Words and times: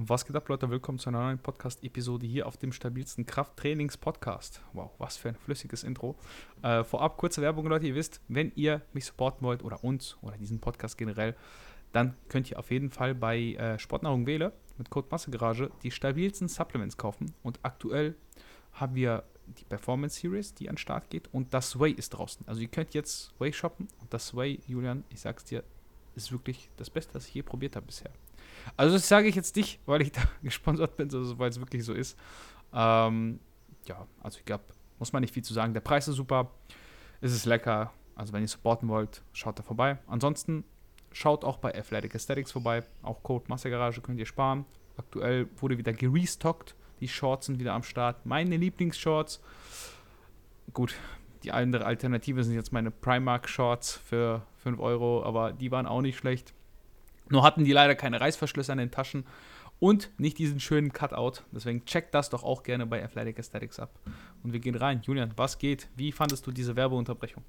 Was 0.00 0.24
geht 0.24 0.36
ab, 0.36 0.48
Leute? 0.48 0.70
Willkommen 0.70 1.00
zu 1.00 1.08
einer 1.08 1.24
neuen 1.24 1.40
Podcast-Episode 1.40 2.24
hier 2.24 2.46
auf 2.46 2.56
dem 2.56 2.70
stabilsten 2.70 3.26
Krafttrainings-Podcast. 3.26 4.62
Wow, 4.72 4.92
was 4.98 5.16
für 5.16 5.30
ein 5.30 5.34
flüssiges 5.34 5.82
Intro. 5.82 6.14
Äh, 6.62 6.84
vorab 6.84 7.16
kurze 7.16 7.42
Werbung, 7.42 7.66
Leute. 7.66 7.88
Ihr 7.88 7.96
wisst, 7.96 8.20
wenn 8.28 8.52
ihr 8.54 8.82
mich 8.92 9.06
supporten 9.06 9.44
wollt 9.44 9.64
oder 9.64 9.82
uns 9.82 10.16
oder 10.22 10.36
diesen 10.36 10.60
Podcast 10.60 10.98
generell, 10.98 11.34
dann 11.90 12.14
könnt 12.28 12.48
ihr 12.48 12.60
auf 12.60 12.70
jeden 12.70 12.90
Fall 12.90 13.12
bei 13.12 13.54
äh, 13.54 13.76
Sportnahrung 13.80 14.24
Wähle 14.24 14.52
mit 14.76 14.88
Code 14.88 15.08
Massegarage 15.10 15.68
die 15.82 15.90
stabilsten 15.90 16.46
Supplements 16.46 16.96
kaufen. 16.96 17.34
Und 17.42 17.58
aktuell 17.64 18.14
haben 18.74 18.94
wir 18.94 19.24
die 19.48 19.64
Performance 19.64 20.20
Series, 20.20 20.54
die 20.54 20.68
an 20.68 20.76
den 20.76 20.78
Start 20.78 21.10
geht 21.10 21.26
und 21.34 21.52
das 21.52 21.76
Way 21.76 21.90
ist 21.90 22.10
draußen. 22.10 22.46
Also 22.46 22.60
ihr 22.60 22.68
könnt 22.68 22.94
jetzt 22.94 23.34
Way 23.40 23.52
shoppen 23.52 23.88
und 24.00 24.14
das 24.14 24.32
Way, 24.36 24.60
Julian, 24.64 25.02
ich 25.08 25.18
sag's 25.18 25.42
dir, 25.42 25.64
ist 26.14 26.30
wirklich 26.30 26.70
das 26.76 26.88
Beste, 26.88 27.16
was 27.16 27.26
ich 27.26 27.34
je 27.34 27.42
probiert 27.42 27.74
habe 27.74 27.86
bisher. 27.86 28.12
Also 28.76 28.94
das 28.94 29.08
sage 29.08 29.28
ich 29.28 29.34
jetzt 29.34 29.56
nicht, 29.56 29.80
weil 29.86 30.02
ich 30.02 30.12
da 30.12 30.22
gesponsert 30.42 30.96
bin, 30.96 31.10
sondern 31.10 31.38
weil 31.38 31.50
es 31.50 31.58
wirklich 31.58 31.84
so 31.84 31.92
ist. 31.92 32.18
Ähm, 32.72 33.40
ja, 33.86 34.06
also 34.22 34.38
ich 34.38 34.44
glaube, 34.44 34.64
muss 34.98 35.12
man 35.12 35.22
nicht 35.22 35.34
viel 35.34 35.44
zu 35.44 35.54
sagen. 35.54 35.74
Der 35.74 35.80
Preis 35.80 36.08
ist 36.08 36.16
super, 36.16 36.50
es 37.20 37.32
ist 37.32 37.46
lecker. 37.46 37.92
Also 38.14 38.32
wenn 38.32 38.42
ihr 38.42 38.48
supporten 38.48 38.88
wollt, 38.88 39.22
schaut 39.32 39.58
da 39.58 39.62
vorbei. 39.62 39.98
Ansonsten 40.08 40.64
schaut 41.12 41.44
auch 41.44 41.58
bei 41.58 41.74
Athletic 41.74 42.14
Aesthetics 42.14 42.52
vorbei. 42.52 42.82
Auch 43.02 43.22
Code 43.22 43.44
Massegarage 43.48 44.00
könnt 44.00 44.18
ihr 44.18 44.26
sparen. 44.26 44.64
Aktuell 44.96 45.48
wurde 45.56 45.78
wieder 45.78 45.92
gerestockt. 45.92 46.74
Die 47.00 47.08
Shorts 47.08 47.46
sind 47.46 47.60
wieder 47.60 47.74
am 47.74 47.84
Start. 47.84 48.26
Meine 48.26 48.56
Lieblingsshorts. 48.56 49.40
Gut, 50.72 50.96
die 51.44 51.52
andere 51.52 51.86
Alternative 51.86 52.42
sind 52.42 52.54
jetzt 52.54 52.72
meine 52.72 52.90
Primark 52.90 53.48
Shorts 53.48 53.92
für 53.96 54.42
5 54.58 54.80
Euro, 54.80 55.22
aber 55.22 55.52
die 55.52 55.70
waren 55.70 55.86
auch 55.86 56.02
nicht 56.02 56.18
schlecht. 56.18 56.52
Nur 57.30 57.42
hatten 57.42 57.64
die 57.64 57.72
leider 57.72 57.94
keine 57.94 58.20
Reißverschlüsse 58.20 58.72
an 58.72 58.78
den 58.78 58.90
Taschen 58.90 59.24
und 59.80 60.10
nicht 60.18 60.38
diesen 60.38 60.60
schönen 60.60 60.92
Cutout. 60.92 61.42
Deswegen 61.52 61.84
checkt 61.84 62.14
das 62.14 62.30
doch 62.30 62.42
auch 62.42 62.62
gerne 62.62 62.86
bei 62.86 63.02
Athletic 63.02 63.38
Aesthetics 63.38 63.78
ab. 63.78 63.90
Und 64.42 64.52
wir 64.52 64.60
gehen 64.60 64.74
rein. 64.74 65.02
Julian, 65.04 65.32
was 65.36 65.58
geht? 65.58 65.88
Wie 65.96 66.12
fandest 66.12 66.46
du 66.46 66.50
diese 66.50 66.76
Werbeunterbrechung? 66.76 67.44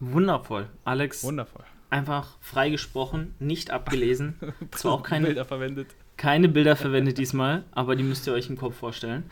Wundervoll, 0.00 0.68
Alex. 0.84 1.22
Wundervoll. 1.22 1.64
Einfach 1.90 2.38
freigesprochen, 2.40 3.34
nicht 3.38 3.70
abgelesen. 3.70 4.34
Zwar 4.72 4.92
auch 4.92 5.02
keine 5.02 5.26
Bilder 5.26 5.44
verwendet. 5.44 5.94
Keine 6.16 6.48
Bilder 6.48 6.76
verwendet 6.76 7.18
diesmal, 7.18 7.64
aber 7.72 7.96
die 7.96 8.02
müsst 8.02 8.26
ihr 8.26 8.32
euch 8.32 8.48
im 8.48 8.56
Kopf 8.56 8.76
vorstellen. 8.76 9.24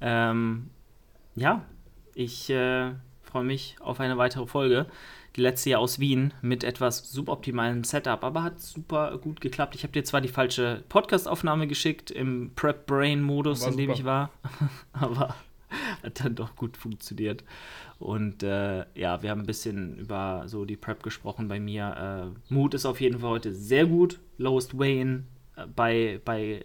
Ähm, 0.00 0.70
ja, 1.34 1.64
ich 2.14 2.50
äh, 2.50 2.92
freue 3.22 3.44
mich 3.44 3.76
auf 3.80 4.00
eine 4.00 4.18
weitere 4.18 4.46
Folge 4.46 4.86
die 5.38 5.42
letzte 5.42 5.70
Jahr 5.70 5.80
aus 5.80 6.00
Wien 6.00 6.34
mit 6.42 6.64
etwas 6.64 7.12
suboptimalem 7.12 7.84
Setup, 7.84 8.24
aber 8.24 8.42
hat 8.42 8.60
super 8.60 9.16
gut 9.18 9.40
geklappt. 9.40 9.76
Ich 9.76 9.84
habe 9.84 9.92
dir 9.92 10.02
zwar 10.02 10.20
die 10.20 10.28
falsche 10.28 10.82
Podcast-Aufnahme 10.88 11.68
geschickt 11.68 12.10
im 12.10 12.50
Prep-Brain-Modus, 12.56 13.64
in 13.64 13.76
dem 13.76 13.86
super. 13.86 13.98
ich 13.98 14.04
war, 14.04 14.30
aber 14.92 15.36
hat 16.02 16.24
dann 16.24 16.34
doch 16.34 16.56
gut 16.56 16.76
funktioniert. 16.76 17.44
Und 18.00 18.42
äh, 18.42 18.84
ja, 18.94 19.22
wir 19.22 19.30
haben 19.30 19.40
ein 19.40 19.46
bisschen 19.46 19.96
über 19.96 20.42
so 20.46 20.64
die 20.64 20.76
Prep 20.76 21.02
gesprochen 21.04 21.46
bei 21.46 21.60
mir. 21.60 22.32
Äh, 22.50 22.52
Mood 22.52 22.74
ist 22.74 22.84
auf 22.84 23.00
jeden 23.00 23.20
Fall 23.20 23.30
heute 23.30 23.54
sehr 23.54 23.86
gut. 23.86 24.18
Lowest 24.38 24.76
Wayne 24.76 25.24
äh, 25.56 25.66
bei, 25.66 26.20
bei 26.24 26.42
äh, 26.42 26.62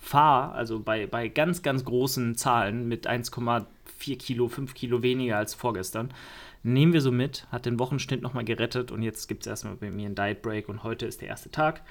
Fahr, 0.00 0.54
also 0.54 0.80
bei, 0.80 1.06
bei 1.06 1.28
ganz, 1.28 1.62
ganz 1.62 1.84
großen 1.84 2.34
Zahlen 2.34 2.88
mit 2.88 3.08
1,4 3.08 4.18
Kilo, 4.18 4.48
5 4.48 4.74
Kilo 4.74 5.02
weniger 5.02 5.36
als 5.36 5.54
vorgestern. 5.54 6.12
Nehmen 6.62 6.92
wir 6.92 7.00
so 7.00 7.10
mit, 7.10 7.46
hat 7.50 7.64
den 7.64 7.78
Wochenschnitt 7.78 8.20
nochmal 8.20 8.44
gerettet 8.44 8.90
und 8.90 9.02
jetzt 9.02 9.28
gibt 9.28 9.42
es 9.42 9.46
erstmal 9.46 9.76
bei 9.76 9.90
mir 9.90 10.06
einen 10.06 10.14
Diet 10.14 10.42
Break 10.42 10.68
und 10.68 10.82
heute 10.82 11.06
ist 11.06 11.22
der 11.22 11.28
erste 11.28 11.50
Tag. 11.50 11.82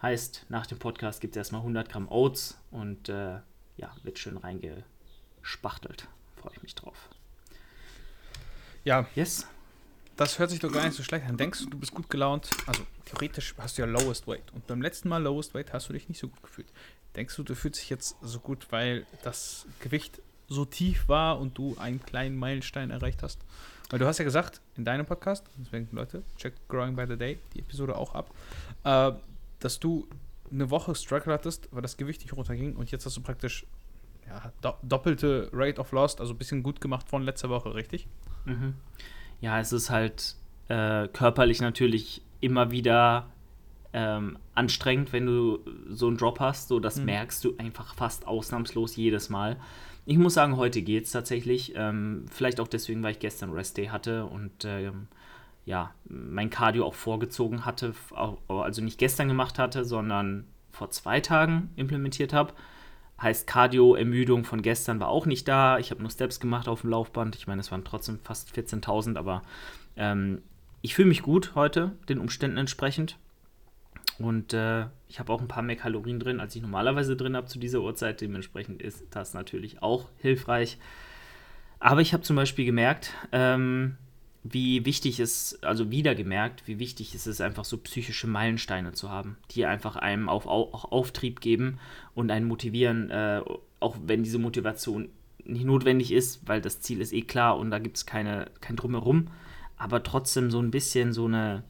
Heißt, 0.00 0.46
nach 0.48 0.66
dem 0.66 0.78
Podcast 0.78 1.20
gibt 1.20 1.34
es 1.34 1.38
erstmal 1.38 1.62
100 1.62 1.88
Gramm 1.88 2.08
Oats 2.08 2.58
und 2.70 3.08
äh, 3.08 3.38
ja, 3.76 3.96
wird 4.04 4.18
schön 4.18 4.36
reingespachtelt. 4.36 6.08
Freue 6.36 6.52
ich 6.54 6.62
mich 6.62 6.74
drauf. 6.74 7.08
Ja. 8.84 9.06
Yes. 9.14 9.46
Das 10.16 10.38
hört 10.38 10.50
sich 10.50 10.60
doch 10.60 10.70
gar 10.70 10.84
nicht 10.84 10.96
so 10.96 11.02
schlecht 11.02 11.26
an. 11.26 11.36
Denkst 11.36 11.60
du, 11.60 11.70
du 11.70 11.78
bist 11.78 11.94
gut 11.94 12.10
gelaunt? 12.10 12.50
Also 12.66 12.82
theoretisch 13.06 13.54
hast 13.58 13.78
du 13.78 13.82
ja 13.82 13.88
Lowest 13.88 14.26
Weight. 14.28 14.52
Und 14.52 14.66
beim 14.66 14.82
letzten 14.82 15.08
Mal 15.08 15.22
Lowest 15.22 15.54
Weight 15.54 15.72
hast 15.72 15.88
du 15.88 15.94
dich 15.94 16.08
nicht 16.08 16.20
so 16.20 16.28
gut 16.28 16.42
gefühlt. 16.42 16.68
Denkst 17.16 17.34
du, 17.36 17.42
du 17.42 17.54
fühlst 17.54 17.80
dich 17.80 17.90
jetzt 17.90 18.16
so 18.20 18.38
gut, 18.38 18.66
weil 18.70 19.06
das 19.22 19.66
Gewicht 19.80 20.20
so 20.48 20.64
tief 20.64 21.08
war 21.08 21.40
und 21.40 21.56
du 21.58 21.76
einen 21.78 22.04
kleinen 22.04 22.36
Meilenstein 22.36 22.90
erreicht 22.90 23.22
hast? 23.22 23.40
Weil 23.92 23.98
du 23.98 24.06
hast 24.06 24.16
ja 24.16 24.24
gesagt, 24.24 24.62
in 24.76 24.86
deinem 24.86 25.04
Podcast, 25.04 25.46
deswegen 25.58 25.86
Leute, 25.92 26.22
check 26.38 26.54
Growing 26.68 26.96
by 26.96 27.04
the 27.06 27.16
Day, 27.16 27.38
die 27.52 27.58
Episode 27.58 27.94
auch 27.94 28.14
ab, 28.14 28.30
äh, 28.84 29.12
dass 29.60 29.78
du 29.78 30.08
eine 30.50 30.70
Woche 30.70 30.94
Struggle 30.94 31.34
hattest, 31.34 31.68
weil 31.72 31.82
das 31.82 31.98
Gewicht 31.98 32.22
nicht 32.22 32.32
runterging 32.32 32.74
und 32.74 32.90
jetzt 32.90 33.04
hast 33.04 33.18
du 33.18 33.20
praktisch 33.20 33.66
ja, 34.26 34.50
do 34.62 34.72
doppelte 34.82 35.50
Rate 35.52 35.78
of 35.78 35.92
Lost, 35.92 36.22
also 36.22 36.32
ein 36.32 36.38
bisschen 36.38 36.62
gut 36.62 36.80
gemacht 36.80 37.06
von 37.06 37.22
letzter 37.22 37.50
Woche, 37.50 37.74
richtig? 37.74 38.08
Mhm. 38.46 38.76
Ja, 39.42 39.60
es 39.60 39.72
ist 39.72 39.90
halt 39.90 40.36
äh, 40.68 41.06
körperlich 41.08 41.60
natürlich 41.60 42.22
immer 42.40 42.70
wieder 42.70 43.28
ähm, 43.92 44.38
anstrengend, 44.54 45.12
wenn 45.12 45.26
du 45.26 45.58
so 45.90 46.06
einen 46.06 46.16
Drop 46.16 46.40
hast. 46.40 46.68
So, 46.68 46.80
das 46.80 46.96
mhm. 46.96 47.04
merkst 47.04 47.44
du 47.44 47.56
einfach 47.58 47.94
fast 47.94 48.26
ausnahmslos 48.26 48.96
jedes 48.96 49.28
Mal. 49.28 49.58
Ich 50.04 50.18
muss 50.18 50.34
sagen, 50.34 50.56
heute 50.56 50.82
geht 50.82 51.04
es 51.04 51.12
tatsächlich. 51.12 51.74
Ähm, 51.76 52.26
vielleicht 52.30 52.60
auch 52.60 52.68
deswegen, 52.68 53.02
weil 53.02 53.12
ich 53.12 53.20
gestern 53.20 53.52
Rest 53.52 53.76
Day 53.76 53.86
hatte 53.86 54.26
und 54.26 54.64
ähm, 54.64 55.06
ja, 55.64 55.94
mein 56.04 56.50
Cardio 56.50 56.84
auch 56.84 56.94
vorgezogen 56.94 57.64
hatte, 57.64 57.94
also 58.48 58.82
nicht 58.82 58.98
gestern 58.98 59.28
gemacht 59.28 59.60
hatte, 59.60 59.84
sondern 59.84 60.46
vor 60.72 60.90
zwei 60.90 61.20
Tagen 61.20 61.70
implementiert 61.76 62.32
habe. 62.32 62.52
Heißt, 63.20 63.46
Cardio-Ermüdung 63.46 64.44
von 64.44 64.62
gestern 64.62 64.98
war 64.98 65.06
auch 65.06 65.26
nicht 65.26 65.46
da. 65.46 65.78
Ich 65.78 65.92
habe 65.92 66.00
nur 66.00 66.10
Steps 66.10 66.40
gemacht 66.40 66.66
auf 66.66 66.80
dem 66.80 66.90
Laufband. 66.90 67.36
Ich 67.36 67.46
meine, 67.46 67.60
es 67.60 67.70
waren 67.70 67.84
trotzdem 67.84 68.18
fast 68.24 68.50
14.000, 68.56 69.16
aber 69.16 69.42
ähm, 69.96 70.42
ich 70.80 70.96
fühle 70.96 71.08
mich 71.08 71.22
gut 71.22 71.52
heute, 71.54 71.92
den 72.08 72.18
Umständen 72.18 72.56
entsprechend. 72.56 73.16
Und 74.24 74.52
äh, 74.52 74.86
ich 75.08 75.18
habe 75.18 75.32
auch 75.32 75.40
ein 75.40 75.48
paar 75.48 75.62
mehr 75.62 75.76
Kalorien 75.76 76.20
drin, 76.20 76.40
als 76.40 76.54
ich 76.54 76.62
normalerweise 76.62 77.16
drin 77.16 77.36
habe 77.36 77.46
zu 77.46 77.58
dieser 77.58 77.80
Uhrzeit. 77.80 78.20
Dementsprechend 78.20 78.82
ist 78.82 79.04
das 79.10 79.34
natürlich 79.34 79.82
auch 79.82 80.08
hilfreich. 80.18 80.78
Aber 81.78 82.00
ich 82.00 82.12
habe 82.12 82.22
zum 82.22 82.36
Beispiel 82.36 82.64
gemerkt, 82.64 83.12
ähm, 83.32 83.96
wie 84.44 84.84
wichtig 84.84 85.20
es, 85.20 85.62
also 85.62 85.90
wieder 85.90 86.14
gemerkt, 86.14 86.66
wie 86.66 86.78
wichtig 86.78 87.14
es 87.14 87.26
ist, 87.26 87.40
einfach 87.40 87.64
so 87.64 87.78
psychische 87.78 88.26
Meilensteine 88.26 88.92
zu 88.92 89.10
haben, 89.10 89.36
die 89.50 89.66
einfach 89.66 89.96
einem 89.96 90.28
auf, 90.28 90.46
auch 90.46 90.90
Auftrieb 90.90 91.40
geben 91.40 91.78
und 92.14 92.30
einen 92.30 92.46
motivieren, 92.46 93.10
äh, 93.10 93.40
auch 93.78 93.96
wenn 94.04 94.24
diese 94.24 94.38
Motivation 94.38 95.08
nicht 95.44 95.64
notwendig 95.64 96.12
ist, 96.12 96.46
weil 96.46 96.60
das 96.60 96.80
Ziel 96.80 97.00
ist 97.00 97.12
eh 97.12 97.22
klar 97.22 97.58
und 97.58 97.70
da 97.70 97.78
gibt 97.78 97.96
es 97.96 98.06
keine, 98.06 98.50
kein 98.60 98.76
Drumherum, 98.76 99.28
aber 99.76 100.02
trotzdem 100.02 100.50
so 100.50 100.60
ein 100.60 100.70
bisschen 100.70 101.12
so 101.12 101.26
eine 101.26 101.64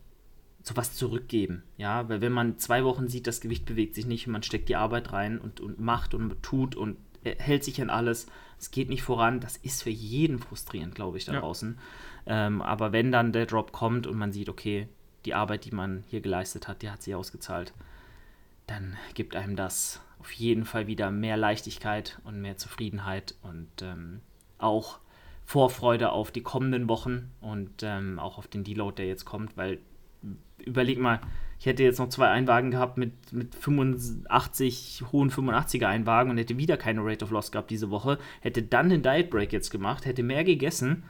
so 0.63 0.77
was 0.77 0.95
zurückgeben. 0.95 1.63
Ja, 1.77 2.09
weil 2.09 2.21
wenn 2.21 2.33
man 2.33 2.59
zwei 2.59 2.85
Wochen 2.85 3.09
sieht, 3.09 3.27
das 3.27 3.41
Gewicht 3.41 3.65
bewegt 3.67 3.95
sich 3.95 4.07
nicht 4.07 4.27
und 4.27 4.33
man 4.33 4.43
steckt 4.43 4.69
die 4.69 4.77
Arbeit 4.77 5.13
rein 5.13 5.39
und, 5.39 5.61
und 5.61 5.81
macht 5.81 6.15
und 6.15 6.43
tut 6.43 6.77
und 6.77 6.97
hält 7.25 7.65
sich 7.65 7.81
an 7.81 7.91
alles, 7.91 8.27
es 8.59 8.71
geht 8.71 8.89
nicht 8.89 9.03
voran, 9.03 9.41
das 9.41 9.57
ist 9.57 9.83
für 9.83 9.91
jeden 9.91 10.39
frustrierend, 10.39 10.95
glaube 10.95 11.19
ich, 11.19 11.25
da 11.25 11.35
ja. 11.35 11.41
draußen. 11.41 11.79
Ähm, 12.27 12.63
aber 12.63 12.93
wenn 12.93 13.11
dann 13.11 13.33
der 13.33 13.47
Drop 13.47 13.73
kommt 13.73 14.07
und 14.07 14.17
man 14.17 14.33
sieht, 14.33 14.49
okay, 14.49 14.89
die 15.25 15.35
Arbeit, 15.35 15.65
die 15.65 15.73
man 15.73 16.05
hier 16.09 16.21
geleistet 16.21 16.69
hat, 16.69 16.83
die 16.83 16.91
hat 16.91 17.03
sich 17.03 17.15
ausgezahlt, 17.15 17.73
dann 18.67 18.97
gibt 19.15 19.35
einem 19.35 19.57
das 19.57 20.01
auf 20.21 20.31
jeden 20.33 20.65
Fall 20.65 20.87
wieder 20.87 21.11
mehr 21.11 21.37
Leichtigkeit 21.37 22.21
und 22.23 22.41
mehr 22.41 22.57
Zufriedenheit 22.57 23.35
und 23.43 23.69
ähm, 23.83 24.21
auch 24.59 25.01
Vorfreude 25.45 26.13
auf 26.13 26.31
die 26.31 26.43
kommenden 26.43 26.89
Wochen 26.89 27.33
und 27.41 27.83
ähm, 27.83 28.21
auch 28.21 28.39
auf 28.39 28.47
den 28.47 28.63
Deload, 28.63 28.95
der 28.97 29.07
jetzt 29.07 29.25
kommt, 29.25 29.57
weil 29.57 29.81
überleg 30.67 30.99
mal, 30.99 31.21
ich 31.59 31.67
hätte 31.67 31.85
jetzt 31.85 31.99
noch 31.99 32.09
zwei 32.09 32.29
Einwagen 32.29 32.73
gehabt 32.73 32.99
mit, 32.99 33.33
mit 33.33 33.55
85, 33.55 35.05
hohen 35.13 35.31
85er 35.31 35.87
Einwagen 35.87 36.31
und 36.31 36.39
hätte 36.39 36.59
wieder 36.59 36.77
keine 36.77 37.05
Rate 37.05 37.25
of 37.25 37.31
Loss 37.31 37.53
gehabt 37.53 37.71
diese 37.71 37.91
Woche, 37.91 38.19
hätte 38.41 38.63
dann 38.63 38.89
den 38.89 39.03
Diet 39.03 39.31
Break 39.31 39.53
jetzt 39.53 39.71
gemacht, 39.71 40.05
hätte 40.05 40.25
mehr 40.25 40.43
gegessen 40.43 41.05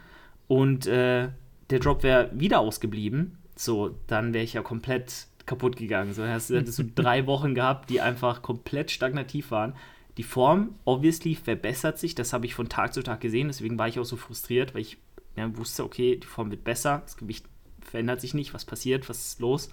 und 0.49 0.87
äh, 0.87 1.31
der 1.71 1.79
Drop 1.79 2.03
wäre 2.03 2.31
wieder 2.35 2.61
ausgeblieben. 2.61 3.39
So, 3.57 3.97
dann 4.07 4.35
wäre 4.35 4.45
ich 4.45 4.53
ja 4.53 4.61
komplett 4.61 5.27
kaputt 5.47 5.77
gegangen. 5.77 6.13
So 6.13 6.27
hast, 6.27 6.51
hättest 6.51 6.79
du 6.79 6.85
drei 6.85 7.27
Wochen 7.27 7.55
gehabt, 7.55 7.89
die 7.89 8.03
einfach 8.03 8.43
komplett 8.43 8.91
stagnativ 8.91 9.51
waren. 9.51 9.75
Die 10.19 10.23
Form, 10.23 10.75
obviously, 10.85 11.35
verbessert 11.35 11.99
sich. 11.99 12.15
Das 12.15 12.35
habe 12.35 12.45
ich 12.45 12.55
von 12.55 12.69
Tag 12.69 12.93
zu 12.93 13.03
Tag 13.03 13.21
gesehen. 13.21 13.49
Deswegen 13.49 13.79
war 13.79 13.89
ich 13.89 13.99
auch 13.99 14.05
so 14.05 14.17
frustriert, 14.17 14.75
weil 14.75 14.83
ich 14.83 14.99
ja, 15.37 15.57
wusste, 15.57 15.85
okay, 15.85 16.17
die 16.17 16.27
Form 16.27 16.51
wird 16.51 16.65
besser, 16.65 17.01
das 17.05 17.17
Gewicht 17.17 17.47
verändert 17.85 18.21
sich 18.21 18.35
nicht, 18.35 18.55
was 18.55 18.65
passiert, 18.65 19.09
was 19.09 19.27
ist 19.27 19.41
los. 19.41 19.71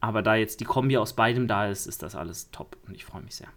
Aber 0.00 0.22
da 0.22 0.34
jetzt 0.34 0.60
die 0.60 0.64
Kombi 0.64 0.98
aus 0.98 1.14
beidem 1.14 1.48
da 1.48 1.66
ist, 1.66 1.86
ist 1.86 2.02
das 2.02 2.14
alles 2.14 2.50
top 2.50 2.76
und 2.86 2.94
ich 2.94 3.04
freue 3.04 3.22
mich 3.22 3.36
sehr. 3.36 3.48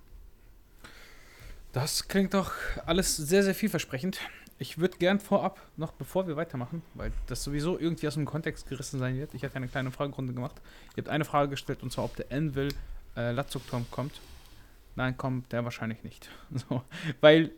Das 1.73 2.07
klingt 2.07 2.33
doch 2.33 2.53
alles 2.85 3.17
sehr, 3.17 3.43
sehr 3.43 3.53
vielversprechend. 3.53 4.19
Ich 4.59 4.79
würde 4.79 4.97
gern 4.97 5.19
vorab, 5.19 5.61
noch 5.75 5.91
bevor 5.91 6.27
wir 6.27 6.35
weitermachen, 6.35 6.81
weil 6.95 7.11
das 7.27 7.43
sowieso 7.43 7.77
irgendwie 7.77 8.07
aus 8.07 8.15
dem 8.15 8.25
Kontext 8.25 8.67
gerissen 8.67 8.97
sein 8.97 9.15
wird, 9.17 9.33
ich 9.33 9.43
hatte 9.43 9.55
eine 9.55 9.67
kleine 9.67 9.91
Fragerunde 9.91 10.33
gemacht. 10.33 10.55
Ihr 10.95 11.03
habt 11.03 11.09
eine 11.09 11.25
Frage 11.25 11.49
gestellt 11.49 11.83
und 11.83 11.91
zwar, 11.91 12.05
ob 12.05 12.15
der 12.15 12.31
Anvil 12.31 12.69
äh, 13.15 13.31
Latzugturm 13.31 13.85
kommt. 13.91 14.19
Nein, 14.95 15.15
kommt 15.15 15.51
der 15.51 15.63
wahrscheinlich 15.63 16.03
nicht. 16.03 16.29
So, 16.69 16.81
weil, 17.21 17.51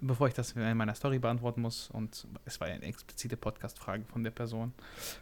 bevor 0.00 0.28
ich 0.28 0.34
das 0.34 0.52
in 0.52 0.76
meiner 0.76 0.94
Story 0.94 1.18
beantworten 1.18 1.60
muss, 1.60 1.90
und 1.90 2.26
es 2.44 2.60
war 2.60 2.68
ja 2.68 2.74
eine 2.74 2.84
explizite 2.84 3.36
Podcast-Frage 3.36 4.04
von 4.04 4.24
der 4.24 4.30
Person, 4.30 4.72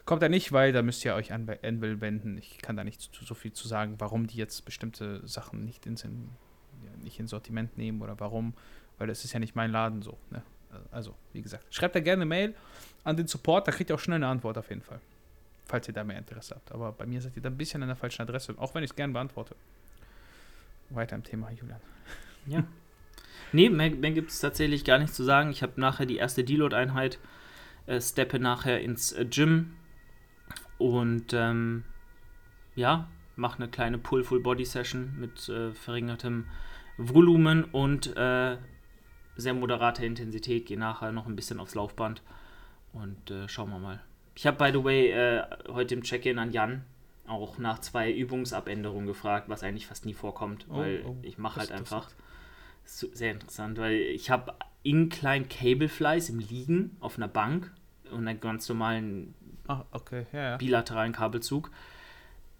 kommt 0.04 0.22
er 0.22 0.28
nicht, 0.28 0.52
weil 0.52 0.72
da 0.72 0.82
müsst 0.82 1.04
ihr 1.04 1.14
euch 1.14 1.32
an 1.32 1.48
Anvil 1.62 2.00
wenden. 2.00 2.38
Ich 2.38 2.58
kann 2.58 2.76
da 2.76 2.84
nicht 2.84 3.10
so 3.12 3.34
viel 3.34 3.52
zu 3.52 3.66
sagen, 3.66 3.96
warum 3.98 4.26
die 4.26 4.36
jetzt 4.36 4.64
bestimmte 4.64 5.26
Sachen 5.26 5.64
nicht 5.64 5.86
ins, 5.86 6.06
nicht 7.02 7.19
ins 7.19 7.30
Sortiment 7.30 7.76
nehmen 7.76 8.02
oder 8.02 8.19
warum, 8.20 8.54
weil 8.98 9.08
das 9.08 9.25
ist 9.25 9.32
ja 9.32 9.40
nicht 9.40 9.56
mein 9.56 9.70
Laden 9.70 10.02
so. 10.02 10.19
Ne? 10.30 10.42
Also, 10.90 11.14
wie 11.32 11.42
gesagt, 11.42 11.72
schreibt 11.75 11.94
da 11.94 12.00
gerne 12.00 12.22
eine 12.22 12.28
Mail 12.28 12.54
an 13.04 13.16
den 13.16 13.26
Support, 13.26 13.66
da 13.66 13.72
kriegt 13.72 13.90
ihr 13.90 13.96
auch 13.96 14.00
schnell 14.00 14.16
eine 14.16 14.28
Antwort 14.28 14.58
auf 14.58 14.69
jeden 14.69 14.82
Fall. 14.82 15.00
Falls 15.66 15.86
ihr 15.88 15.94
da 15.94 16.04
mehr 16.04 16.19
Interesse 16.19 16.54
habt. 16.54 16.72
Aber 16.72 16.92
bei 16.92 17.04
mir 17.04 17.20
seid 17.20 17.36
ihr 17.36 17.42
da 17.42 17.50
ein 17.50 17.56
bisschen 17.56 17.82
an 17.82 17.88
der 17.88 17.96
falschen 17.96 18.22
Adresse, 18.22 18.54
auch 18.56 18.75
wenn 18.75 18.82
ich 18.82 18.90
es 18.90 18.96
gerne 18.96 19.12
beantworte. 19.12 19.54
Weiter 20.90 21.16
im 21.16 21.22
Thema, 21.22 21.50
Julian. 21.50 21.80
Ja. 22.46 22.64
Nee, 23.52 23.70
mehr, 23.70 23.90
mehr 23.90 24.10
gibt 24.10 24.30
es 24.30 24.40
tatsächlich 24.40 24.84
gar 24.84 24.98
nicht 24.98 25.14
zu 25.14 25.24
sagen. 25.24 25.50
Ich 25.50 25.62
habe 25.62 25.80
nachher 25.80 26.06
die 26.06 26.16
erste 26.16 26.44
Deload-Einheit, 26.44 27.18
äh, 27.86 28.00
steppe 28.00 28.38
nachher 28.38 28.80
ins 28.80 29.12
äh, 29.12 29.24
Gym 29.24 29.74
und 30.78 31.32
ähm, 31.32 31.84
ja, 32.74 33.08
mache 33.36 33.62
eine 33.62 33.70
kleine 33.70 33.98
Pull-Full-Body-Session 33.98 35.16
mit 35.18 35.48
äh, 35.48 35.72
verringertem 35.72 36.46
Volumen 36.96 37.64
und 37.64 38.16
äh, 38.16 38.56
sehr 39.36 39.54
moderater 39.54 40.04
Intensität. 40.04 40.66
Gehe 40.66 40.78
nachher 40.78 41.12
noch 41.12 41.26
ein 41.26 41.36
bisschen 41.36 41.60
aufs 41.60 41.74
Laufband 41.74 42.22
und 42.92 43.30
äh, 43.30 43.48
schauen 43.48 43.70
wir 43.70 43.78
mal. 43.78 44.00
Ich 44.34 44.46
habe, 44.46 44.56
by 44.56 44.76
the 44.76 44.84
way, 44.84 45.10
äh, 45.10 45.42
heute 45.68 45.94
im 45.94 46.02
Check-in 46.02 46.38
an 46.38 46.52
Jan 46.52 46.84
auch 47.26 47.58
nach 47.58 47.78
zwei 47.80 48.10
Übungsabänderungen 48.10 49.06
gefragt, 49.06 49.48
was 49.48 49.62
eigentlich 49.62 49.86
fast 49.86 50.06
nie 50.06 50.14
vorkommt, 50.14 50.66
oh, 50.68 50.78
weil 50.78 51.04
oh, 51.06 51.16
ich 51.22 51.38
mache 51.38 51.60
halt 51.60 51.72
einfach. 51.72 52.10
Sehr 52.88 53.32
interessant, 53.32 53.76
weil 53.76 53.96
ich 53.96 54.31
habe 54.31 54.55
Incline 54.82 55.44
Cable 55.44 55.90
Flies 55.90 56.31
im 56.31 56.38
Liegen 56.38 56.96
auf 57.00 57.19
einer 57.19 57.29
Bank 57.29 57.70
und 58.11 58.26
einen 58.26 58.40
ganz 58.40 58.67
normalen 58.69 59.35
ah, 59.67 59.85
okay. 59.93 60.25
ja, 60.32 60.40
ja. 60.40 60.56
bilateralen 60.56 61.12
Kabelzug. 61.12 61.70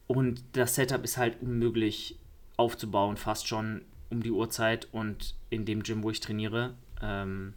Und 0.07 0.43
das 0.53 0.75
Setup 0.75 1.03
ist 1.03 1.17
halt 1.17 1.41
unmöglich 1.41 2.19
aufzubauen, 2.59 3.17
fast 3.17 3.49
schon 3.49 3.83
um 4.11 4.23
die 4.23 4.31
Uhrzeit 4.31 4.89
und 4.93 5.35
in 5.49 5.65
dem 5.65 5.83
Gym, 5.83 6.03
wo 6.03 6.11
ich 6.11 6.21
trainiere. 6.21 6.75
Ähm, 7.01 7.55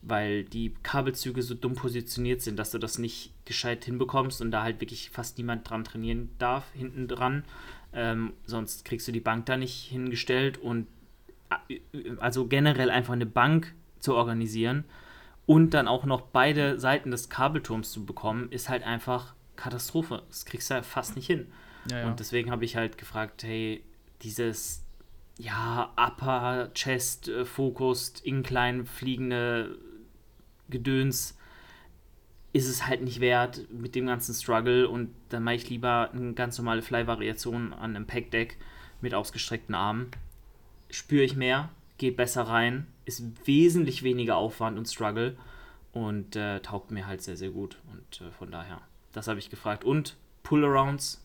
weil 0.00 0.44
die 0.44 0.72
Kabelzüge 0.82 1.42
so 1.42 1.54
dumm 1.54 1.74
positioniert 1.74 2.40
sind, 2.40 2.58
dass 2.58 2.70
du 2.70 2.78
das 2.78 2.98
nicht 2.98 3.32
gescheit 3.44 3.84
hinbekommst 3.84 4.40
und 4.40 4.50
da 4.50 4.62
halt 4.62 4.80
wirklich 4.80 5.10
fast 5.10 5.36
niemand 5.36 5.68
dran 5.68 5.84
trainieren 5.84 6.30
darf, 6.38 6.64
hinten 6.72 7.06
dran. 7.06 7.44
Ähm, 7.92 8.32
sonst 8.46 8.86
kriegst 8.86 9.08
du 9.08 9.12
die 9.12 9.20
Bank 9.20 9.46
da 9.46 9.56
nicht 9.56 9.88
hingestellt 9.88 10.58
und 10.58 10.86
also 12.18 12.46
generell 12.46 12.90
einfach 12.90 13.12
eine 13.12 13.26
Bank 13.26 13.74
zu 14.00 14.14
organisieren 14.14 14.84
und 15.46 15.74
dann 15.74 15.88
auch 15.88 16.04
noch 16.04 16.22
beide 16.22 16.78
Seiten 16.78 17.10
des 17.10 17.28
Kabelturms 17.28 17.90
zu 17.90 18.04
bekommen, 18.04 18.50
ist 18.50 18.68
halt 18.68 18.82
einfach 18.82 19.34
Katastrophe. 19.56 20.22
Das 20.28 20.44
kriegst 20.44 20.70
du 20.70 20.74
ja 20.74 20.82
fast 20.82 21.16
nicht 21.16 21.26
hin. 21.26 21.46
Ja, 21.90 22.00
ja. 22.00 22.06
Und 22.06 22.20
deswegen 22.20 22.50
habe 22.50 22.64
ich 22.64 22.76
halt 22.76 22.98
gefragt, 22.98 23.42
hey, 23.44 23.84
dieses 24.22 24.84
ja, 25.38 25.92
Upper 25.96 26.70
Chest 26.74 27.28
äh, 27.28 27.44
Focused, 27.44 28.24
Incline 28.24 28.84
fliegende 28.84 29.78
Gedöns 30.68 31.36
ist 32.52 32.68
es 32.68 32.86
halt 32.86 33.02
nicht 33.02 33.20
wert 33.20 33.68
mit 33.70 33.96
dem 33.96 34.06
ganzen 34.06 34.32
Struggle 34.32 34.88
und 34.88 35.10
dann 35.28 35.42
mache 35.42 35.56
ich 35.56 35.68
lieber 35.68 36.10
eine 36.12 36.34
ganz 36.34 36.56
normale 36.56 36.82
Fly-Variation 36.82 37.72
an 37.72 37.96
einem 37.96 38.06
Packdeck 38.06 38.58
mit 39.00 39.12
ausgestreckten 39.12 39.74
Armen. 39.74 40.12
Spüre 40.94 41.24
ich 41.24 41.34
mehr, 41.34 41.70
geht 41.98 42.16
besser 42.16 42.42
rein, 42.42 42.86
ist 43.04 43.24
wesentlich 43.46 44.02
weniger 44.04 44.36
Aufwand 44.36 44.78
und 44.78 44.86
Struggle 44.86 45.36
und 45.92 46.36
äh, 46.36 46.60
taugt 46.60 46.90
mir 46.92 47.06
halt 47.06 47.20
sehr, 47.20 47.36
sehr 47.36 47.50
gut. 47.50 47.78
Und 47.92 48.20
äh, 48.20 48.30
von 48.30 48.50
daher, 48.50 48.80
das 49.12 49.26
habe 49.26 49.40
ich 49.40 49.50
gefragt. 49.50 49.84
Und 49.84 50.16
Pull-Arounds, 50.44 51.20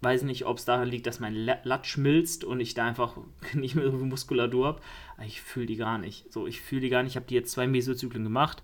weiß 0.00 0.24
nicht, 0.24 0.44
ob 0.44 0.58
es 0.58 0.64
daran 0.64 0.88
liegt, 0.88 1.06
dass 1.06 1.20
mein 1.20 1.34
Lat 1.34 1.86
schmilzt 1.86 2.42
und 2.42 2.58
ich 2.58 2.74
da 2.74 2.84
einfach 2.84 3.16
nicht 3.54 3.76
mehr 3.76 3.84
so 3.90 3.96
viel 3.96 4.06
Muskulatur 4.06 4.66
habe. 4.66 4.80
Ich 5.24 5.40
fühle 5.40 5.66
die 5.66 5.76
gar 5.76 5.98
nicht. 5.98 6.32
So, 6.32 6.48
ich 6.48 6.60
fühle 6.60 6.80
die 6.80 6.88
gar 6.88 7.04
nicht. 7.04 7.12
Ich 7.12 7.16
habe 7.16 7.26
die 7.26 7.34
jetzt 7.34 7.52
zwei 7.52 7.68
Mesozyklen 7.68 8.24
gemacht 8.24 8.62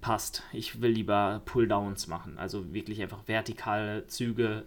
passt. 0.00 0.42
Ich 0.52 0.80
will 0.80 0.90
lieber 0.90 1.42
Pull-Downs 1.44 2.06
machen, 2.06 2.38
also 2.38 2.72
wirklich 2.72 3.02
einfach 3.02 3.26
vertikale 3.26 4.06
Züge 4.06 4.64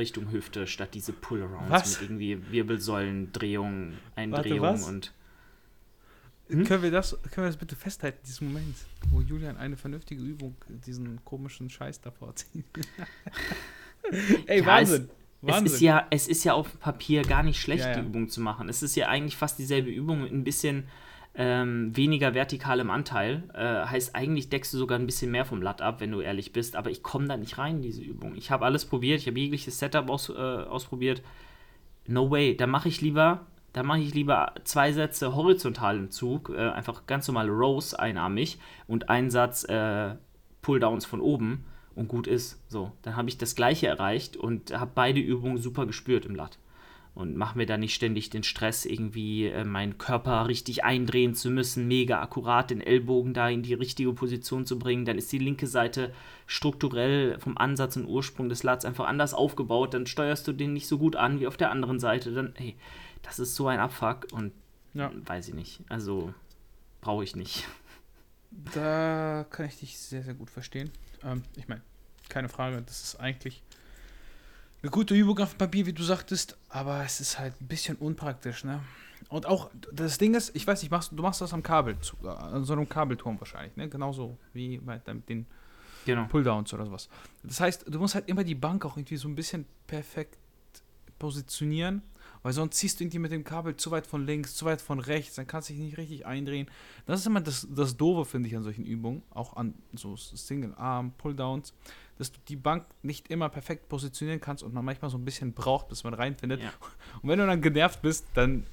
Richtung 0.00 0.30
Hüfte 0.32 0.66
statt 0.66 0.90
diese 0.94 1.12
Pull-Arounds 1.12 2.00
mit 2.00 2.10
irgendwie 2.10 2.50
Wirbelsäulendrehungen, 2.50 3.98
Eindrehungen 4.16 4.82
und. 4.82 5.12
Hm? 6.48 6.64
Können, 6.64 6.82
wir 6.82 6.90
das, 6.90 7.16
können 7.30 7.46
wir 7.46 7.50
das 7.50 7.56
bitte 7.56 7.76
festhalten, 7.76 8.18
diesen 8.26 8.48
Moment, 8.48 8.74
wo 9.10 9.20
Julian 9.20 9.56
eine 9.56 9.76
vernünftige 9.76 10.20
Übung, 10.20 10.56
diesen 10.84 11.24
komischen 11.24 11.70
Scheiß 11.70 12.00
davor 12.00 12.34
zieht? 12.34 12.64
Ey, 14.46 14.58
ja, 14.58 14.66
Wahnsinn. 14.66 15.08
Es, 15.42 15.48
Wahnsinn. 15.48 15.66
Es 15.66 15.72
ist, 15.74 15.80
ja, 15.80 16.06
es 16.10 16.28
ist 16.28 16.42
ja 16.42 16.54
auf 16.54 16.70
dem 16.70 16.80
Papier 16.80 17.22
gar 17.22 17.44
nicht 17.44 17.60
schlecht, 17.60 17.84
ja, 17.84 17.90
ja. 17.92 18.00
die 18.00 18.06
Übung 18.06 18.28
zu 18.28 18.40
machen. 18.40 18.68
Es 18.68 18.82
ist 18.82 18.96
ja 18.96 19.06
eigentlich 19.06 19.36
fast 19.36 19.60
dieselbe 19.60 19.90
Übung 19.90 20.22
mit 20.22 20.32
ein 20.32 20.42
bisschen 20.42 20.88
ähm, 21.34 21.96
weniger 21.96 22.34
vertikalem 22.34 22.90
Anteil. 22.90 23.44
Äh, 23.54 23.86
heißt, 23.86 24.14
eigentlich 24.14 24.48
deckst 24.48 24.72
du 24.74 24.78
sogar 24.78 24.98
ein 24.98 25.06
bisschen 25.06 25.30
mehr 25.30 25.44
vom 25.44 25.62
Lat 25.62 25.80
ab, 25.80 26.00
wenn 26.00 26.10
du 26.10 26.20
ehrlich 26.20 26.52
bist, 26.52 26.76
aber 26.76 26.90
ich 26.90 27.02
komme 27.02 27.28
da 27.28 27.36
nicht 27.36 27.58
rein 27.58 27.76
in 27.76 27.82
diese 27.82 28.02
Übung. 28.02 28.34
Ich 28.34 28.50
habe 28.50 28.64
alles 28.64 28.84
probiert, 28.84 29.20
ich 29.20 29.26
habe 29.26 29.38
jegliches 29.38 29.78
Setup 29.78 30.10
aus, 30.10 30.28
äh, 30.28 30.32
ausprobiert. 30.32 31.22
No 32.06 32.30
way, 32.30 32.56
da 32.56 32.66
mache 32.66 32.88
ich 32.88 33.00
lieber, 33.00 33.46
da 33.72 33.82
mache 33.82 34.00
ich 34.00 34.14
lieber 34.14 34.54
zwei 34.64 34.92
Sätze 34.92 35.34
horizontal 35.36 35.96
im 35.96 36.10
Zug, 36.10 36.50
äh, 36.50 36.70
einfach 36.70 37.06
ganz 37.06 37.28
normale 37.28 37.52
Rows 37.52 37.94
einarmig 37.94 38.58
und 38.88 39.08
einen 39.08 39.30
Satz 39.30 39.64
äh, 39.64 40.16
Pulldowns 40.62 41.06
von 41.06 41.20
oben 41.20 41.64
und 41.94 42.08
gut 42.08 42.26
ist. 42.26 42.60
So, 42.68 42.92
dann 43.02 43.16
habe 43.16 43.28
ich 43.28 43.38
das 43.38 43.54
gleiche 43.54 43.86
erreicht 43.86 44.36
und 44.36 44.76
habe 44.76 44.90
beide 44.94 45.20
Übungen 45.20 45.58
super 45.58 45.86
gespürt 45.86 46.26
im 46.26 46.34
Lat 46.34 46.58
und 47.20 47.36
mache 47.36 47.58
mir 47.58 47.66
da 47.66 47.76
nicht 47.76 47.94
ständig 47.94 48.30
den 48.30 48.42
Stress, 48.42 48.86
irgendwie 48.86 49.46
äh, 49.46 49.64
meinen 49.64 49.98
Körper 49.98 50.48
richtig 50.48 50.84
eindrehen 50.84 51.34
zu 51.34 51.50
müssen, 51.50 51.86
mega 51.86 52.20
akkurat 52.22 52.70
den 52.70 52.80
Ellbogen 52.80 53.34
da 53.34 53.48
in 53.48 53.62
die 53.62 53.74
richtige 53.74 54.12
Position 54.12 54.64
zu 54.66 54.78
bringen. 54.78 55.04
Dann 55.04 55.18
ist 55.18 55.30
die 55.30 55.38
linke 55.38 55.66
Seite 55.66 56.12
strukturell 56.46 57.38
vom 57.38 57.58
Ansatz 57.58 57.96
und 57.96 58.06
Ursprung 58.06 58.48
des 58.48 58.62
Lats 58.62 58.84
einfach 58.84 59.06
anders 59.06 59.34
aufgebaut. 59.34 59.94
Dann 59.94 60.06
steuerst 60.06 60.48
du 60.48 60.52
den 60.52 60.72
nicht 60.72 60.88
so 60.88 60.98
gut 60.98 61.14
an 61.14 61.40
wie 61.40 61.46
auf 61.46 61.56
der 61.56 61.70
anderen 61.70 62.00
Seite. 62.00 62.32
Dann, 62.32 62.54
hey, 62.56 62.74
das 63.22 63.38
ist 63.38 63.54
so 63.54 63.68
ein 63.68 63.78
Abfuck 63.78 64.26
und 64.32 64.52
ja. 64.94 65.12
weiß 65.26 65.48
ich 65.48 65.54
nicht. 65.54 65.80
Also 65.88 66.32
brauche 67.00 67.22
ich 67.22 67.36
nicht. 67.36 67.68
Da 68.74 69.46
kann 69.50 69.66
ich 69.66 69.78
dich 69.78 69.98
sehr, 69.98 70.22
sehr 70.22 70.34
gut 70.34 70.50
verstehen. 70.50 70.90
Ähm, 71.22 71.42
ich 71.56 71.68
meine, 71.68 71.82
keine 72.28 72.48
Frage, 72.48 72.82
das 72.82 73.02
ist 73.02 73.20
eigentlich 73.20 73.62
eine 74.82 74.90
gute 74.90 75.14
Übung 75.14 75.38
auf 75.38 75.54
dem 75.54 75.58
Papier, 75.58 75.86
wie 75.86 75.92
du 75.92 76.02
sagtest, 76.02 76.56
aber 76.68 77.04
es 77.04 77.20
ist 77.20 77.38
halt 77.38 77.60
ein 77.60 77.66
bisschen 77.66 77.96
unpraktisch, 77.96 78.64
ne? 78.64 78.80
Und 79.28 79.46
auch 79.46 79.70
das 79.92 80.18
Ding 80.18 80.34
ist, 80.34 80.56
ich 80.56 80.66
weiß 80.66 80.82
nicht, 80.82 80.90
machst, 80.90 81.12
du 81.12 81.22
machst 81.22 81.40
das 81.40 81.52
am 81.52 81.62
Kabel, 81.62 81.96
an 82.24 82.64
so 82.64 82.72
einem 82.72 82.88
Kabelturm 82.88 83.38
wahrscheinlich, 83.38 83.76
ne? 83.76 83.88
Genauso 83.88 84.38
wie 84.54 84.78
bei 84.78 84.98
den 84.98 85.46
genau. 86.06 86.24
Pulldowns 86.26 86.72
oder 86.72 86.86
sowas. 86.86 87.08
Das 87.42 87.60
heißt, 87.60 87.84
du 87.88 87.98
musst 87.98 88.14
halt 88.14 88.28
immer 88.28 88.44
die 88.44 88.54
Bank 88.54 88.84
auch 88.84 88.96
irgendwie 88.96 89.16
so 89.16 89.28
ein 89.28 89.34
bisschen 89.34 89.66
perfekt 89.86 90.38
positionieren, 91.18 92.02
weil 92.42 92.54
sonst 92.54 92.76
ziehst 92.76 92.98
du 92.98 93.04
irgendwie 93.04 93.18
mit 93.18 93.32
dem 93.32 93.44
Kabel 93.44 93.76
zu 93.76 93.90
weit 93.90 94.06
von 94.06 94.24
links, 94.24 94.54
zu 94.56 94.64
weit 94.64 94.80
von 94.80 94.98
rechts, 94.98 95.34
dann 95.34 95.46
kannst 95.46 95.68
du 95.68 95.74
dich 95.74 95.82
nicht 95.82 95.98
richtig 95.98 96.24
eindrehen. 96.24 96.68
Das 97.06 97.20
ist 97.20 97.26
immer 97.26 97.42
das, 97.42 97.68
das 97.70 97.98
Doofe, 97.98 98.24
finde 98.24 98.48
ich, 98.48 98.56
an 98.56 98.62
solchen 98.62 98.86
Übungen, 98.86 99.22
auch 99.30 99.56
an 99.56 99.74
so 99.92 100.16
Single-Arm, 100.16 101.12
Pulldowns 101.18 101.74
dass 102.20 102.30
du 102.30 102.38
die 102.48 102.56
Bank 102.56 102.84
nicht 103.02 103.28
immer 103.30 103.48
perfekt 103.48 103.88
positionieren 103.88 104.42
kannst 104.42 104.62
und 104.62 104.74
man 104.74 104.84
manchmal 104.84 105.10
so 105.10 105.16
ein 105.16 105.24
bisschen 105.24 105.54
braucht, 105.54 105.88
bis 105.88 106.04
man 106.04 106.12
reinfindet. 106.12 106.60
Ja. 106.62 106.68
Und 107.22 107.30
wenn 107.30 107.38
du 107.38 107.46
dann 107.46 107.62
genervt 107.62 108.02
bist, 108.02 108.26
dann, 108.34 108.66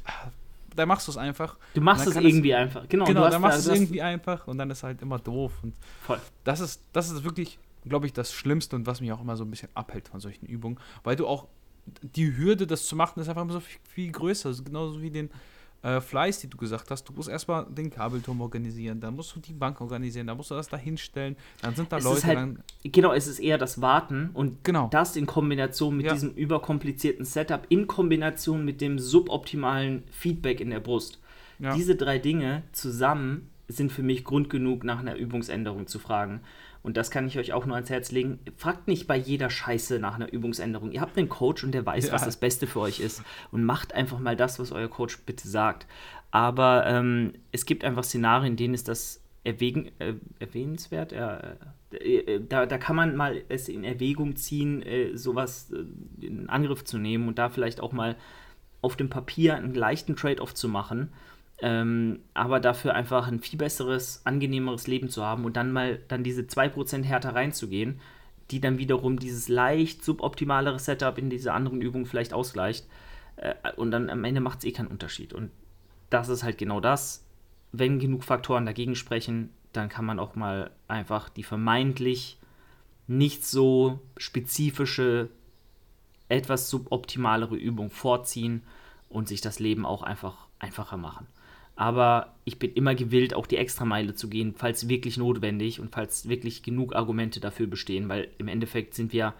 dann 0.75 0.89
machst 0.89 1.07
du 1.07 1.11
es 1.13 1.17
einfach. 1.17 1.55
Du 1.73 1.79
machst 1.79 2.05
es 2.05 2.17
irgendwie 2.17 2.51
es, 2.51 2.57
einfach. 2.57 2.89
Genau, 2.89 3.05
genau 3.05 3.29
dann 3.29 3.41
machst 3.41 3.65
du 3.65 3.71
es 3.71 3.79
irgendwie 3.79 4.01
einfach 4.01 4.47
und 4.47 4.57
dann 4.57 4.69
ist 4.69 4.83
halt 4.83 5.01
immer 5.01 5.17
doof. 5.17 5.53
Und 5.63 5.73
Voll. 6.01 6.19
Das 6.43 6.59
ist, 6.59 6.81
das 6.91 7.09
ist 7.09 7.23
wirklich, 7.23 7.57
glaube 7.85 8.05
ich, 8.05 8.11
das 8.11 8.33
Schlimmste 8.33 8.75
und 8.75 8.85
was 8.85 8.99
mich 8.99 9.13
auch 9.13 9.21
immer 9.21 9.37
so 9.37 9.45
ein 9.45 9.49
bisschen 9.49 9.69
abhält 9.75 10.09
von 10.09 10.19
solchen 10.19 10.45
Übungen, 10.45 10.77
weil 11.05 11.15
du 11.15 11.25
auch 11.25 11.47
die 12.01 12.35
Hürde, 12.35 12.67
das 12.67 12.85
zu 12.85 12.97
machen, 12.97 13.21
ist 13.21 13.29
einfach 13.29 13.43
immer 13.43 13.53
so 13.53 13.61
viel, 13.61 13.79
viel 13.87 14.11
größer. 14.11 14.49
Also 14.49 14.61
genauso 14.61 15.01
wie 15.01 15.09
den 15.09 15.29
äh, 15.87 16.01
Fleiß, 16.01 16.39
die 16.39 16.49
du 16.49 16.57
gesagt 16.57 16.91
hast, 16.91 17.05
du 17.05 17.13
musst 17.13 17.29
erstmal 17.29 17.65
den 17.65 17.89
Kabelturm 17.89 18.41
organisieren, 18.41 18.99
dann 18.99 19.15
musst 19.15 19.33
du 19.35 19.39
die 19.39 19.53
Bank 19.53 19.79
organisieren, 19.79 20.27
dann 20.27 20.35
musst 20.35 20.51
du 20.51 20.55
das 20.55 20.67
da 20.67 20.75
hinstellen, 20.75 21.37
dann 21.61 21.75
sind 21.75 21.91
da 21.91 21.97
es 21.97 22.03
Leute. 22.03 22.27
Halt, 22.27 22.57
genau, 22.83 23.13
es 23.13 23.25
ist 23.25 23.39
eher 23.39 23.57
das 23.57 23.79
Warten 23.79 24.31
und 24.33 24.65
genau. 24.65 24.89
das 24.91 25.15
in 25.15 25.25
Kombination 25.25 25.95
mit 25.95 26.07
ja. 26.07 26.13
diesem 26.13 26.33
überkomplizierten 26.33 27.23
Setup, 27.23 27.65
in 27.69 27.87
Kombination 27.87 28.65
mit 28.65 28.81
dem 28.81 28.99
suboptimalen 28.99 30.03
Feedback 30.11 30.59
in 30.59 30.71
der 30.71 30.81
Brust. 30.81 31.21
Ja. 31.59 31.73
Diese 31.73 31.95
drei 31.95 32.19
Dinge 32.19 32.63
zusammen 32.73 33.49
sind 33.69 33.91
für 33.91 34.03
mich 34.03 34.25
Grund 34.25 34.49
genug, 34.49 34.83
nach 34.83 34.99
einer 34.99 35.15
Übungsänderung 35.15 35.87
zu 35.87 35.99
fragen. 35.99 36.41
Und 36.87 36.95
das 36.95 37.11
kann 37.11 37.27
ich 37.27 37.37
euch 37.37 37.51
auch 37.51 37.65
nur 37.65 37.75
ans 37.75 37.89
Herz 37.89 38.13
legen. 38.13 38.39
Fragt 38.55 38.87
nicht 38.87 39.07
bei 39.07 39.17
jeder 39.17 39.49
Scheiße 39.49 39.99
nach 39.99 40.15
einer 40.15 40.31
Übungsänderung. 40.31 40.93
Ihr 40.93 41.01
habt 41.01 41.17
einen 41.17 41.27
Coach 41.27 41.65
und 41.65 41.73
der 41.73 41.85
weiß, 41.85 42.07
ja. 42.07 42.13
was 42.13 42.23
das 42.23 42.37
Beste 42.37 42.65
für 42.65 42.79
euch 42.79 43.01
ist. 43.01 43.23
Und 43.51 43.65
macht 43.65 43.93
einfach 43.93 44.19
mal 44.19 44.37
das, 44.37 44.57
was 44.57 44.71
euer 44.71 44.87
Coach 44.87 45.19
bitte 45.25 45.49
sagt. 45.49 45.85
Aber 46.31 46.85
ähm, 46.87 47.33
es 47.51 47.65
gibt 47.65 47.83
einfach 47.83 48.05
Szenarien, 48.05 48.53
in 48.53 48.55
denen 48.55 48.73
ist 48.73 48.87
das 48.87 49.21
erwägen, 49.43 49.91
äh, 49.99 50.13
erwähnenswert. 50.39 51.11
Äh, 51.11 51.55
äh, 51.91 52.39
da, 52.47 52.65
da 52.65 52.77
kann 52.77 52.95
man 52.95 53.17
mal 53.17 53.41
es 53.49 53.67
in 53.67 53.83
Erwägung 53.83 54.37
ziehen, 54.37 54.81
äh, 54.81 55.13
sowas 55.17 55.73
äh, 55.73 56.25
in 56.25 56.47
Angriff 56.47 56.85
zu 56.85 56.97
nehmen 56.97 57.27
und 57.27 57.37
da 57.37 57.49
vielleicht 57.49 57.81
auch 57.81 57.91
mal 57.91 58.15
auf 58.81 58.95
dem 58.95 59.09
Papier 59.09 59.55
einen 59.55 59.73
leichten 59.73 60.15
Trade-off 60.15 60.53
zu 60.53 60.69
machen. 60.69 61.09
Ähm, 61.59 62.19
aber 62.33 62.59
dafür 62.59 62.93
einfach 62.93 63.27
ein 63.27 63.39
viel 63.39 63.57
besseres, 63.57 64.21
angenehmeres 64.25 64.85
Leben 64.85 65.09
zu 65.09 65.23
haben 65.23 65.43
und 65.43 65.57
dann 65.57 65.71
mal 65.71 65.99
dann 66.07 66.23
diese 66.23 66.43
2% 66.43 67.03
härter 67.03 67.33
reinzugehen, 67.33 67.99
die 68.51 68.61
dann 68.61 68.77
wiederum 68.77 69.17
dieses 69.17 69.49
leicht 69.49 70.03
suboptimalere 70.05 70.79
Setup 70.79 71.17
in 71.17 71.29
diese 71.29 71.53
anderen 71.53 71.81
Übungen 71.81 72.05
vielleicht 72.05 72.33
ausgleicht. 72.33 72.87
Äh, 73.37 73.55
und 73.75 73.91
dann 73.91 74.09
am 74.09 74.23
Ende 74.23 74.41
macht 74.41 74.59
es 74.59 74.65
eh 74.65 74.71
keinen 74.71 74.87
Unterschied. 74.87 75.33
Und 75.33 75.51
das 76.09 76.29
ist 76.29 76.43
halt 76.43 76.57
genau 76.57 76.79
das. 76.79 77.25
Wenn 77.71 77.99
genug 77.99 78.23
Faktoren 78.23 78.65
dagegen 78.65 78.95
sprechen, 78.95 79.49
dann 79.73 79.89
kann 79.89 80.05
man 80.05 80.19
auch 80.19 80.35
mal 80.35 80.71
einfach 80.87 81.29
die 81.29 81.43
vermeintlich 81.43 82.39
nicht 83.07 83.45
so 83.45 83.99
spezifische, 84.17 85.29
etwas 86.29 86.69
suboptimalere 86.69 87.55
Übung 87.55 87.89
vorziehen 87.89 88.63
und 89.09 89.27
sich 89.27 89.41
das 89.41 89.59
Leben 89.59 89.85
auch 89.85 90.03
einfach 90.03 90.47
einfacher 90.59 90.97
machen. 90.97 91.27
Aber 91.77 92.33
ich 92.43 92.57
bin 92.57 92.73
immer 92.73 92.95
gewillt, 92.95 93.35
auch 93.35 93.45
die 93.45 93.57
Extrameile 93.57 94.15
zu 94.15 94.29
gehen, 94.29 94.55
falls 94.57 94.89
wirklich 94.89 95.17
notwendig 95.17 95.79
und 95.79 95.91
falls 95.91 96.27
wirklich 96.27 96.63
genug 96.63 96.95
Argumente 96.95 97.39
dafür 97.39 97.67
bestehen, 97.67 98.09
weil 98.09 98.29
im 98.39 98.47
Endeffekt 98.47 98.95
sind 98.95 99.13
wir 99.13 99.35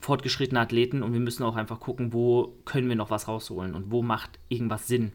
fortgeschrittene 0.00 0.60
Athleten 0.60 1.04
und 1.04 1.12
wir 1.12 1.20
müssen 1.20 1.44
auch 1.44 1.54
einfach 1.54 1.78
gucken, 1.78 2.12
wo 2.12 2.52
können 2.64 2.88
wir 2.88 2.96
noch 2.96 3.10
was 3.10 3.28
rausholen 3.28 3.74
und 3.74 3.92
wo 3.92 4.02
macht 4.02 4.40
irgendwas 4.48 4.88
Sinn. 4.88 5.12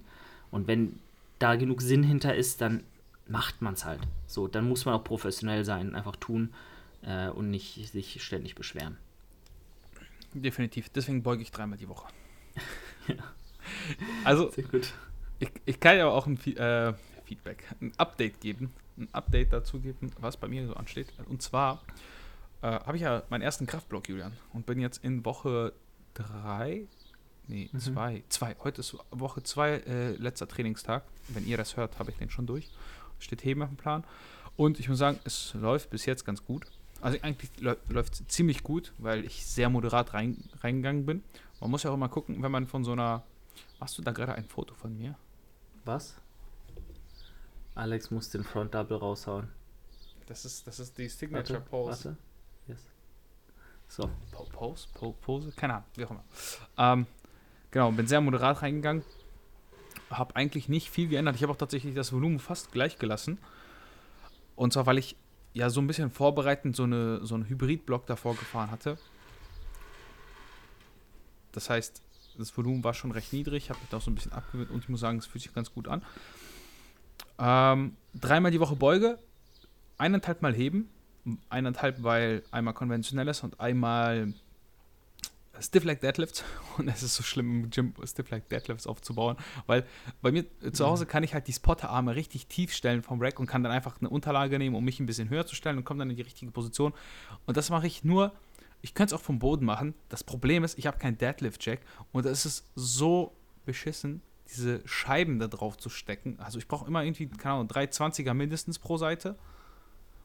Und 0.52 0.68
wenn 0.68 1.00
da 1.38 1.58
genug 1.58 1.82
Sinn 1.82 2.04
hinter 2.04 2.34
ist, 2.34 2.62
dann 2.62 2.84
macht 3.28 3.62
man 3.62 3.74
es 3.74 3.84
halt. 3.84 4.00
So, 4.26 4.48
dann 4.48 4.68
muss 4.68 4.86
man 4.86 4.96
auch 4.96 5.04
professionell 5.04 5.66
sein, 5.66 5.96
einfach 5.96 6.16
tun 6.16 6.54
äh, 7.02 7.28
und 7.28 7.50
nicht 7.50 7.92
sich 7.92 8.24
ständig 8.24 8.56
beschweren. 8.56 8.98
Definitiv. 10.34 10.90
Deswegen 10.90 11.24
beuge 11.24 11.42
ich 11.42 11.52
dreimal 11.52 11.78
die 11.78 11.90
Woche. 11.90 12.08
ja. 13.08 13.16
Also, 14.24 14.52
ich, 15.40 15.52
ich 15.66 15.80
kann 15.80 15.98
ja 15.98 16.08
auch 16.08 16.28
ein 16.28 16.38
äh, 16.56 16.94
Feedback, 17.26 17.64
ein 17.82 17.94
Update 17.98 18.42
geben, 18.42 18.72
ein 18.98 19.08
Update 19.14 19.54
dazu 19.54 19.80
geben, 19.80 20.12
was 20.20 20.38
bei 20.38 20.48
mir 20.48 20.68
so 20.68 20.74
ansteht. 20.74 21.08
Und 21.28 21.42
zwar 21.42 21.82
äh, 22.62 22.68
habe 22.68 22.98
ich 22.98 23.04
ja 23.04 23.24
meinen 23.30 23.42
ersten 23.42 23.66
Kraftblock, 23.66 24.10
Julian, 24.10 24.34
und 24.54 24.66
bin 24.66 24.80
jetzt 24.80 25.04
in 25.04 25.26
Woche 25.26 25.74
drei 26.14 26.88
Nee, 27.50 27.68
mhm. 27.72 27.80
zwei. 27.80 28.24
Zwei. 28.30 28.56
Heute 28.64 28.82
ist 28.82 28.96
Woche 29.10 29.42
zwei, 29.42 29.78
äh, 29.80 30.12
letzter 30.12 30.48
Trainingstag. 30.48 31.04
Wenn 31.30 31.48
ihr 31.48 31.58
das 31.58 31.78
hört, 31.78 31.98
habe 31.98 32.12
ich 32.12 32.18
den 32.18 32.30
schon 32.30 32.46
durch. 32.46 32.70
Steht 33.18 33.44
Heben 33.44 33.64
auf 33.64 33.70
dem 33.70 33.76
Plan. 33.76 34.04
Und 34.56 34.80
ich 34.80 34.88
muss 34.88 35.00
sagen, 35.00 35.20
es 35.24 35.56
läuft 35.56 35.90
bis 35.90 36.06
jetzt 36.06 36.26
ganz 36.26 36.46
gut. 36.46 36.68
Also 37.02 37.18
eigentlich 37.24 37.50
läuft 37.60 38.14
es 38.14 38.28
ziemlich 38.28 38.62
gut, 38.62 38.94
weil 39.00 39.26
ich 39.26 39.46
sehr 39.46 39.70
moderat 39.70 40.14
rein, 40.14 40.38
reingegangen 40.62 41.08
bin. 41.08 41.24
Man 41.60 41.72
muss 41.72 41.84
ja 41.84 41.90
auch 41.90 41.96
immer 41.96 42.10
gucken, 42.10 42.42
wenn 42.44 42.52
man 42.52 42.68
von 42.68 42.84
so 42.84 42.92
einer. 42.92 43.24
Machst 43.80 43.98
du 43.98 44.04
da 44.04 44.12
gerade 44.12 44.36
ein 44.36 44.46
Foto 44.46 44.76
von 44.76 44.96
mir? 44.96 45.16
Was? 45.90 46.16
Alex 47.76 48.12
muss 48.12 48.30
den 48.30 48.44
Front 48.44 48.76
Double 48.76 48.98
raushauen. 48.98 49.50
Das 50.28 50.46
ist, 50.46 50.68
das 50.68 50.80
ist 50.80 50.98
die 50.98 51.10
Signature 51.10 51.60
warte, 51.60 51.70
Pose. 51.70 51.90
Warte. 51.90 52.18
Yes. 52.68 52.86
So. 53.88 54.10
Pose? 54.52 54.88
Pose? 55.22 55.52
Keine 55.56 55.74
Ahnung, 55.76 55.88
wie 55.96 56.06
auch 56.06 56.12
immer. 56.12 56.24
Ähm, 56.78 57.08
Genau, 57.72 57.92
bin 57.92 58.08
sehr 58.08 58.22
moderat 58.22 58.62
reingegangen. 58.62 59.04
Habe 60.10 60.36
eigentlich 60.36 60.70
nicht 60.70 60.90
viel 60.90 61.08
geändert. 61.08 61.36
Ich 61.36 61.44
habe 61.44 61.54
auch 61.54 61.58
tatsächlich 61.58 61.94
das 61.94 62.12
Volumen 62.12 62.40
fast 62.40 62.72
gleich 62.72 62.98
gelassen. 62.98 63.38
Und 64.56 64.74
zwar, 64.74 64.86
weil 64.88 64.98
ich 64.98 65.16
ja 65.54 65.70
so 65.70 65.80
ein 65.80 65.88
bisschen 65.88 66.10
vorbereitend 66.10 66.76
so, 66.76 66.84
eine, 66.84 67.26
so 67.26 67.36
einen 67.36 67.48
Hybrid-Block 67.48 68.08
davor 68.08 68.36
gefahren 68.36 68.72
hatte. 68.72 68.98
Das 71.52 71.70
heißt, 71.70 72.02
das 72.40 72.56
Volumen 72.58 72.84
war 72.84 72.94
schon 72.94 73.12
recht 73.12 73.34
niedrig. 73.34 73.70
Habe 73.70 73.80
mich 73.80 73.90
da 73.90 73.98
auch 73.98 74.02
so 74.02 74.10
ein 74.10 74.16
bisschen 74.16 74.34
abgewöhnt 74.34 74.72
und 74.72 74.80
ich 74.80 74.90
muss 74.90 75.00
sagen, 75.00 75.20
es 75.20 75.26
fühlt 75.26 75.44
sich 75.44 75.54
ganz 75.54 75.72
gut 75.74 75.88
an. 75.88 76.02
Ähm, 77.38 77.96
dreimal 78.14 78.52
die 78.52 78.60
Woche 78.60 78.76
Beuge, 78.76 79.20
eineinhalb 79.98 80.42
Mal 80.42 80.54
heben. 80.54 80.90
Eineinhalb, 81.50 82.02
weil 82.02 82.44
einmal 82.50 82.74
konventionelles 82.74 83.44
und 83.44 83.60
einmal 83.60 84.34
Stiff 85.62 85.84
Like 85.84 86.02
Deadlifts 86.02 86.44
und 86.78 86.88
es 86.88 87.04
ist 87.04 87.16
so 87.16 87.24
schlimm 87.24 87.64
im 87.64 87.70
Gym 87.70 87.94
Stiff 88.06 88.30
Like 88.30 88.48
Deadlifts 88.50 88.88
aufzubauen, 88.88 89.36
weil 89.68 89.86
bei 90.22 90.32
mir 90.32 90.46
zu 90.72 90.86
Hause 90.86 91.06
kann 91.06 91.24
ich 91.24 91.34
halt 91.34 91.48
die 91.48 91.54
Spotterarme 91.54 92.16
richtig 92.16 92.48
tief 92.48 92.74
stellen 92.74 93.04
vom 93.04 93.22
Rack 93.22 93.40
und 93.40 93.48
kann 93.48 93.64
dann 93.64 93.72
einfach 93.72 94.00
eine 94.00 94.10
Unterlage 94.10 94.58
nehmen, 94.58 94.76
um 94.76 94.84
mich 94.84 95.00
ein 95.00 95.06
bisschen 95.06 95.30
höher 95.30 95.46
zu 95.46 95.56
stellen 95.56 95.78
und 95.78 95.84
komme 95.84 96.00
dann 96.00 96.10
in 96.10 96.16
die 96.16 96.22
richtige 96.22 96.52
Position. 96.52 96.94
Und 97.46 97.58
das 97.58 97.70
mache 97.70 97.88
ich 97.88 98.04
nur, 98.04 98.32
ich 98.82 98.94
könnte 98.94 99.14
es 99.14 99.20
auch 99.20 99.24
vom 99.24 99.40
Boden 99.40 99.66
machen. 99.66 99.94
Das 100.10 100.24
Problem 100.24 100.64
ist, 100.64 100.78
ich 100.78 100.88
habe 100.88 100.98
keinen 100.98 101.18
Deadlift-Jack 101.18 101.82
und 102.12 102.26
es 102.26 102.46
ist 102.46 102.66
so 102.76 103.34
beschissen, 103.66 104.22
diese 104.50 104.82
Scheiben 104.88 105.40
da 105.40 105.48
drauf 105.48 105.78
zu 105.78 105.90
stecken. 105.90 106.40
Also 106.40 106.58
ich 106.58 106.68
brauche 106.68 106.88
immer 106.88 107.04
irgendwie, 107.04 107.28
keine 107.28 107.56
Ahnung, 107.56 107.68
320er 107.68 108.34
mindestens 108.34 108.80
pro 108.80 108.98
Seite. 108.98 109.36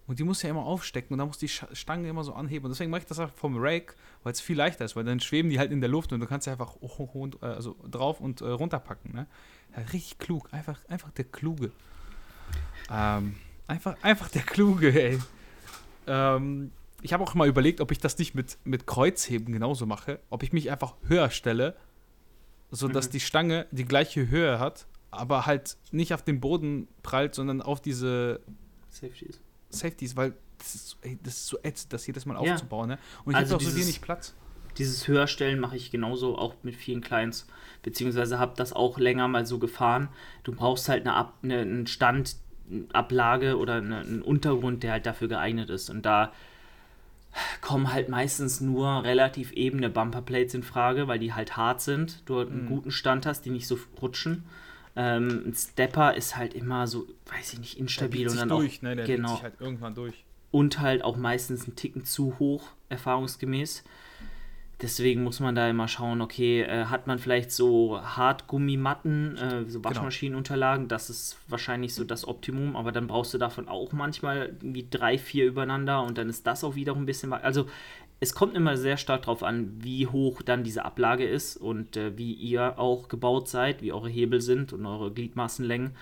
Und 0.06 0.18
die 0.18 0.24
muss 0.24 0.42
ja 0.42 0.50
immer 0.50 0.64
aufstecken 0.64 1.14
und 1.14 1.18
da 1.18 1.24
muss 1.24 1.38
die 1.38 1.48
Stange 1.48 2.08
immer 2.08 2.24
so 2.24 2.34
anheben. 2.34 2.66
Und 2.66 2.72
deswegen 2.72 2.90
mache 2.90 3.00
ich 3.00 3.06
das 3.06 3.18
auch 3.18 3.30
vom 3.30 3.56
Rake, 3.56 3.94
weil 4.22 4.32
es 4.32 4.40
viel 4.40 4.56
leichter 4.56 4.84
ist, 4.84 4.96
weil 4.96 5.04
dann 5.04 5.18
schweben 5.18 5.50
die 5.50 5.58
halt 5.58 5.72
in 5.72 5.80
der 5.80 5.88
Luft 5.88 6.12
und 6.12 6.20
du 6.20 6.26
kannst 6.26 6.44
sie 6.44 6.50
einfach 6.50 6.74
hoch 6.76 7.14
und, 7.14 7.42
äh, 7.42 7.46
also 7.46 7.74
drauf 7.90 8.20
und 8.20 8.42
äh, 8.42 8.48
runterpacken. 8.48 9.14
Ne? 9.14 9.26
Ja, 9.74 9.82
richtig 9.92 10.18
klug, 10.18 10.52
einfach, 10.52 10.78
einfach 10.88 11.10
der 11.12 11.24
Kluge. 11.24 11.72
Ähm, 12.90 13.36
einfach, 13.66 13.96
einfach 14.02 14.28
der 14.28 14.42
Kluge, 14.42 14.92
ey. 14.92 15.18
Ähm, 16.06 16.70
ich 17.04 17.12
habe 17.12 17.22
auch 17.22 17.34
mal 17.34 17.46
überlegt, 17.46 17.82
ob 17.82 17.92
ich 17.92 17.98
das 17.98 18.16
nicht 18.16 18.34
mit, 18.34 18.56
mit 18.64 18.86
Kreuzheben 18.86 19.52
genauso 19.52 19.84
mache. 19.84 20.20
Ob 20.30 20.42
ich 20.42 20.54
mich 20.54 20.70
einfach 20.70 20.94
höher 21.06 21.28
stelle, 21.28 21.76
sodass 22.70 23.08
mhm. 23.08 23.12
die 23.12 23.20
Stange 23.20 23.66
die 23.72 23.84
gleiche 23.84 24.30
Höhe 24.30 24.58
hat, 24.58 24.86
aber 25.10 25.44
halt 25.44 25.76
nicht 25.92 26.14
auf 26.14 26.22
den 26.22 26.40
Boden 26.40 26.88
prallt, 27.02 27.34
sondern 27.34 27.60
auf 27.60 27.82
diese 27.82 28.40
Safeties. 28.88 29.42
Safeties, 29.68 30.16
weil 30.16 30.32
das 30.56 30.74
ist, 30.74 30.96
ey, 31.02 31.18
das 31.22 31.34
ist 31.34 31.46
so 31.48 31.58
ätzend, 31.62 31.92
das 31.92 32.06
jedes 32.06 32.24
Mal 32.24 32.42
ja. 32.42 32.54
aufzubauen. 32.54 32.88
Ne? 32.88 32.98
Und 33.26 33.32
ich 33.32 33.36
also 33.36 33.56
habe 33.56 33.64
auch 33.64 33.68
so 33.68 33.76
wenig 33.76 34.00
Platz. 34.00 34.34
Dieses 34.78 35.06
Höherstellen 35.06 35.60
mache 35.60 35.76
ich 35.76 35.90
genauso 35.90 36.38
auch 36.38 36.54
mit 36.62 36.74
vielen 36.74 37.02
Clients, 37.02 37.46
beziehungsweise 37.82 38.38
habe 38.38 38.54
das 38.56 38.72
auch 38.72 38.98
länger 38.98 39.28
mal 39.28 39.44
so 39.44 39.58
gefahren. 39.58 40.08
Du 40.42 40.52
brauchst 40.52 40.88
halt 40.88 41.02
eine, 41.02 41.14
Ab, 41.14 41.34
eine 41.42 41.58
einen 41.58 41.86
Stand, 41.86 42.36
eine 42.70 42.86
Ablage 42.94 43.58
oder 43.58 43.74
eine, 43.74 43.98
einen 43.98 44.22
Untergrund, 44.22 44.82
der 44.82 44.92
halt 44.92 45.04
dafür 45.04 45.28
geeignet 45.28 45.68
ist. 45.68 45.90
Und 45.90 46.06
da 46.06 46.32
kommen 47.60 47.92
halt 47.92 48.08
meistens 48.08 48.60
nur 48.60 49.04
relativ 49.04 49.52
ebene 49.52 49.90
Bumperplates 49.90 50.54
in 50.54 50.62
Frage, 50.62 51.08
weil 51.08 51.18
die 51.18 51.32
halt 51.32 51.56
hart 51.56 51.80
sind, 51.80 52.22
du 52.26 52.40
einen 52.40 52.64
mhm. 52.64 52.68
guten 52.68 52.90
Stand 52.90 53.26
hast, 53.26 53.42
die 53.42 53.50
nicht 53.50 53.66
so 53.66 53.78
rutschen. 54.00 54.44
Ähm, 54.96 55.42
ein 55.46 55.54
Stepper 55.54 56.14
ist 56.14 56.36
halt 56.36 56.54
immer 56.54 56.86
so, 56.86 57.06
weiß 57.26 57.54
ich 57.54 57.58
nicht, 57.58 57.78
instabil 57.78 58.28
und 58.28 58.36
dann 58.36 58.48
durch, 58.48 58.78
auch, 58.78 58.82
ne? 58.82 58.96
Der 58.96 59.06
genau, 59.06 59.42
halt 59.42 59.54
irgendwann 59.58 59.94
durch. 59.94 60.24
Und 60.52 60.78
halt 60.78 61.02
auch 61.02 61.16
meistens 61.16 61.64
einen 61.64 61.74
Ticken 61.74 62.04
zu 62.04 62.38
hoch, 62.38 62.68
erfahrungsgemäß. 62.88 63.82
Deswegen 64.84 65.24
muss 65.24 65.40
man 65.40 65.54
da 65.54 65.66
immer 65.70 65.88
schauen, 65.88 66.20
okay, 66.20 66.60
äh, 66.60 66.84
hat 66.84 67.06
man 67.06 67.18
vielleicht 67.18 67.50
so 67.50 68.02
Hartgummimatten, 68.02 69.38
äh, 69.38 69.64
so 69.66 69.80
genau. 69.80 69.88
Waschmaschinenunterlagen, 69.88 70.88
das 70.88 71.08
ist 71.08 71.38
wahrscheinlich 71.48 71.94
so 71.94 72.04
das 72.04 72.28
Optimum, 72.28 72.76
aber 72.76 72.92
dann 72.92 73.06
brauchst 73.06 73.32
du 73.32 73.38
davon 73.38 73.66
auch 73.66 73.94
manchmal 73.94 74.54
irgendwie 74.60 74.86
drei, 74.90 75.16
vier 75.16 75.46
übereinander 75.46 76.02
und 76.02 76.18
dann 76.18 76.28
ist 76.28 76.46
das 76.46 76.64
auch 76.64 76.74
wiederum 76.74 77.04
ein 77.04 77.06
bisschen. 77.06 77.32
Also 77.32 77.66
es 78.20 78.34
kommt 78.34 78.54
immer 78.54 78.76
sehr 78.76 78.98
stark 78.98 79.22
darauf 79.22 79.42
an, 79.42 79.72
wie 79.82 80.06
hoch 80.06 80.42
dann 80.42 80.64
diese 80.64 80.84
Ablage 80.84 81.24
ist 81.24 81.56
und 81.56 81.96
äh, 81.96 82.18
wie 82.18 82.34
ihr 82.34 82.78
auch 82.78 83.08
gebaut 83.08 83.48
seid, 83.48 83.80
wie 83.80 83.90
eure 83.90 84.10
Hebel 84.10 84.42
sind 84.42 84.74
und 84.74 84.84
eure 84.84 85.10
Gliedmassenlängen. 85.14 85.92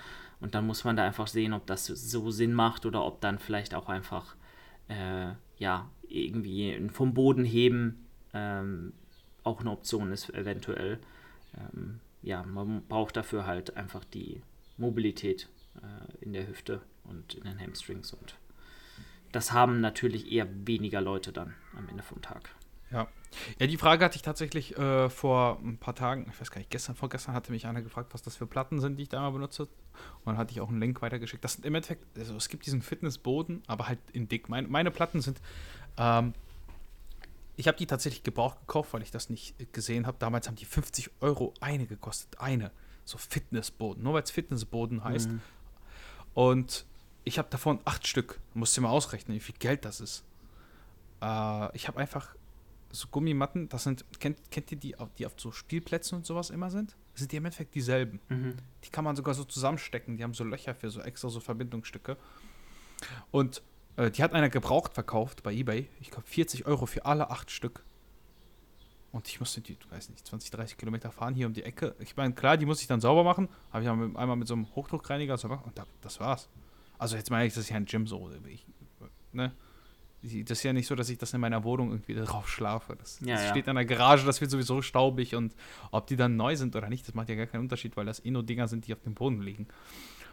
Und 0.41 0.57
dann 0.57 0.67
muss 0.67 0.83
man 0.83 0.97
da 0.97 1.05
einfach 1.05 1.29
sehen, 1.29 1.53
ob 1.53 1.69
das 1.69 1.87
so 1.87 2.33
Sinn 2.33 2.53
macht 2.53 2.85
oder 2.85 3.05
ob 3.05 3.21
dann 3.21 3.39
vielleicht 3.39 3.77
auch 3.77 3.89
einfach, 3.89 4.35
äh, 4.89 5.35
ja, 5.59 5.89
irgendwie 6.09 6.89
vom 6.91 7.15
Boden 7.15 7.45
heben 7.45 8.09
ähm, 8.35 8.93
auch 9.45 9.61
eine 9.61 9.71
Option 9.71 10.13
ist, 10.13 10.31
eventuell. 10.31 10.99
Ähm, 11.57 12.01
ja, 12.23 12.43
man 12.45 12.83
braucht 12.87 13.17
dafür 13.17 13.47
halt 13.47 13.77
einfach 13.77 14.05
die 14.05 14.43
Mobilität 14.77 15.49
äh, 15.77 16.25
in 16.25 16.33
der 16.33 16.47
Hüfte 16.47 16.81
und 17.05 17.35
in 17.35 17.45
den 17.45 17.61
Hamstrings 17.61 18.13
und 18.13 18.37
das 19.33 19.53
haben 19.53 19.81
natürlich 19.81 20.31
eher 20.31 20.47
weniger 20.67 21.01
Leute 21.01 21.33
dann 21.33 21.55
am 21.77 21.89
Ende 21.89 22.03
vom 22.03 22.21
Tag. 22.21 22.51
Ja, 22.91 23.09
Ja, 23.59 23.67
die 23.67 23.79
Frage 23.79 24.05
hatte 24.05 24.17
ich 24.17 24.23
tatsächlich 24.23 24.77
äh, 24.77 25.09
vor 25.09 25.59
ein 25.63 25.79
paar 25.79 25.95
Tagen, 25.95 26.27
ich 26.31 26.41
weiß 26.41 26.51
gar 26.51 26.59
nicht, 26.59 26.71
gestern, 26.71 26.95
vorgestern 26.95 27.35
hatte 27.35 27.53
mich 27.53 27.67
einer 27.67 27.83
gefragt, 27.83 28.13
was 28.13 28.23
das 28.23 28.37
für 28.37 28.47
Platten 28.47 28.81
sind, 28.81 28.99
die 28.99 29.05
ich 29.05 29.09
da 29.09 29.21
mal 29.21 29.31
benutze. 29.31 29.63
Und 29.63 30.27
dann 30.27 30.37
hatte 30.37 30.53
ich 30.53 30.61
auch 30.61 30.69
einen 30.69 30.81
Link 30.81 31.01
weitergeschickt. 31.03 31.43
Das 31.43 31.55
sind 31.55 31.65
im 31.65 31.75
Endeffekt, 31.75 32.05
also 32.19 32.37
es 32.37 32.49
gibt 32.49 32.67
diesen 32.67 32.83
Fitnessboden, 32.83 33.63
aber 33.67 33.89
halt 33.89 33.99
in 34.13 34.29
dick. 34.29 34.49
Meine, 34.49 34.69
meine 34.69 34.91
Platten 34.91 35.21
sind, 35.21 35.41
ähm, 35.97 36.35
ich 37.57 37.69
habe 37.69 37.77
die 37.77 37.87
tatsächlich 37.87 38.23
gebraucht 38.23 38.61
gekauft, 38.61 38.93
weil 38.93 39.03
ich 39.03 39.11
das 39.11 39.29
nicht 39.29 39.73
gesehen 39.73 40.07
habe. 40.07 40.17
Damals 40.19 40.49
haben 40.49 40.57
die 40.57 40.65
50 40.65 41.11
Euro 41.21 41.53
eine 41.61 41.87
gekostet. 41.87 42.41
Eine. 42.41 42.71
So 43.05 43.19
Fitnessboden. 43.19 44.03
Nur 44.03 44.15
weil 44.15 44.23
es 44.23 44.31
Fitnessboden 44.31 45.05
heißt. 45.05 45.29
Mhm. 45.29 45.41
Und 46.35 46.87
ich 47.25 47.39
habe 47.39 47.49
davon 47.51 47.81
acht 47.85 48.07
Stück. 48.07 48.41
Musst 48.55 48.77
du 48.77 48.81
mal 48.81 48.89
ausrechnen, 48.91 49.37
wie 49.37 49.41
viel 49.41 49.55
Geld 49.59 49.85
das 49.85 50.01
ist. 50.01 50.25
Äh, 51.21 51.77
ich 51.77 51.89
habe 51.89 51.99
einfach 52.01 52.35
so 52.91 53.09
Gummimatten, 53.09 53.69
das 53.69 53.85
sind, 53.85 54.05
kennt, 54.21 54.51
kennt 54.51 54.71
ihr 54.71 54.79
die, 54.79 54.95
die 55.19 55.27
auf 55.27 55.33
so 55.37 55.51
Spielplätzen 55.51 56.19
und 56.19 56.27
sowas 56.27 56.51
immer 56.51 56.71
sind? 56.71 56.95
Das 57.13 57.21
sind 57.21 57.33
die 57.33 57.37
im 57.37 57.45
Endeffekt 57.45 57.75
dieselben. 57.75 58.21
Mhm. 58.29 58.57
Die 58.85 58.91
kann 58.91 59.05
man 59.05 59.17
sogar 59.17 59.35
so 59.35 59.45
zusammenstecken. 59.45 60.17
Die 60.17 60.25
haben 60.25 60.35
so 60.35 60.45
Löcher 60.45 60.75
für 60.75 60.91
so 60.91 61.01
extra 61.01 61.29
so 61.29 61.41
Verbindungsstücke. 61.41 62.17
Und 63.31 63.63
äh, 63.97 64.11
die 64.11 64.23
hat 64.23 64.33
einer 64.33 64.49
gebraucht 64.49 64.95
verkauft 64.95 65.43
bei 65.43 65.53
Ebay. 65.53 65.89
Ich 66.01 66.11
glaube 66.11 66.27
40 66.27 66.67
Euro 66.67 66.87
für 66.87 67.05
alle 67.05 67.31
acht 67.31 67.51
Stück. 67.51 67.85
Und 69.13 69.29
ich 69.29 69.41
musste 69.41 69.61
die, 69.61 69.77
weiß 69.91 70.09
nicht, 70.09 70.27
20, 70.27 70.51
30 70.51 70.79
Kilometer 70.79 71.11
fahren 71.11 71.35
hier 71.35 71.47
um 71.47 71.53
die 71.53 71.65
Ecke. 71.65 71.95
Ich 71.99 72.17
meine, 72.17 72.33
klar, 72.33 72.57
die 72.57 72.65
muss 72.65 72.81
ich 72.81 72.87
dann 72.87 73.01
sauber 73.01 73.25
machen. 73.25 73.49
Habe 73.71 73.85
ich 73.85 73.91
einmal 73.91 74.37
mit 74.37 74.49
so 74.49 74.55
einem 74.55 74.75
Hochdruckreiniger 74.75 75.37
sauber 75.37 75.59
gemacht 75.59 75.79
und 75.79 75.87
das 76.01 76.19
war's. 76.19 76.49
Also 76.99 77.17
jetzt 77.17 77.31
meine 77.31 77.47
ich, 77.47 77.53
das 77.53 77.65
ist 77.65 77.71
ja 77.71 77.77
ein 77.77 77.85
Gym 77.85 78.07
so. 78.07 78.31
Ich, 78.49 78.65
ne? 79.33 79.53
das 80.23 80.59
ist 80.59 80.63
ja 80.63 80.73
nicht 80.73 80.87
so, 80.87 80.95
dass 80.95 81.09
ich 81.09 81.19
das 81.19 81.35
in 81.35 81.41
meiner 81.41 81.65
Wohnung 81.65 81.91
irgendwie 81.91 82.15
drauf 82.15 82.49
schlafe. 82.49 82.97
Das, 82.97 83.19
ja, 83.21 83.35
das 83.35 83.45
ja. 83.45 83.51
steht 83.51 83.67
in 83.67 83.75
der 83.75 83.85
Garage, 83.85 84.25
das 84.25 84.41
wird 84.41 84.51
sowieso 84.51 84.81
staubig 84.81 85.35
und 85.35 85.55
ob 85.91 86.07
die 86.07 86.17
dann 86.17 86.37
neu 86.37 86.55
sind 86.55 86.77
oder 86.77 86.89
nicht, 86.89 87.07
das 87.07 87.15
macht 87.15 87.29
ja 87.29 87.35
gar 87.35 87.47
keinen 87.47 87.63
Unterschied, 87.63 87.97
weil 87.97 88.07
das 88.07 88.25
eh 88.25 88.31
nur 88.31 88.45
Dinger 88.45 88.69
sind, 88.69 88.87
die 88.87 88.93
auf 88.93 89.01
dem 89.01 89.15
Boden 89.15 89.43
liegen. 89.43 89.67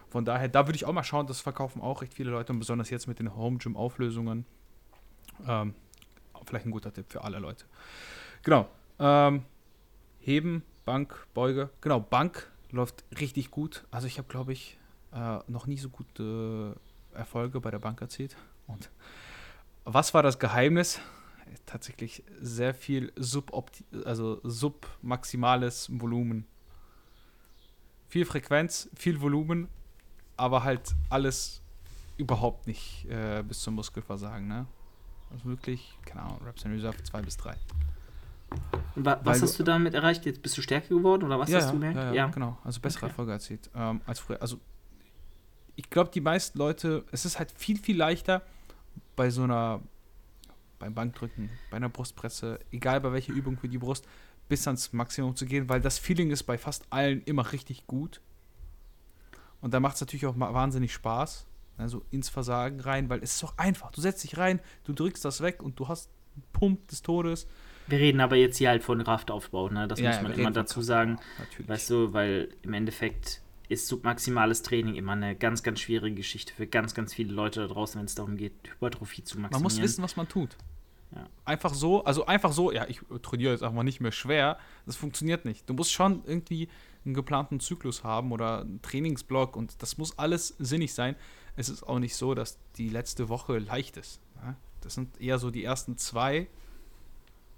Von 0.10 0.26
daher, 0.26 0.48
da 0.48 0.68
würde 0.68 0.76
ich 0.76 0.86
auch 0.86 0.94
mal 0.94 1.04
schauen, 1.04 1.28
das 1.28 1.40
verkaufen 1.40 1.82
auch 1.82 2.02
recht 2.02 2.14
viele 2.14 2.32
Leute 2.32 2.52
und 2.52 2.60
besonders 2.60 2.90
jetzt 2.90 3.08
mit 3.08 3.20
den 3.20 3.36
Home 3.36 3.58
Gym 3.58 3.78
Auflösungen. 3.78 4.46
Ähm, 5.48 5.76
vielleicht 6.46 6.66
ein 6.66 6.72
guter 6.72 6.92
Tipp 6.92 7.06
für 7.10 7.24
alle 7.24 7.40
Leute. 7.40 7.66
Genau. 8.44 8.68
Ähm, 8.98 9.46
Heben, 10.20 10.64
Bank, 10.86 11.28
Beuge. 11.34 11.70
Genau, 11.82 12.00
Bank 12.00 12.52
läuft 12.72 13.04
richtig 13.20 13.52
gut. 13.52 13.86
Also 13.92 14.08
ich 14.08 14.18
habe, 14.18 14.28
glaube 14.28 14.54
ich, 14.54 14.80
äh, 15.14 15.40
noch 15.48 15.68
nie 15.68 15.78
so 15.78 15.90
gute 15.90 16.76
Erfolge 17.14 17.62
bei 17.62 17.72
der 17.72 17.80
Bank 17.80 18.02
erzielt. 18.02 18.36
Und 18.68 18.90
was 19.84 20.14
war 20.14 20.24
das 20.24 20.40
Geheimnis? 20.40 21.00
Tatsächlich 21.66 22.24
sehr 22.40 22.74
viel 22.74 23.12
subopti 23.16 23.84
also 24.06 24.40
submaximales 24.44 25.90
Volumen. 25.92 26.46
Viel 28.08 28.26
Frequenz, 28.26 28.90
viel 28.96 29.22
Volumen, 29.22 29.68
aber 30.40 30.64
halt 30.64 30.96
alles 31.10 31.62
überhaupt 32.18 32.68
nicht 32.68 33.06
äh, 33.10 33.44
bis 33.48 33.62
zum 33.62 33.76
Muskelversagen. 33.76 34.48
Ne? 34.48 34.66
Also 35.32 35.46
wirklich, 35.46 35.98
keine 36.06 36.24
Ahnung, 36.24 36.42
Reps 36.46 36.64
in 36.66 36.72
Reserve 36.72 37.02
2 37.02 37.22
bis 37.22 37.38
3. 37.38 37.56
Was 38.96 39.20
Weil 39.24 39.42
hast 39.42 39.54
du, 39.54 39.64
du 39.64 39.72
damit 39.72 39.94
erreicht? 39.94 40.26
Jetzt 40.26 40.42
bist 40.42 40.58
du 40.58 40.62
stärker 40.62 40.90
geworden 40.90 41.24
oder 41.24 41.40
was 41.40 41.50
ja, 41.50 41.60
hast 41.60 41.70
du 41.70 41.74
gemerkt? 41.74 41.98
Ja, 41.98 42.06
ja, 42.06 42.14
ja, 42.14 42.28
genau. 42.28 42.58
Also 42.64 42.80
bessere 42.80 43.06
okay. 43.06 43.12
Erfolge 43.12 43.32
erzielt 43.32 43.70
ähm, 43.76 44.02
als 44.06 44.20
früher. 44.20 44.42
Also 44.42 44.60
ich 45.76 45.90
glaube, 45.90 46.10
die 46.14 46.22
meisten 46.22 46.58
Leute, 46.58 47.06
es 47.12 47.26
ist 47.26 47.40
halt 47.40 47.52
viel, 47.52 47.78
viel 47.78 47.96
leichter, 47.96 48.42
bei 49.16 49.30
so 49.30 49.44
einer, 49.44 49.82
beim 50.80 50.94
Bankdrücken, 50.94 51.50
bei 51.70 51.78
einer 51.78 51.90
Brustpresse, 51.90 52.60
egal 52.72 53.02
bei 53.02 53.14
welcher 53.14 53.34
Übung 53.34 53.58
für 53.58 53.70
die 53.70 53.78
Brust, 53.78 54.06
bis 54.50 54.68
ans 54.68 54.92
Maximum 54.94 55.36
zu 55.36 55.46
gehen, 55.46 55.70
weil 55.70 55.80
das 55.80 56.00
Feeling 56.00 56.32
ist 56.32 56.44
bei 56.44 56.58
fast 56.58 56.86
allen 56.90 57.22
immer 57.24 57.52
richtig 57.52 57.86
gut. 57.88 58.20
Und 59.62 59.74
da 59.74 59.80
macht 59.80 59.96
es 59.96 60.02
natürlich 60.02 60.26
auch 60.26 60.38
wahnsinnig 60.38 60.94
Spaß, 60.94 61.48
also 61.78 62.04
ins 62.12 62.30
Versagen 62.30 62.80
rein, 62.80 63.10
weil 63.10 63.22
es 63.22 63.36
ist 63.36 63.44
auch 63.44 63.58
einfach. 63.58 63.92
Du 63.92 64.02
setzt 64.02 64.24
dich 64.24 64.38
rein, 64.38 64.60
du 64.86 64.94
drückst 64.94 65.24
das 65.24 65.42
weg 65.42 65.62
und 65.64 65.80
du 65.80 65.88
hast 65.88 66.10
einen 66.36 66.44
Pump 66.54 66.88
des 66.88 67.02
Todes. 67.02 67.48
Wir 67.88 68.00
reden 68.00 68.22
aber 68.22 68.36
jetzt 68.36 68.58
hier 68.58 68.70
halt 68.70 68.84
von 68.84 69.04
Kraftaufbau, 69.04 69.70
ne? 69.70 69.88
Das 69.88 70.00
ja, 70.00 70.12
muss 70.12 70.22
man 70.22 70.34
immer 70.34 70.52
dazu 70.52 70.82
sagen. 70.82 71.20
Natürlich. 71.40 71.68
Weißt 71.68 71.90
du, 71.90 72.14
weil 72.14 72.50
im 72.62 72.74
Endeffekt 72.74 73.42
ist 73.68 73.88
submaximales 73.88 74.62
Training 74.64 74.96
immer 74.96 75.14
eine 75.14 75.36
ganz, 75.36 75.64
ganz 75.64 75.80
schwierige 75.80 76.16
Geschichte 76.16 76.54
für 76.54 76.68
ganz, 76.68 76.94
ganz 76.94 77.14
viele 77.14 77.34
Leute 77.34 77.62
da 77.62 77.68
draußen, 77.68 78.00
wenn 78.00 78.06
es 78.06 78.16
darum 78.16 78.36
geht, 78.36 78.54
Hypertrophie 78.64 79.24
zu 79.24 79.40
maximieren. 79.40 79.52
Man 79.52 79.64
muss 79.64 79.82
wissen, 79.82 80.04
was 80.04 80.16
man 80.16 80.28
tut. 80.28 80.56
Ja. 81.16 81.28
Einfach 81.46 81.74
so, 81.74 82.04
also 82.04 82.26
einfach 82.26 82.52
so, 82.52 82.72
ja, 82.72 82.88
ich 82.88 83.02
trainiere 83.22 83.52
jetzt 83.52 83.64
einfach 83.64 83.84
nicht 83.84 84.00
mehr 84.00 84.12
schwer. 84.12 84.58
Das 84.86 84.96
funktioniert 84.96 85.46
nicht. 85.46 85.70
Du 85.70 85.74
musst 85.74 85.92
schon 85.92 86.24
irgendwie 86.26 86.70
einen 87.06 87.14
geplanten 87.14 87.60
Zyklus 87.60 88.04
haben 88.04 88.32
oder 88.32 88.62
einen 88.62 88.82
Trainingsblock 88.82 89.56
und 89.56 89.82
das 89.82 89.98
muss 89.98 90.18
alles 90.18 90.56
sinnig 90.60 90.94
sein. 90.94 91.16
Es 91.56 91.70
ist 91.70 91.84
auch 91.84 92.00
nicht 92.00 92.16
so, 92.16 92.34
dass 92.36 92.58
die 92.78 92.90
letzte 92.90 93.30
Woche 93.30 93.58
leicht 93.58 93.98
ist. 93.98 94.22
Das 94.82 94.94
sind 94.94 95.20
eher 95.20 95.40
so 95.40 95.52
die 95.52 95.64
ersten 95.64 95.98
zwei, 95.98 96.48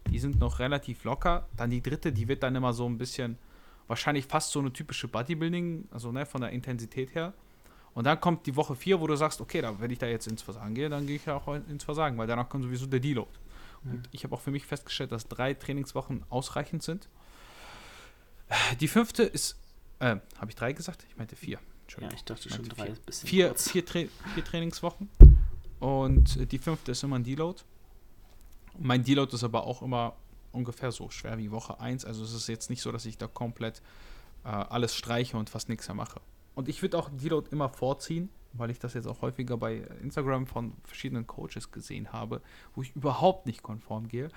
die 0.10 0.20
sind 0.20 0.40
noch 0.40 0.60
relativ 0.60 1.04
locker. 1.04 1.48
Dann 1.56 1.70
die 1.70 1.82
dritte, 1.82 2.12
die 2.12 2.28
wird 2.28 2.44
dann 2.44 2.56
immer 2.56 2.74
so 2.74 2.88
ein 2.88 2.98
bisschen 2.98 3.38
wahrscheinlich 3.88 4.26
fast 4.26 4.52
so 4.52 4.60
eine 4.60 4.74
typische 4.74 5.08
Bodybuilding, 5.08 5.88
also 5.92 6.12
ne, 6.12 6.26
von 6.26 6.42
der 6.42 6.52
Intensität 6.52 7.14
her. 7.14 7.34
Und 7.94 8.06
dann 8.06 8.20
kommt 8.22 8.46
die 8.46 8.56
Woche 8.56 8.76
4, 8.76 9.02
wo 9.02 9.08
du 9.08 9.16
sagst, 9.16 9.42
okay, 9.42 9.62
da, 9.62 9.80
wenn 9.80 9.92
ich 9.92 10.00
da 10.00 10.08
jetzt 10.08 10.28
ins 10.28 10.42
Versagen 10.42 10.74
gehe, 10.74 10.90
dann 10.90 11.06
gehe 11.06 11.18
ich 11.18 11.26
ja 11.26 11.36
auch 11.36 11.54
ins 11.54 11.84
Versagen, 11.84 12.18
weil 12.18 12.28
danach 12.28 12.48
kommt 12.48 12.64
sowieso 12.64 12.86
der 12.86 13.02
Deload. 13.02 13.30
Mhm. 13.84 13.92
Und 13.92 14.10
ich 14.12 14.24
habe 14.24 14.34
auch 14.34 14.42
für 14.42 14.52
mich 14.52 14.66
festgestellt, 14.66 15.12
dass 15.12 15.28
drei 15.28 15.54
Trainingswochen 15.54 16.24
ausreichend 16.30 16.84
sind. 16.84 17.10
Die 18.80 18.88
fünfte 18.88 19.24
ist, 19.24 19.58
äh, 20.00 20.18
habe 20.38 20.50
ich 20.50 20.56
drei 20.56 20.74
gesagt? 20.74 21.06
Ich 21.10 21.18
meinte 21.18 21.36
vier. 21.36 21.60
Ja, 22.00 22.10
ich 22.14 22.24
dachte 22.24 22.48
ich 22.48 22.56
schon 22.56 22.68
drei. 22.70 22.94
Vier, 23.12 23.54
vier, 23.54 23.56
vier, 23.56 23.86
Tra 23.86 24.00
vier 24.34 24.46
Trainingswochen. 24.46 25.10
Und 25.80 26.52
die 26.52 26.58
fünfte 26.58 26.92
ist 26.92 27.04
immer 27.04 27.18
ein 27.18 27.24
Deload. 27.24 27.62
Mein 28.80 29.04
Deload 29.04 29.36
ist 29.36 29.44
aber 29.44 29.66
auch 29.66 29.82
immer 29.82 30.16
ungefähr 30.52 30.92
so 30.92 31.10
schwer 31.10 31.38
wie 31.38 31.52
Woche 31.52 31.80
1. 31.80 32.06
Also 32.06 32.24
es 32.24 32.34
ist 32.34 32.48
jetzt 32.48 32.70
nicht 32.70 32.82
so, 32.82 32.92
dass 32.92 33.06
ich 33.06 33.18
da 33.18 33.28
komplett 33.28 33.82
äh, 34.44 34.50
alles 34.50 34.96
streiche 34.96 35.38
und 35.38 35.50
fast 35.50 35.70
nichts 35.70 35.88
mehr 35.88 35.96
mache. 35.96 36.22
Und 36.56 36.70
ich 36.70 36.82
würde 36.82 36.98
auch 36.98 37.10
Deload 37.10 37.50
immer 37.52 37.70
vorziehen, 37.70 38.30
weil 38.54 38.70
ich 38.70 38.80
das 38.80 38.94
jetzt 38.94 39.08
auch 39.08 39.22
häufiger 39.22 39.58
bei 39.58 39.78
Instagram 40.02 40.46
von 40.48 40.74
verschiedenen 40.84 41.28
Coaches 41.28 41.72
gesehen 41.72 42.12
habe, 42.12 42.42
wo 42.76 42.82
ich 42.82 42.96
überhaupt 42.96 43.46
nicht 43.46 43.64
konform 43.64 44.08
gehe, 44.08 44.30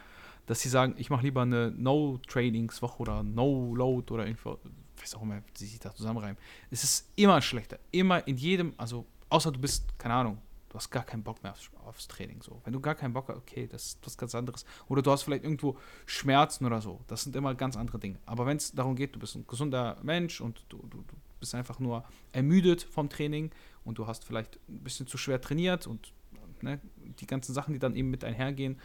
dass 0.47 0.61
sie 0.61 0.69
sagen, 0.69 0.95
ich 0.99 1.11
mache 1.11 1.23
lieber 1.23 1.43
eine 1.43 1.71
No-Trainingswoche 1.71 3.01
oder 3.01 3.23
No-Load 3.23 4.13
oder 4.13 4.27
irgendwo, 4.27 4.59
weiß 5.01 5.15
auch 5.15 5.23
immer, 5.23 5.37
wie 5.37 5.59
sie 5.59 5.67
sich 5.67 5.81
da 5.81 5.95
zusammenreimen. 5.95 6.37
Es 6.71 6.85
ist 6.85 7.11
immer 7.17 7.41
schlechter. 7.41 7.79
Immer 7.91 8.27
in 8.27 8.37
jedem, 8.37 8.75
also 8.77 9.07
außer 9.29 9.53
du 9.53 9.61
bist, 9.61 9.99
keine 9.99 10.15
Ahnung, 10.15 10.39
du 10.69 10.79
hast 10.79 10.91
gar 10.91 11.05
keinen 11.05 11.23
Bock 11.23 11.43
mehr 11.43 11.53
aufs, 11.53 11.71
aufs, 11.87 12.09
Training. 12.09 12.43
So. 12.43 12.61
Wenn 12.65 12.73
du 12.73 12.81
gar 12.81 12.95
keinen 12.95 13.13
Bock 13.13 13.29
hast, 13.29 13.37
okay, 13.37 13.67
das 13.67 13.87
ist 13.87 13.99
was 14.05 14.19
ganz 14.19 14.35
anderes. 14.35 14.65
Oder 14.89 15.03
du 15.03 15.11
hast 15.11 15.23
vielleicht 15.23 15.45
irgendwo 15.45 15.79
Schmerzen 16.05 16.65
oder 16.67 16.81
so. 16.81 17.01
Das 17.07 17.23
sind 17.23 17.37
immer 17.37 17.55
ganz 17.55 17.77
andere 17.77 17.99
Dinge. 17.99 18.19
Aber 18.27 18.45
wenn 18.45 18.57
es 18.57 18.73
darum 18.73 18.97
geht, 18.97 19.15
du 19.15 19.21
bist 19.21 19.37
ein 19.37 19.47
gesunder 19.47 19.97
Mensch 20.03 20.41
und 20.41 20.65
du, 20.69 20.79
du, 20.79 20.99
du 20.99 21.15
bist 21.39 21.55
einfach 21.55 21.79
nur 21.79 22.05
ermüdet 22.33 22.83
vom 22.83 23.09
Training 23.09 23.51
und 23.85 23.99
du 23.99 24.07
hast 24.07 24.25
vielleicht 24.25 24.59
ein 24.69 24.81
bisschen 24.81 25.07
zu 25.07 25.17
schwer 25.17 25.41
trainiert 25.41 25.87
und 25.87 26.13
ne, 26.61 26.81
die 27.21 27.27
ganzen 27.27 27.55
Sachen, 27.55 27.73
die 27.73 27.79
dann 27.79 27.95
eben 27.95 28.11
mit 28.11 28.25
einhergehen, 28.25 28.81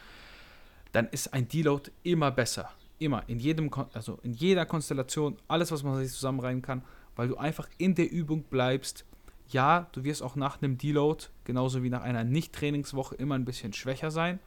dann 0.91 1.07
ist 1.09 1.33
ein 1.33 1.47
Deload 1.47 1.91
immer 2.03 2.31
besser. 2.31 2.71
Immer. 2.97 3.23
In 3.27 3.39
jedem, 3.39 3.71
also 3.93 4.19
in 4.23 4.33
jeder 4.33 4.65
Konstellation, 4.65 5.37
alles, 5.47 5.71
was 5.71 5.83
man 5.83 5.97
sich 5.97 6.11
zusammenreihen 6.11 6.61
kann, 6.61 6.83
weil 7.15 7.27
du 7.27 7.37
einfach 7.37 7.67
in 7.77 7.95
der 7.95 8.11
Übung 8.11 8.43
bleibst 8.43 9.05
ja, 9.49 9.87
du 9.91 10.03
wirst 10.03 10.21
auch 10.21 10.35
nach 10.35 10.61
einem 10.61 10.77
Deload, 10.77 11.25
genauso 11.43 11.83
wie 11.83 11.89
nach 11.89 12.03
einer 12.03 12.23
Nicht-Trainingswoche, 12.23 13.15
immer 13.15 13.35
ein 13.35 13.45
bisschen 13.45 13.73
schwächer 13.73 14.11
sein. 14.11 14.39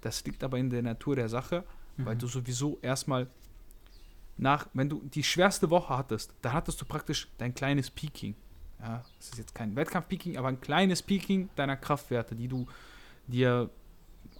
Das 0.00 0.24
liegt 0.24 0.44
aber 0.44 0.58
in 0.58 0.70
der 0.70 0.82
Natur 0.82 1.16
der 1.16 1.28
Sache, 1.28 1.64
mhm. 1.96 2.06
weil 2.06 2.16
du 2.16 2.26
sowieso 2.26 2.78
erstmal 2.82 3.28
nach, 4.36 4.68
wenn 4.74 4.88
du 4.88 5.02
die 5.04 5.22
schwerste 5.22 5.70
Woche 5.70 5.96
hattest, 5.96 6.34
dann 6.42 6.52
hattest 6.52 6.80
du 6.80 6.84
praktisch 6.84 7.28
dein 7.38 7.54
kleines 7.54 7.90
Peaking. 7.90 8.34
Ja, 8.80 9.02
das 9.18 9.28
ist 9.30 9.38
jetzt 9.38 9.54
kein 9.54 9.74
Wettkampf-Peaking, 9.76 10.36
aber 10.36 10.48
ein 10.48 10.60
kleines 10.60 11.00
Peaking 11.00 11.48
deiner 11.56 11.76
Kraftwerte, 11.76 12.34
die 12.34 12.48
du 12.48 12.66
dir 13.26 13.70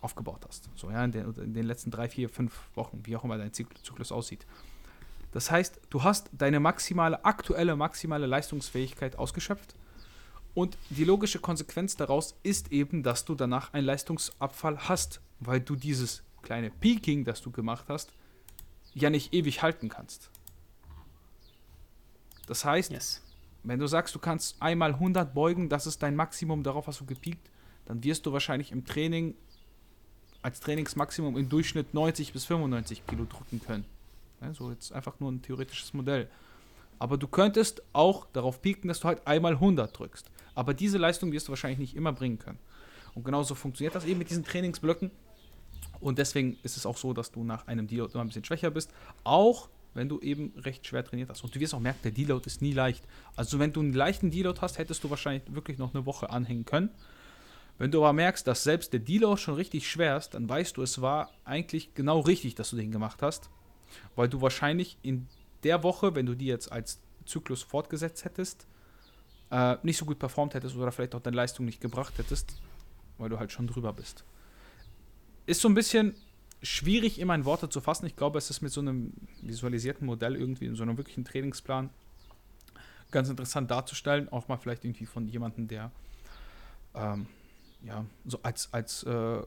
aufgebaut 0.04 0.44
hast. 0.46 0.68
So, 0.76 0.90
ja, 0.90 1.04
in, 1.04 1.12
der, 1.12 1.24
in 1.38 1.54
den 1.54 1.66
letzten 1.66 1.90
drei, 1.90 2.08
vier, 2.08 2.28
fünf 2.28 2.68
Wochen, 2.74 3.00
wie 3.04 3.16
auch 3.16 3.24
immer 3.24 3.38
dein 3.38 3.52
Zyklus 3.52 4.12
aussieht. 4.12 4.46
Das 5.32 5.50
heißt, 5.50 5.80
du 5.90 6.04
hast 6.04 6.30
deine 6.32 6.60
maximale, 6.60 7.24
aktuelle 7.24 7.74
maximale 7.74 8.26
Leistungsfähigkeit 8.26 9.16
ausgeschöpft 9.18 9.74
und 10.54 10.78
die 10.90 11.04
logische 11.04 11.40
Konsequenz 11.40 11.96
daraus 11.96 12.36
ist 12.44 12.70
eben, 12.70 13.02
dass 13.02 13.24
du 13.24 13.34
danach 13.34 13.72
einen 13.72 13.86
Leistungsabfall 13.86 14.88
hast, 14.88 15.20
weil 15.40 15.60
du 15.60 15.74
dieses 15.74 16.22
kleine 16.42 16.70
Peaking, 16.70 17.24
das 17.24 17.42
du 17.42 17.50
gemacht 17.50 17.86
hast, 17.88 18.12
ja 18.94 19.10
nicht 19.10 19.34
ewig 19.34 19.62
halten 19.62 19.88
kannst. 19.88 20.30
Das 22.46 22.64
heißt, 22.64 22.92
yes. 22.92 23.20
wenn 23.64 23.80
du 23.80 23.86
sagst, 23.88 24.14
du 24.14 24.20
kannst 24.20 24.60
einmal 24.62 24.92
100 24.92 25.34
beugen, 25.34 25.68
das 25.68 25.86
ist 25.86 26.02
dein 26.02 26.14
Maximum, 26.14 26.62
darauf 26.62 26.86
hast 26.86 27.00
du 27.00 27.06
gepiekt, 27.06 27.50
dann 27.86 28.04
wirst 28.04 28.24
du 28.26 28.32
wahrscheinlich 28.32 28.70
im 28.70 28.84
Training 28.84 29.34
als 30.44 30.60
Trainingsmaximum 30.60 31.38
im 31.38 31.48
Durchschnitt 31.48 31.94
90 31.94 32.34
bis 32.34 32.44
95 32.44 33.06
Kilo 33.06 33.24
drücken 33.24 33.62
können. 33.64 33.86
So 34.52 34.70
jetzt 34.70 34.92
einfach 34.92 35.18
nur 35.18 35.32
ein 35.32 35.40
theoretisches 35.40 35.94
Modell. 35.94 36.28
Aber 36.98 37.16
du 37.16 37.26
könntest 37.26 37.82
auch 37.94 38.26
darauf 38.34 38.60
pieken, 38.60 38.88
dass 38.88 39.00
du 39.00 39.08
halt 39.08 39.26
einmal 39.26 39.54
100 39.54 39.98
drückst. 39.98 40.30
Aber 40.54 40.74
diese 40.74 40.98
Leistung 40.98 41.32
wirst 41.32 41.48
du 41.48 41.52
wahrscheinlich 41.52 41.78
nicht 41.78 41.96
immer 41.96 42.12
bringen 42.12 42.38
können. 42.38 42.58
Und 43.14 43.24
genauso 43.24 43.54
funktioniert 43.54 43.94
das 43.94 44.04
eben 44.04 44.18
mit 44.18 44.28
diesen 44.28 44.44
Trainingsblöcken. 44.44 45.10
Und 46.00 46.18
deswegen 46.18 46.58
ist 46.62 46.76
es 46.76 46.84
auch 46.84 46.98
so, 46.98 47.14
dass 47.14 47.32
du 47.32 47.42
nach 47.42 47.66
einem 47.66 47.86
Deload 47.86 48.12
immer 48.12 48.22
ein 48.22 48.26
bisschen 48.26 48.44
schwächer 48.44 48.70
bist. 48.70 48.90
Auch 49.24 49.70
wenn 49.94 50.10
du 50.10 50.20
eben 50.20 50.52
recht 50.58 50.86
schwer 50.86 51.06
trainiert 51.06 51.30
hast. 51.30 51.42
Und 51.42 51.54
du 51.54 51.60
wirst 51.60 51.72
auch 51.72 51.80
merken, 51.80 52.00
der 52.04 52.12
Deload 52.12 52.44
ist 52.46 52.60
nie 52.60 52.72
leicht. 52.72 53.02
Also 53.34 53.58
wenn 53.58 53.72
du 53.72 53.80
einen 53.80 53.94
leichten 53.94 54.30
Deload 54.30 54.60
hast, 54.60 54.76
hättest 54.76 55.04
du 55.04 55.08
wahrscheinlich 55.08 55.42
wirklich 55.54 55.78
noch 55.78 55.94
eine 55.94 56.04
Woche 56.04 56.28
anhängen 56.28 56.66
können. 56.66 56.90
Wenn 57.78 57.90
du 57.90 57.98
aber 57.98 58.12
merkst, 58.12 58.46
dass 58.46 58.62
selbst 58.62 58.92
der 58.92 59.00
Deload 59.00 59.40
schon 59.40 59.54
richtig 59.54 59.88
schwer 59.88 60.16
ist, 60.16 60.30
dann 60.30 60.48
weißt 60.48 60.76
du, 60.76 60.82
es 60.82 61.00
war 61.00 61.30
eigentlich 61.44 61.94
genau 61.94 62.20
richtig, 62.20 62.54
dass 62.54 62.70
du 62.70 62.76
den 62.76 62.92
gemacht 62.92 63.20
hast. 63.22 63.50
Weil 64.14 64.28
du 64.28 64.40
wahrscheinlich 64.40 64.96
in 65.02 65.26
der 65.64 65.82
Woche, 65.82 66.14
wenn 66.14 66.26
du 66.26 66.34
die 66.34 66.46
jetzt 66.46 66.70
als 66.70 67.00
Zyklus 67.26 67.62
fortgesetzt 67.62 68.24
hättest, 68.24 68.66
äh, 69.50 69.76
nicht 69.82 69.96
so 69.96 70.04
gut 70.04 70.18
performt 70.18 70.54
hättest 70.54 70.76
oder 70.76 70.92
vielleicht 70.92 71.14
auch 71.14 71.20
deine 71.20 71.36
Leistung 71.36 71.66
nicht 71.66 71.80
gebracht 71.80 72.16
hättest, 72.18 72.56
weil 73.18 73.28
du 73.28 73.38
halt 73.38 73.50
schon 73.52 73.66
drüber 73.66 73.92
bist. 73.92 74.24
Ist 75.46 75.60
so 75.60 75.68
ein 75.68 75.74
bisschen 75.74 76.14
schwierig 76.62 77.18
immer 77.18 77.34
in 77.34 77.44
Worte 77.44 77.68
zu 77.68 77.80
fassen. 77.80 78.06
Ich 78.06 78.16
glaube, 78.16 78.38
es 78.38 78.50
ist 78.50 78.62
mit 78.62 78.72
so 78.72 78.80
einem 78.80 79.12
visualisierten 79.42 80.06
Modell 80.06 80.36
irgendwie, 80.36 80.66
in 80.66 80.74
so 80.74 80.82
einem 80.82 80.96
wirklichen 80.96 81.24
Trainingsplan 81.24 81.90
ganz 83.10 83.28
interessant 83.28 83.70
darzustellen. 83.70 84.28
Auch 84.30 84.48
mal 84.48 84.56
vielleicht 84.56 84.84
irgendwie 84.84 85.06
von 85.06 85.28
jemandem, 85.28 85.68
der 85.68 85.90
ähm, 86.94 87.26
ja, 87.86 88.04
so 88.24 88.38
als, 88.42 88.72
als 88.72 89.02
äh, 89.04 89.42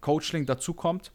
Coachling 0.00 0.46
dazukommt. 0.46 1.12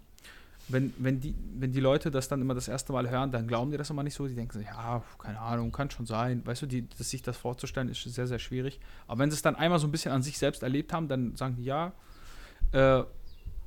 Wenn, 0.69 0.93
wenn, 0.97 1.19
die, 1.19 1.35
wenn 1.59 1.73
die 1.73 1.81
Leute 1.81 2.09
das 2.09 2.29
dann 2.29 2.39
immer 2.39 2.53
das 2.53 2.69
erste 2.69 2.93
Mal 2.93 3.09
hören, 3.09 3.31
dann 3.31 3.47
glauben 3.47 3.71
die 3.71 3.77
das 3.77 3.89
immer 3.89 4.01
nicht 4.01 4.13
so. 4.13 4.27
Die 4.27 4.35
denken 4.35 4.57
sich, 4.57 4.67
ja, 4.67 5.03
keine 5.19 5.39
Ahnung, 5.39 5.73
kann 5.73 5.91
schon 5.91 6.05
sein. 6.05 6.45
Weißt 6.45 6.61
du, 6.61 6.67
die, 6.67 6.87
das, 6.87 7.09
sich 7.09 7.21
das 7.21 7.35
vorzustellen, 7.35 7.89
ist 7.89 8.03
sehr, 8.03 8.27
sehr 8.27 8.39
schwierig. 8.39 8.79
Aber 9.07 9.19
wenn 9.19 9.29
sie 9.29 9.35
es 9.35 9.41
dann 9.41 9.55
einmal 9.55 9.79
so 9.79 9.87
ein 9.87 9.91
bisschen 9.91 10.13
an 10.13 10.23
sich 10.23 10.37
selbst 10.37 10.63
erlebt 10.63 10.93
haben, 10.93 11.09
dann 11.09 11.35
sagen 11.35 11.57
die, 11.57 11.65
ja, 11.65 11.91
äh, 12.71 13.03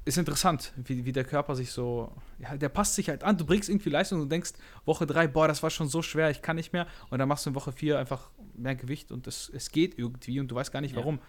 ist 0.07 0.19
interessant, 0.19 0.73
wie, 0.77 1.05
wie 1.05 1.13
der 1.13 1.25
Körper 1.25 1.57
sich 1.57 1.73
so, 1.73 2.13
ja, 2.39 2.57
der 2.57 2.69
passt 2.69 2.95
sich 2.95 3.09
halt 3.09 3.25
an. 3.25 3.37
Du 3.37 3.45
bringst 3.45 3.69
irgendwie 3.69 3.91
Leistung 3.91 4.21
und 4.21 4.31
denkst, 4.31 4.53
Woche 4.85 5.05
3, 5.05 5.27
boah, 5.27 5.49
das 5.49 5.65
war 5.65 5.71
schon 5.71 5.89
so 5.89 6.01
schwer, 6.01 6.31
ich 6.31 6.43
kann 6.43 6.55
nicht 6.55 6.73
mehr. 6.73 6.87
Und 7.11 7.19
dann 7.19 7.29
machst 7.29 7.45
du 7.45 7.51
in 7.51 7.57
Woche 7.57 7.73
4 7.73 7.99
einfach 7.99 8.31
mehr 8.55 8.77
Gewicht 8.77 9.11
und 9.11 9.27
es, 9.27 9.51
es 9.53 9.73
geht 9.73 9.99
irgendwie 9.99 10.39
und 10.39 10.49
du 10.49 10.55
weißt 10.55 10.73
gar 10.73 10.81
nicht 10.81 10.95
warum. 10.95 11.17
Ja. 11.17 11.23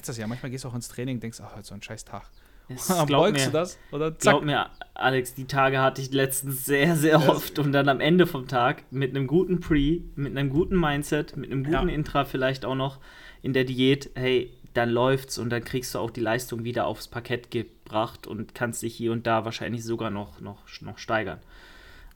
Kennst 0.00 0.08
das 0.08 0.16
ja, 0.16 0.26
manchmal 0.26 0.48
gehst 0.48 0.64
du 0.64 0.68
auch 0.68 0.74
ins 0.74 0.88
Training 0.88 1.18
und 1.18 1.22
denkst, 1.22 1.40
ach, 1.44 1.56
heute 1.56 1.66
so 1.66 1.74
ein 1.74 1.82
scheiß 1.82 2.06
Tag. 2.06 2.22
glaub 3.06 3.32
mir, 3.32 3.44
du 3.44 3.50
das? 3.50 3.78
Oder 3.92 4.18
zack. 4.18 4.32
Glaub 4.32 4.44
mir, 4.44 4.70
Alex, 4.94 5.34
die 5.34 5.44
Tage 5.44 5.78
hatte 5.78 6.00
ich 6.00 6.10
letztens 6.10 6.64
sehr, 6.64 6.96
sehr 6.96 7.28
oft 7.28 7.58
und 7.58 7.72
dann 7.72 7.86
am 7.90 8.00
Ende 8.00 8.26
vom 8.26 8.48
Tag 8.48 8.84
mit 8.90 9.10
einem 9.10 9.26
guten 9.26 9.60
Pre, 9.60 10.00
mit 10.16 10.34
einem 10.34 10.48
guten 10.48 10.80
Mindset, 10.80 11.36
mit 11.36 11.52
einem 11.52 11.64
guten 11.64 11.90
ja. 11.90 11.94
Intra 11.94 12.24
vielleicht 12.24 12.64
auch 12.64 12.76
noch 12.76 12.98
in 13.42 13.52
der 13.52 13.64
Diät, 13.64 14.08
hey, 14.14 14.56
dann 14.72 14.88
läuft's 14.88 15.36
und 15.36 15.50
dann 15.50 15.64
kriegst 15.64 15.94
du 15.94 15.98
auch 15.98 16.10
die 16.10 16.22
Leistung 16.22 16.64
wieder 16.64 16.86
aufs 16.86 17.06
Parkett 17.06 17.50
gebracht 17.50 18.26
und 18.26 18.54
kannst 18.54 18.80
dich 18.80 18.94
hier 18.94 19.12
und 19.12 19.26
da 19.26 19.44
wahrscheinlich 19.44 19.84
sogar 19.84 20.08
noch, 20.08 20.40
noch, 20.40 20.62
noch 20.80 20.96
steigern. 20.96 21.40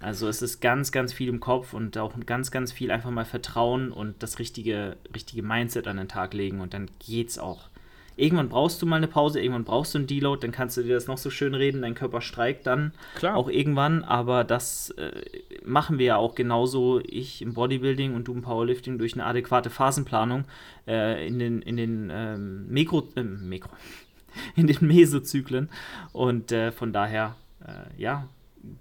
Also 0.01 0.27
es 0.27 0.41
ist 0.41 0.61
ganz, 0.63 0.91
ganz 0.91 1.13
viel 1.13 1.29
im 1.29 1.41
Kopf 1.41 1.75
und 1.75 1.99
auch 1.99 2.15
ganz, 2.25 2.51
ganz 2.51 2.73
viel 2.73 2.91
einfach 2.91 3.11
mal 3.11 3.27
Vertrauen 3.27 3.93
und 3.93 4.23
das 4.23 4.39
richtige, 4.39 4.97
richtige 5.15 5.43
Mindset 5.43 5.87
an 5.87 5.99
den 5.99 6.09
Tag 6.09 6.33
legen 6.33 6.63
und 6.63 6.73
dann 6.73 6.89
geht's 6.99 7.39
auch. 7.39 7.69
Irgendwann 8.17 8.49
brauchst 8.49 8.81
du 8.81 8.87
mal 8.87 8.97
eine 8.97 9.09
Pause, 9.09 9.41
irgendwann 9.41 9.65
brauchst 9.65 9.95
du 9.95 9.99
einen 9.99 10.07
Deload, 10.07 10.41
dann 10.43 10.53
kannst 10.53 10.77
du 10.77 10.83
dir 10.83 10.95
das 10.95 11.07
noch 11.07 11.19
so 11.19 11.31
schön 11.31 11.55
reden, 11.55 11.83
dein 11.83 11.95
Körper 11.95 12.21
streikt 12.21 12.67
dann 12.67 12.93
Klar. 13.17 13.37
auch 13.37 13.49
irgendwann, 13.49 14.05
aber 14.05 14.45
das 14.45 14.91
äh, 14.91 15.23
machen 15.65 15.99
wir 15.99 16.07
ja 16.07 16.17
auch 16.17 16.35
genauso, 16.35 17.01
ich 17.05 17.43
im 17.43 17.55
Bodybuilding 17.55 18.15
und 18.15 18.29
du 18.29 18.33
im 18.35 18.43
Powerlifting 18.43 18.99
durch 18.99 19.15
eine 19.15 19.27
adäquate 19.27 19.71
Phasenplanung 19.71 20.45
äh, 20.87 21.27
in 21.27 21.39
den, 21.39 21.63
in 21.63 21.77
den 21.77 22.11
ähm, 22.13 22.69
Mikro, 22.69 23.09
äh, 23.17 23.23
Mikro, 23.23 23.71
in 24.57 24.67
den 24.67 24.79
Mesozyklen 24.87 25.69
und 26.13 26.53
äh, 26.53 26.71
von 26.71 26.93
daher, 26.93 27.37
äh, 27.67 28.01
ja, 28.01 28.29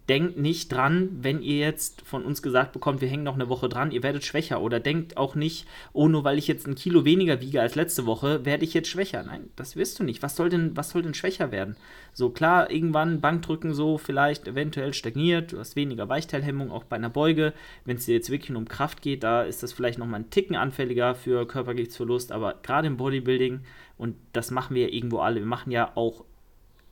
denkt 0.10 0.38
nicht 0.38 0.72
dran, 0.72 1.10
wenn 1.22 1.41
ihr 1.41 1.58
jetzt 1.58 2.02
von 2.02 2.24
uns 2.24 2.41
gesagt 2.41 2.74
bekommt, 2.74 3.02
wir 3.02 3.08
hängen 3.08 3.24
noch 3.24 3.36
eine 3.36 3.50
Woche 3.50 3.69
dran, 3.69 3.91
ihr 3.91 4.04
werdet 4.04 4.26
schwächer. 4.26 4.62
Oder 4.62 4.80
denkt 4.80 5.17
auch 5.17 5.36
nicht, 5.36 5.67
oh, 5.93 6.08
nur 6.08 6.24
weil 6.24 6.38
ich 6.38 6.48
jetzt 6.48 6.67
ein 6.67 6.76
Kilo 6.76 7.06
weniger 7.06 7.41
wiege 7.41 7.62
als 7.62 7.76
letzte 7.76 8.06
Woche, 8.06 8.46
werde 8.46 8.65
ich 8.65 8.74
jetzt 8.74 8.89
schwächer. 8.89 9.24
Nein, 9.24 9.50
das 9.56 9.76
wirst 9.76 10.00
du 10.00 10.04
nicht. 10.04 10.22
Was 10.22 10.36
soll 10.36 10.50
denn, 10.50 10.76
was 10.76 10.89
soll 10.89 11.02
denn 11.02 11.13
schwächer 11.13 11.52
werden? 11.52 11.76
So 12.13 12.30
klar, 12.30 12.69
irgendwann 12.69 13.22
Bankdrücken 13.22 13.74
so 13.74 13.98
vielleicht 13.98 14.48
eventuell 14.48 14.93
stagniert, 14.93 15.52
du 15.52 15.60
hast 15.60 15.76
weniger 15.76 16.10
Weichteilhemmung, 16.10 16.72
auch 16.72 16.84
bei 16.84 16.96
einer 16.96 17.10
Beuge. 17.10 17.54
Wenn 17.86 17.98
es 17.98 18.06
dir 18.06 18.15
jetzt 18.15 18.30
wirklich 18.30 18.52
nur 18.52 18.60
um 18.60 18.67
Kraft 18.67 19.02
geht, 19.02 19.24
da 19.24 19.43
ist 19.43 19.63
das 19.63 19.74
vielleicht 19.74 20.00
nochmal 20.00 20.22
ein 20.22 20.30
Ticken 20.30 20.56
anfälliger 20.56 21.15
für 21.15 21.48
Körpergewichtsverlust, 21.48 22.32
aber 22.32 22.56
gerade 22.62 22.88
im 22.88 22.98
Bodybuilding, 22.98 23.62
und 23.98 24.15
das 24.34 24.52
machen 24.52 24.76
wir 24.76 24.88
ja 24.88 24.93
irgendwo 24.93 25.19
alle, 25.19 25.39
wir 25.39 25.46
machen 25.46 25.72
ja 25.72 25.91
auch 25.96 26.26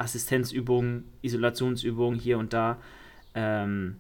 Assistenzübungen, 0.02 1.06
Isolationsübungen 1.22 2.20
hier 2.20 2.38
und 2.38 2.54
da, 2.54 2.80
ähm, 3.34 3.98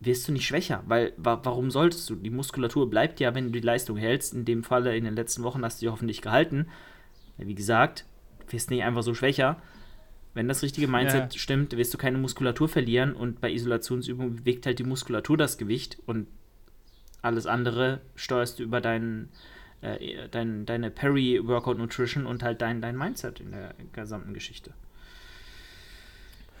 wirst 0.00 0.26
du 0.26 0.32
nicht 0.32 0.46
schwächer. 0.46 0.82
Weil, 0.86 1.12
wa 1.16 1.40
warum 1.44 1.70
solltest 1.70 2.08
du? 2.10 2.16
Die 2.16 2.30
Muskulatur 2.30 2.90
bleibt 2.90 3.20
ja, 3.20 3.34
wenn 3.34 3.46
du 3.46 3.50
die 3.52 3.66
Leistung 3.66 3.96
hältst. 3.96 4.34
In 4.34 4.44
dem 4.44 4.64
Falle 4.64 4.96
in 4.96 5.04
den 5.04 5.14
letzten 5.14 5.42
Wochen 5.42 5.64
hast 5.64 5.80
du 5.80 5.86
die 5.86 5.90
hoffentlich 5.90 6.22
gehalten. 6.22 6.66
Wie 7.38 7.54
gesagt, 7.54 8.04
wirst 8.48 8.70
nicht 8.70 8.82
einfach 8.82 9.02
so 9.02 9.14
schwächer. 9.14 9.60
Wenn 10.34 10.48
das 10.48 10.62
richtige 10.62 10.88
Mindset 10.88 11.34
ja. 11.34 11.38
stimmt, 11.38 11.76
wirst 11.76 11.92
du 11.92 11.98
keine 11.98 12.18
Muskulatur 12.18 12.68
verlieren 12.68 13.12
und 13.12 13.40
bei 13.40 13.52
Isolationsübungen 13.52 14.36
bewegt 14.36 14.64
halt 14.64 14.78
die 14.78 14.84
Muskulatur 14.84 15.36
das 15.36 15.58
Gewicht 15.58 15.98
und 16.06 16.26
alles 17.20 17.46
andere 17.46 18.00
steuerst 18.16 18.58
du 18.58 18.62
über 18.62 18.80
deinen, 18.80 19.28
äh, 19.82 20.28
dein, 20.30 20.64
deine 20.64 20.90
Peri-Workout-Nutrition 20.90 22.24
und 22.26 22.42
halt 22.42 22.62
dein, 22.62 22.80
dein 22.80 22.96
Mindset 22.96 23.40
in 23.40 23.52
der 23.52 23.74
gesamten 23.92 24.32
Geschichte. 24.32 24.72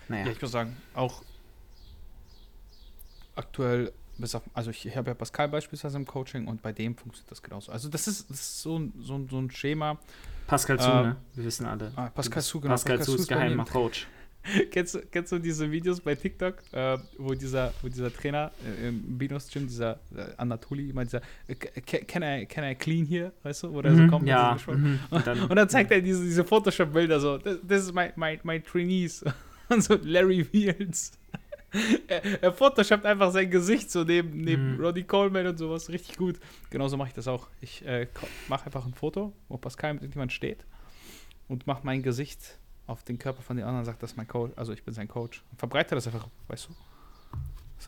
Naja. 0.08 0.26
Ja, 0.26 0.32
ich 0.32 0.38
würde 0.38 0.52
sagen, 0.52 0.76
auch 0.94 1.22
aktuell, 3.34 3.92
also 4.54 4.70
ich 4.70 4.96
habe 4.96 5.10
ja 5.10 5.14
Pascal 5.14 5.48
beispielsweise 5.48 5.96
im 5.96 6.06
Coaching 6.06 6.46
und 6.46 6.62
bei 6.62 6.72
dem 6.72 6.96
funktioniert 6.96 7.30
das 7.30 7.42
genauso. 7.42 7.72
Also 7.72 7.88
das 7.88 8.06
ist, 8.06 8.30
das 8.30 8.40
ist 8.40 8.62
so, 8.62 8.80
so, 9.00 9.26
so 9.28 9.38
ein 9.38 9.50
Schema. 9.50 9.98
Pascal 10.46 10.78
Zu, 10.78 10.90
äh, 10.90 11.02
ne? 11.02 11.16
Wir 11.34 11.44
wissen 11.44 11.66
alle. 11.66 11.92
Ah, 11.96 12.10
Pascal 12.10 12.42
Zu, 12.42 12.60
genau. 12.60 12.74
Pascal, 12.74 12.98
Pascal 12.98 13.16
Zu 13.16 13.22
ist 13.22 13.28
geheimer 13.28 13.64
Coach. 13.72 14.06
kennst, 14.70 14.94
du, 14.94 15.00
kennst 15.10 15.32
du 15.32 15.38
diese 15.38 15.70
Videos 15.70 16.00
bei 16.00 16.14
TikTok, 16.14 16.56
äh, 16.72 16.98
wo, 17.16 17.32
dieser, 17.34 17.72
wo 17.80 17.88
dieser 17.88 18.12
Trainer 18.12 18.50
äh, 18.64 18.88
im 18.88 19.18
Binos 19.18 19.48
Gym, 19.48 19.66
dieser 19.66 20.00
äh, 20.14 20.34
Anatoli, 20.36 20.90
immer 20.90 21.04
dieser 21.04 21.20
äh, 21.46 21.54
can, 21.54 22.22
I, 22.22 22.46
can 22.46 22.64
I 22.64 22.74
clean 22.74 23.06
here, 23.06 23.32
weißt 23.44 23.64
du, 23.64 23.72
wo 23.72 23.82
der 23.82 23.92
mhm, 23.92 24.06
so 24.06 24.10
kommt. 24.10 24.26
Ja. 24.26 24.56
Mhm, 24.66 24.98
und, 25.10 25.26
dann, 25.26 25.42
und, 25.48 25.56
dann, 25.56 25.68
zeigt 25.68 25.90
er 25.92 26.00
diese, 26.00 26.24
diese 26.24 26.44
Photoshop-Bilder 26.44 27.20
so, 27.20 27.38
this, 27.38 27.58
this 27.66 27.82
is 27.84 27.92
my, 27.92 28.10
my, 28.16 28.38
my 28.42 28.60
trainees. 28.60 29.24
Und 29.68 29.82
so 29.84 29.98
Larry 30.02 30.44
Fields. 30.44 31.12
er, 32.08 32.42
er 32.42 32.52
photoshoppt 32.52 33.06
einfach 33.06 33.32
sein 33.32 33.50
Gesicht 33.50 33.90
so 33.90 34.04
neben, 34.04 34.42
neben 34.42 34.76
mhm. 34.76 34.84
Roddy 34.84 35.04
Coleman 35.04 35.46
und 35.46 35.58
sowas. 35.58 35.88
Richtig 35.88 36.16
gut. 36.16 36.38
Genauso 36.70 36.96
mache 36.96 37.08
ich 37.08 37.14
das 37.14 37.28
auch. 37.28 37.48
Ich 37.60 37.84
äh, 37.86 38.08
mache 38.48 38.66
einfach 38.66 38.86
ein 38.86 38.94
Foto, 38.94 39.32
wo 39.48 39.56
Pascal 39.56 39.94
mit 39.94 40.02
irgendjemand 40.02 40.32
steht 40.32 40.64
und 41.48 41.66
mache 41.66 41.80
mein 41.84 42.02
Gesicht 42.02 42.58
auf 42.86 43.02
den 43.04 43.18
Körper 43.18 43.42
von 43.42 43.56
den 43.56 43.64
anderen 43.64 43.80
und 43.80 43.86
sage, 43.86 43.98
das 44.00 44.12
ist 44.12 44.16
mein 44.16 44.28
Coach. 44.28 44.52
Also 44.56 44.72
ich 44.72 44.82
bin 44.82 44.92
sein 44.92 45.08
Coach. 45.08 45.42
Und 45.50 45.58
verbreite 45.58 45.94
das 45.94 46.06
einfach, 46.06 46.28
weißt 46.48 46.68
du? 46.68 46.74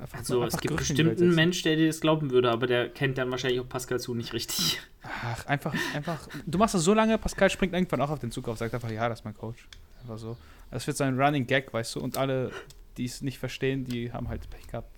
also 0.00 0.44
es 0.44 0.58
gibt 0.58 0.76
bestimmt 0.76 1.20
einen 1.20 1.34
Mensch, 1.34 1.62
der 1.62 1.76
dir 1.76 1.86
das 1.86 2.00
glauben 2.00 2.30
würde, 2.30 2.50
aber 2.50 2.66
der 2.66 2.88
kennt 2.88 3.16
dann 3.16 3.30
wahrscheinlich 3.30 3.60
auch 3.60 3.68
Pascal 3.68 4.00
zu 4.00 4.14
nicht 4.14 4.32
richtig. 4.32 4.80
Ach, 5.02 5.46
einfach, 5.46 5.74
einfach. 5.94 6.28
Du 6.46 6.58
machst 6.58 6.74
das 6.74 6.82
so 6.82 6.94
lange, 6.94 7.16
Pascal 7.18 7.48
springt 7.50 7.74
irgendwann 7.74 8.00
auch 8.00 8.10
auf 8.10 8.18
den 8.18 8.30
Zug 8.30 8.48
auf, 8.48 8.58
sagt 8.58 8.74
einfach, 8.74 8.90
ja, 8.90 9.08
das 9.08 9.20
ist 9.20 9.24
mein 9.24 9.36
Coach. 9.36 9.68
Einfach 10.00 10.18
so. 10.18 10.36
Das 10.74 10.88
wird 10.88 10.96
so 10.96 11.04
ein 11.04 11.16
Running 11.20 11.46
Gag, 11.46 11.72
weißt 11.72 11.94
du, 11.94 12.00
und 12.00 12.18
alle, 12.18 12.50
die 12.96 13.04
es 13.04 13.22
nicht 13.22 13.38
verstehen, 13.38 13.84
die 13.84 14.12
haben 14.12 14.28
halt 14.28 14.50
Pech 14.50 14.66
gehabt. 14.66 14.90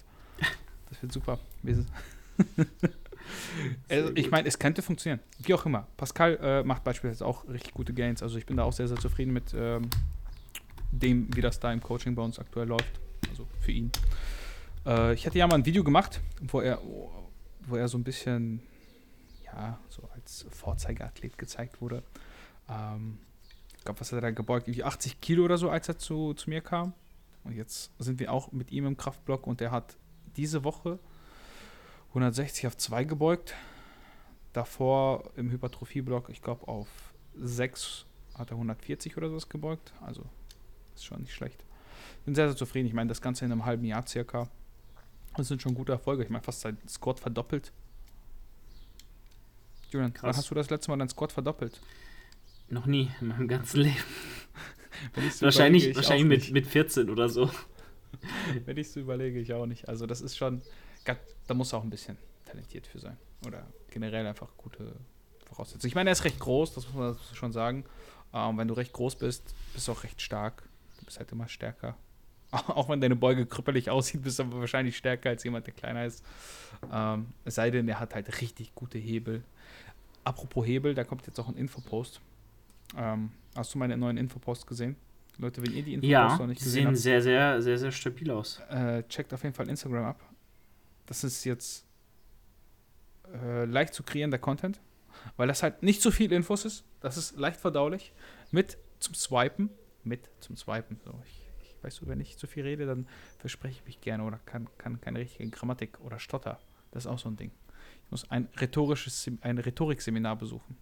Das 0.88 1.02
wird 1.02 1.12
super. 1.12 1.38
also, 3.90 4.10
ich 4.14 4.30
meine, 4.30 4.48
es 4.48 4.58
könnte 4.58 4.80
funktionieren. 4.80 5.20
Wie 5.38 5.52
auch 5.52 5.66
immer. 5.66 5.86
Pascal 5.98 6.38
äh, 6.40 6.62
macht 6.62 6.82
beispielsweise 6.82 7.26
auch 7.26 7.46
richtig 7.46 7.74
gute 7.74 7.92
Gains. 7.92 8.22
Also 8.22 8.38
ich 8.38 8.46
bin 8.46 8.56
da 8.56 8.62
auch 8.62 8.72
sehr, 8.72 8.88
sehr 8.88 8.96
zufrieden 8.96 9.34
mit 9.34 9.52
ähm, 9.54 9.90
dem, 10.92 11.28
wie 11.36 11.42
das 11.42 11.60
da 11.60 11.70
im 11.70 11.82
Coaching 11.82 12.14
bei 12.14 12.22
uns 12.22 12.38
aktuell 12.38 12.68
läuft. 12.68 12.98
Also 13.28 13.46
für 13.60 13.72
ihn. 13.72 13.90
Äh, 14.86 15.12
ich 15.12 15.26
hatte 15.26 15.36
ja 15.36 15.46
mal 15.46 15.56
ein 15.56 15.66
Video 15.66 15.84
gemacht, 15.84 16.22
wo 16.40 16.62
er, 16.62 16.80
wo 17.66 17.76
er 17.76 17.88
so 17.88 17.98
ein 17.98 18.04
bisschen, 18.04 18.62
ja, 19.44 19.78
so 19.90 20.08
als 20.14 20.46
Vorzeigeathlet 20.48 21.36
gezeigt 21.36 21.82
wurde. 21.82 22.02
Ähm, 22.70 23.18
glaube, 23.86 24.00
was 24.00 24.12
hat 24.12 24.18
er 24.18 24.22
da 24.22 24.30
gebeugt? 24.30 24.68
Irgendwie 24.68 24.84
80 24.84 25.20
Kilo 25.20 25.44
oder 25.44 25.56
so, 25.56 25.70
als 25.70 25.88
er 25.88 25.98
zu, 25.98 26.34
zu 26.34 26.50
mir 26.50 26.60
kam. 26.60 26.92
Und 27.44 27.52
jetzt 27.52 27.90
sind 27.98 28.20
wir 28.20 28.32
auch 28.32 28.52
mit 28.52 28.70
ihm 28.72 28.86
im 28.86 28.96
Kraftblock 28.96 29.46
und 29.46 29.60
er 29.60 29.70
hat 29.70 29.96
diese 30.36 30.64
Woche 30.64 30.98
160 32.08 32.66
auf 32.66 32.76
2 32.76 33.04
gebeugt. 33.04 33.54
Davor 34.52 35.30
im 35.36 35.50
Hypertrophieblock, 35.50 36.28
ich 36.28 36.42
glaube, 36.42 36.66
auf 36.68 36.88
6 37.38 38.04
hat 38.34 38.50
er 38.50 38.54
140 38.54 39.16
oder 39.16 39.28
sowas 39.28 39.48
gebeugt. 39.48 39.92
Also 40.00 40.24
ist 40.94 41.04
schon 41.04 41.20
nicht 41.20 41.34
schlecht. 41.34 41.64
Bin 42.24 42.34
sehr, 42.34 42.48
sehr 42.48 42.56
zufrieden. 42.56 42.86
Ich 42.86 42.94
meine, 42.94 43.08
das 43.08 43.20
Ganze 43.20 43.44
in 43.44 43.52
einem 43.52 43.64
halben 43.64 43.84
Jahr 43.84 44.06
circa. 44.06 44.48
Das 45.36 45.48
sind 45.48 45.62
schon 45.62 45.74
gute 45.74 45.92
Erfolge. 45.92 46.24
Ich 46.24 46.30
meine, 46.30 46.42
fast 46.42 46.60
sein 46.60 46.78
Squad 46.88 47.20
verdoppelt. 47.20 47.72
Julian, 49.90 50.12
Krass. 50.12 50.22
wann 50.22 50.36
hast 50.36 50.50
du 50.50 50.54
das 50.54 50.70
letzte 50.70 50.90
Mal 50.90 50.96
dein 50.96 51.08
Squad 51.08 51.32
verdoppelt? 51.32 51.80
Noch 52.68 52.86
nie 52.86 53.10
in 53.20 53.28
meinem 53.28 53.48
ganzen 53.48 53.80
Leben. 53.80 53.96
wahrscheinlich 55.40 55.94
wahrscheinlich 55.94 56.26
mit, 56.26 56.52
mit 56.52 56.66
14 56.66 57.10
oder 57.10 57.28
so. 57.28 57.50
Wenn 58.64 58.76
ich 58.76 58.90
so 58.90 59.00
überlege, 59.00 59.38
ich 59.38 59.52
auch 59.52 59.66
nicht. 59.66 59.88
Also 59.88 60.06
das 60.06 60.20
ist 60.20 60.36
schon, 60.36 60.62
da 61.04 61.54
muss 61.54 61.72
auch 61.74 61.82
ein 61.82 61.90
bisschen 61.90 62.16
talentiert 62.44 62.86
für 62.86 62.98
sein. 62.98 63.16
Oder 63.46 63.66
generell 63.90 64.26
einfach 64.26 64.48
gute 64.56 64.96
Voraussetzungen. 65.44 65.88
Ich 65.88 65.94
meine, 65.94 66.10
er 66.10 66.12
ist 66.12 66.24
recht 66.24 66.38
groß, 66.38 66.74
das 66.74 66.86
muss 66.86 66.94
man 66.94 67.16
schon 67.34 67.52
sagen. 67.52 67.84
Ähm, 68.32 68.58
wenn 68.58 68.68
du 68.68 68.74
recht 68.74 68.92
groß 68.92 69.16
bist, 69.16 69.54
bist 69.72 69.86
du 69.86 69.92
auch 69.92 70.02
recht 70.02 70.20
stark. 70.20 70.62
Du 70.98 71.04
bist 71.04 71.18
halt 71.18 71.30
immer 71.32 71.48
stärker. 71.48 71.96
Auch 72.50 72.88
wenn 72.88 73.00
deine 73.00 73.16
Beuge 73.16 73.46
krüppelig 73.46 73.90
aussieht, 73.90 74.22
bist 74.22 74.38
du 74.38 74.44
aber 74.44 74.60
wahrscheinlich 74.60 74.96
stärker 74.96 75.30
als 75.30 75.44
jemand, 75.44 75.66
der 75.66 75.74
kleiner 75.74 76.06
ist. 76.06 76.24
Ähm, 76.92 77.26
es 77.44 77.56
sei 77.56 77.70
denn, 77.70 77.88
er 77.88 78.00
hat 78.00 78.14
halt 78.14 78.40
richtig 78.40 78.74
gute 78.74 78.98
Hebel. 78.98 79.42
Apropos 80.24 80.66
Hebel, 80.66 80.94
da 80.94 81.04
kommt 81.04 81.26
jetzt 81.26 81.38
auch 81.38 81.48
ein 81.48 81.56
Infopost. 81.56 82.20
Ähm, 82.96 83.30
hast 83.54 83.74
du 83.74 83.78
meine 83.78 83.96
neuen 83.96 84.16
Infopost 84.16 84.66
gesehen? 84.66 84.96
Leute, 85.38 85.62
wenn 85.62 85.74
ihr 85.74 85.82
die 85.82 85.94
Infopost 85.94 86.10
ja, 86.10 86.36
noch 86.38 86.46
nicht 86.46 86.62
gesehen 86.62 86.86
habt. 86.86 86.96
Sehen 86.96 87.02
sehr, 87.02 87.22
sehr, 87.22 87.62
sehr, 87.62 87.78
sehr 87.78 87.92
stabil 87.92 88.30
aus. 88.30 88.60
Äh, 88.70 89.02
checkt 89.04 89.34
auf 89.34 89.42
jeden 89.42 89.54
Fall 89.54 89.68
Instagram 89.68 90.04
ab. 90.04 90.20
Das 91.06 91.24
ist 91.24 91.44
jetzt 91.44 91.84
äh, 93.32 93.64
leicht 93.64 93.94
zu 93.94 94.02
kreierender 94.02 94.38
Content, 94.38 94.80
weil 95.36 95.48
das 95.48 95.62
halt 95.62 95.82
nicht 95.82 96.00
so 96.00 96.10
viel 96.10 96.32
Infos 96.32 96.64
ist. 96.64 96.84
Das 97.00 97.16
ist 97.16 97.36
leicht 97.36 97.60
verdaulich. 97.60 98.12
Mit 98.50 98.78
zum 98.98 99.14
Swipen. 99.14 99.70
Mit 100.04 100.30
zum 100.40 100.56
Swipen. 100.56 100.98
So, 101.04 101.20
ich, 101.26 101.50
ich 101.62 101.76
weißt 101.82 102.00
du, 102.00 102.06
wenn 102.06 102.20
ich 102.20 102.38
zu 102.38 102.46
viel 102.46 102.64
rede, 102.64 102.86
dann 102.86 103.06
verspreche 103.38 103.80
ich 103.80 103.84
mich 103.84 104.00
gerne 104.00 104.24
oder 104.24 104.40
kann, 104.46 104.68
kann 104.78 105.00
keine 105.00 105.18
richtige 105.18 105.48
Grammatik 105.50 106.00
oder 106.00 106.18
Stotter. 106.18 106.58
Das 106.92 107.04
ist 107.04 107.10
auch 107.10 107.18
so 107.18 107.28
ein 107.28 107.36
Ding. 107.36 107.50
Ich 108.04 108.10
muss 108.10 108.30
ein 108.30 108.48
rhetorisches, 108.58 109.30
ein 109.42 109.58
Rhetorikseminar 109.58 110.36
besuchen. 110.36 110.76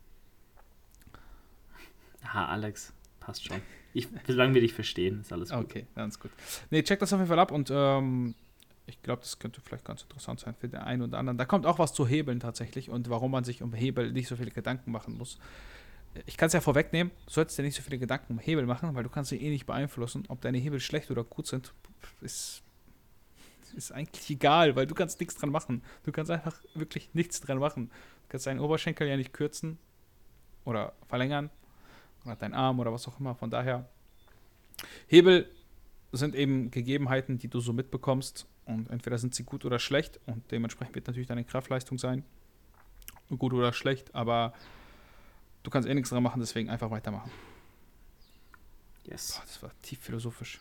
Ha, 2.32 2.46
Alex, 2.46 2.92
passt 3.20 3.44
schon. 3.44 3.60
Ich, 3.92 4.08
solange 4.26 4.54
wir 4.54 4.60
dich 4.60 4.74
verstehen, 4.74 5.20
ist 5.20 5.32
alles 5.32 5.50
gut. 5.50 5.58
Okay, 5.58 5.86
ganz 5.94 6.18
gut. 6.18 6.30
Nee, 6.70 6.82
check 6.82 6.98
das 6.98 7.12
auf 7.12 7.20
jeden 7.20 7.28
Fall 7.28 7.38
ab 7.38 7.52
und 7.52 7.70
ähm, 7.72 8.34
ich 8.86 9.00
glaube, 9.02 9.22
das 9.22 9.38
könnte 9.38 9.60
vielleicht 9.60 9.84
ganz 9.84 10.02
interessant 10.02 10.40
sein 10.40 10.54
für 10.54 10.68
den 10.68 10.80
einen 10.80 11.02
oder 11.02 11.18
anderen. 11.18 11.38
Da 11.38 11.44
kommt 11.44 11.64
auch 11.64 11.78
was 11.78 11.94
zu 11.94 12.06
Hebeln 12.06 12.40
tatsächlich 12.40 12.90
und 12.90 13.08
warum 13.08 13.30
man 13.30 13.44
sich 13.44 13.62
um 13.62 13.72
Hebel 13.72 14.12
nicht 14.12 14.28
so 14.28 14.36
viele 14.36 14.50
Gedanken 14.50 14.90
machen 14.90 15.16
muss. 15.16 15.38
Ich 16.26 16.36
kann 16.36 16.48
es 16.48 16.52
ja 16.52 16.60
vorwegnehmen, 16.60 17.12
du 17.26 17.32
solltest 17.32 17.58
dir 17.58 17.62
nicht 17.62 17.74
so 17.74 17.82
viele 17.82 17.98
Gedanken 17.98 18.34
um 18.34 18.38
Hebel 18.38 18.66
machen, 18.66 18.94
weil 18.94 19.02
du 19.02 19.10
kannst 19.10 19.30
sie 19.30 19.40
eh 19.40 19.50
nicht 19.50 19.66
beeinflussen. 19.66 20.24
Ob 20.28 20.40
deine 20.40 20.58
Hebel 20.58 20.80
schlecht 20.80 21.10
oder 21.10 21.24
gut 21.24 21.46
sind, 21.46 21.72
ist, 22.20 22.62
ist 23.74 23.90
eigentlich 23.90 24.28
egal, 24.30 24.76
weil 24.76 24.86
du 24.86 24.94
kannst 24.94 25.18
nichts 25.18 25.36
dran 25.36 25.50
machen. 25.50 25.82
Du 26.04 26.12
kannst 26.12 26.30
einfach 26.30 26.60
wirklich 26.74 27.10
nichts 27.14 27.40
dran 27.40 27.58
machen. 27.58 27.88
Du 27.88 28.28
kannst 28.28 28.46
deinen 28.46 28.60
Oberschenkel 28.60 29.08
ja 29.08 29.16
nicht 29.16 29.32
kürzen 29.32 29.78
oder 30.64 30.92
verlängern 31.08 31.50
oder 32.24 32.36
deinen 32.36 32.54
Arm 32.54 32.80
oder 32.80 32.92
was 32.92 33.06
auch 33.08 33.18
immer. 33.20 33.34
Von 33.34 33.50
daher, 33.50 33.88
Hebel 35.06 35.48
sind 36.12 36.34
eben 36.34 36.70
Gegebenheiten, 36.70 37.38
die 37.38 37.48
du 37.48 37.60
so 37.60 37.72
mitbekommst 37.72 38.46
und 38.66 38.90
entweder 38.90 39.18
sind 39.18 39.34
sie 39.34 39.44
gut 39.44 39.64
oder 39.64 39.78
schlecht 39.78 40.20
und 40.26 40.50
dementsprechend 40.50 40.94
wird 40.94 41.06
natürlich 41.06 41.28
deine 41.28 41.44
Kraftleistung 41.44 41.98
sein. 41.98 42.24
Gut 43.36 43.52
oder 43.52 43.72
schlecht, 43.72 44.14
aber 44.14 44.52
du 45.62 45.70
kannst 45.70 45.88
eh 45.88 45.94
nichts 45.94 46.10
dran 46.10 46.22
machen, 46.22 46.40
deswegen 46.40 46.70
einfach 46.70 46.90
weitermachen. 46.90 47.30
Yes. 49.04 49.34
Boah, 49.34 49.42
das 49.46 49.62
war 49.62 49.70
tief 49.82 49.98
philosophisch. 50.00 50.60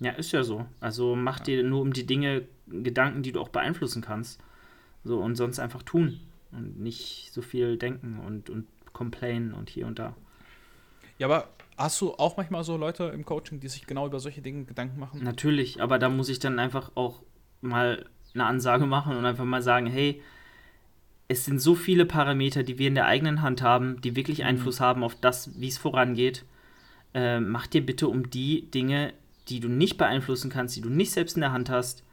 Ja, 0.00 0.12
ist 0.12 0.32
ja 0.32 0.42
so. 0.42 0.66
Also 0.80 1.14
mach 1.14 1.38
ja. 1.40 1.44
dir 1.44 1.62
nur 1.64 1.80
um 1.80 1.92
die 1.92 2.06
Dinge 2.06 2.46
Gedanken, 2.66 3.22
die 3.22 3.32
du 3.32 3.40
auch 3.40 3.48
beeinflussen 3.48 4.02
kannst. 4.02 4.40
So 5.04 5.20
und 5.20 5.36
sonst 5.36 5.58
einfach 5.58 5.82
tun 5.82 6.20
und 6.50 6.80
nicht 6.80 7.30
so 7.32 7.42
viel 7.42 7.76
denken 7.76 8.18
und, 8.20 8.50
und 8.50 8.66
complainen 8.92 9.54
und 9.54 9.68
hier 9.68 9.86
und 9.86 9.98
da. 9.98 10.16
Ja, 11.18 11.26
aber 11.26 11.48
Hast 11.76 12.00
du 12.00 12.12
auch 12.12 12.36
manchmal 12.36 12.62
so 12.62 12.76
Leute 12.76 13.04
im 13.04 13.24
Coaching, 13.24 13.58
die 13.58 13.68
sich 13.68 13.86
genau 13.86 14.06
über 14.06 14.20
solche 14.20 14.40
Dinge 14.40 14.64
Gedanken 14.64 14.98
machen? 14.98 15.22
Natürlich, 15.24 15.82
aber 15.82 15.98
da 15.98 16.08
muss 16.08 16.28
ich 16.28 16.38
dann 16.38 16.58
einfach 16.58 16.92
auch 16.94 17.22
mal 17.60 18.06
eine 18.32 18.46
Ansage 18.46 18.86
machen 18.86 19.16
und 19.16 19.26
einfach 19.26 19.44
mal 19.44 19.62
sagen, 19.62 19.86
hey, 19.86 20.22
es 21.26 21.44
sind 21.44 21.60
so 21.60 21.74
viele 21.74 22.06
Parameter, 22.06 22.62
die 22.62 22.78
wir 22.78 22.86
in 22.86 22.94
der 22.94 23.06
eigenen 23.06 23.42
Hand 23.42 23.62
haben, 23.62 24.00
die 24.02 24.14
wirklich 24.14 24.38
mhm. 24.38 24.46
Einfluss 24.46 24.80
haben 24.80 25.02
auf 25.02 25.16
das, 25.16 25.58
wie 25.58 25.68
es 25.68 25.78
vorangeht. 25.78 26.44
Äh, 27.12 27.40
mach 27.40 27.66
dir 27.66 27.84
bitte 27.84 28.06
um 28.06 28.30
die 28.30 28.70
Dinge, 28.70 29.12
die 29.48 29.58
du 29.58 29.68
nicht 29.68 29.96
beeinflussen 29.98 30.50
kannst, 30.50 30.76
die 30.76 30.80
du 30.80 30.90
nicht 30.90 31.10
selbst 31.10 31.36
in 31.36 31.40
der 31.40 31.52
Hand 31.52 31.70
hast, 31.70 32.04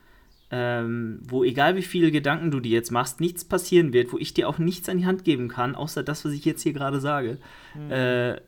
ähm, 0.49 1.19
wo 1.23 1.43
egal 1.43 1.75
wie 1.75 1.81
viele 1.81 2.11
Gedanken 2.11 2.49
du 2.49 2.59
dir 2.59 2.71
jetzt 2.71 2.91
machst, 2.91 3.19
nichts 3.19 3.45
passieren 3.45 3.93
wird, 3.93 4.11
wo 4.11 4.17
ich 4.17 4.33
dir 4.33 4.49
auch 4.49 4.57
nichts 4.57 4.89
an 4.89 4.97
die 4.97 5.05
Hand 5.05 5.23
geben 5.23 5.49
kann, 5.49 5.75
außer 5.75 6.03
das, 6.03 6.25
was 6.25 6.33
ich 6.33 6.45
jetzt 6.45 6.63
hier 6.63 6.73
gerade 6.73 6.99
sage. 6.99 7.37
Mhm. 7.75 7.91
Äh, 7.91 8.41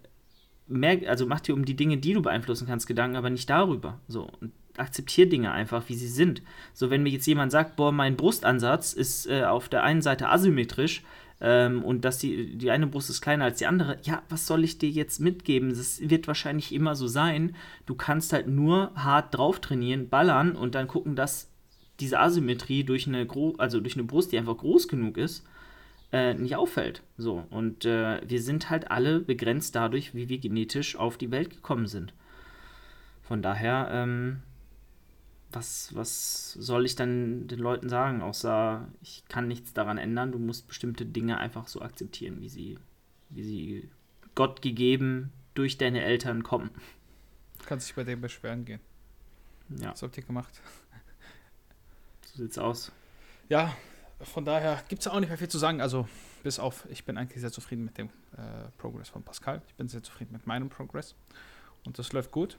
mehr, 0.73 0.99
also 1.07 1.25
mach 1.25 1.39
dir 1.39 1.53
um 1.53 1.65
die 1.65 1.75
Dinge, 1.75 1.97
die 1.97 2.13
du 2.13 2.21
beeinflussen 2.21 2.67
kannst, 2.67 2.87
Gedanken, 2.87 3.15
aber 3.15 3.29
nicht 3.29 3.49
darüber. 3.49 3.99
So. 4.07 4.29
Und 4.41 4.51
akzeptiere 4.77 5.27
Dinge 5.27 5.51
einfach, 5.51 5.87
wie 5.87 5.95
sie 5.95 6.07
sind. 6.07 6.41
So, 6.73 6.89
wenn 6.89 7.03
mir 7.03 7.11
jetzt 7.11 7.27
jemand 7.27 7.51
sagt, 7.51 7.75
boah, 7.75 7.91
mein 7.91 8.15
Brustansatz 8.15 8.93
ist 8.93 9.27
äh, 9.27 9.43
auf 9.43 9.69
der 9.69 9.83
einen 9.83 10.01
Seite 10.01 10.29
asymmetrisch 10.29 11.03
ähm, 11.41 11.83
und 11.83 12.05
dass 12.05 12.17
die, 12.17 12.57
die 12.57 12.71
eine 12.71 12.87
Brust 12.87 13.09
ist 13.09 13.21
kleiner 13.21 13.45
als 13.45 13.59
die 13.59 13.67
andere, 13.67 13.99
ja, 14.03 14.23
was 14.29 14.47
soll 14.47 14.63
ich 14.63 14.79
dir 14.79 14.89
jetzt 14.89 15.19
mitgeben? 15.19 15.69
Das 15.69 16.01
wird 16.01 16.27
wahrscheinlich 16.27 16.73
immer 16.73 16.95
so 16.95 17.07
sein. 17.07 17.55
Du 17.85 17.95
kannst 17.95 18.33
halt 18.33 18.47
nur 18.47 18.91
hart 18.95 19.35
drauf 19.35 19.59
trainieren, 19.59 20.09
ballern 20.09 20.55
und 20.55 20.75
dann 20.75 20.87
gucken, 20.87 21.15
dass 21.15 21.49
diese 21.99 22.19
Asymmetrie 22.19 22.83
durch 22.83 23.07
eine, 23.07 23.25
Gro 23.25 23.55
also 23.57 23.79
durch 23.79 23.95
eine 23.95 24.03
Brust, 24.03 24.31
die 24.31 24.37
einfach 24.37 24.57
groß 24.57 24.87
genug 24.87 25.17
ist, 25.17 25.45
äh, 26.13 26.35
nicht 26.35 26.55
auffällt. 26.55 27.01
So, 27.17 27.43
und 27.49 27.85
äh, 27.85 28.21
wir 28.25 28.41
sind 28.41 28.69
halt 28.69 28.91
alle 28.91 29.19
begrenzt 29.19 29.75
dadurch, 29.75 30.13
wie 30.13 30.29
wir 30.29 30.37
genetisch 30.37 30.95
auf 30.95 31.17
die 31.17 31.31
Welt 31.31 31.49
gekommen 31.49 31.87
sind. 31.87 32.13
Von 33.23 33.41
daher, 33.41 33.89
ähm, 33.91 34.43
was, 35.51 35.93
was 35.95 36.53
soll 36.53 36.85
ich 36.85 36.95
dann 36.95 37.47
den 37.47 37.59
Leuten 37.59 37.89
sagen, 37.89 38.21
außer 38.21 38.87
ich 39.01 39.23
kann 39.27 39.47
nichts 39.47 39.73
daran 39.73 39.97
ändern, 39.97 40.31
du 40.31 40.39
musst 40.39 40.67
bestimmte 40.67 41.05
Dinge 41.05 41.39
einfach 41.39 41.67
so 41.67 41.81
akzeptieren, 41.81 42.41
wie 42.41 42.49
sie, 42.49 42.77
wie 43.29 43.43
sie 43.43 43.89
Gott 44.35 44.61
gegeben 44.61 45.31
durch 45.55 45.77
deine 45.77 46.03
Eltern 46.03 46.43
kommen. 46.43 46.69
Du 47.59 47.65
kannst 47.65 47.87
dich 47.87 47.95
bei 47.95 48.03
dem 48.03 48.21
beschweren 48.21 48.65
gehen. 48.65 48.81
Ja. 49.69 49.91
Was 49.91 50.03
habt 50.03 50.17
ihr 50.17 50.23
gemacht? 50.23 50.61
So 52.25 52.43
sieht's 52.43 52.57
aus. 52.57 52.91
Ja, 53.49 53.75
von 54.23 54.45
daher 54.45 54.81
gibt 54.87 55.01
es 55.01 55.07
auch 55.07 55.19
nicht 55.19 55.29
mehr 55.29 55.37
viel 55.37 55.47
zu 55.47 55.57
sagen. 55.57 55.81
Also, 55.81 56.07
bis 56.43 56.59
auf, 56.59 56.85
ich 56.89 57.05
bin 57.05 57.17
eigentlich 57.17 57.41
sehr 57.41 57.51
zufrieden 57.51 57.85
mit 57.85 57.97
dem 57.97 58.07
äh, 58.07 58.69
Progress 58.77 59.09
von 59.09 59.23
Pascal. 59.23 59.61
Ich 59.67 59.75
bin 59.75 59.87
sehr 59.87 60.03
zufrieden 60.03 60.33
mit 60.33 60.47
meinem 60.47 60.69
Progress. 60.69 61.15
Und 61.85 61.99
das 61.99 62.13
läuft 62.13 62.31
gut. 62.31 62.57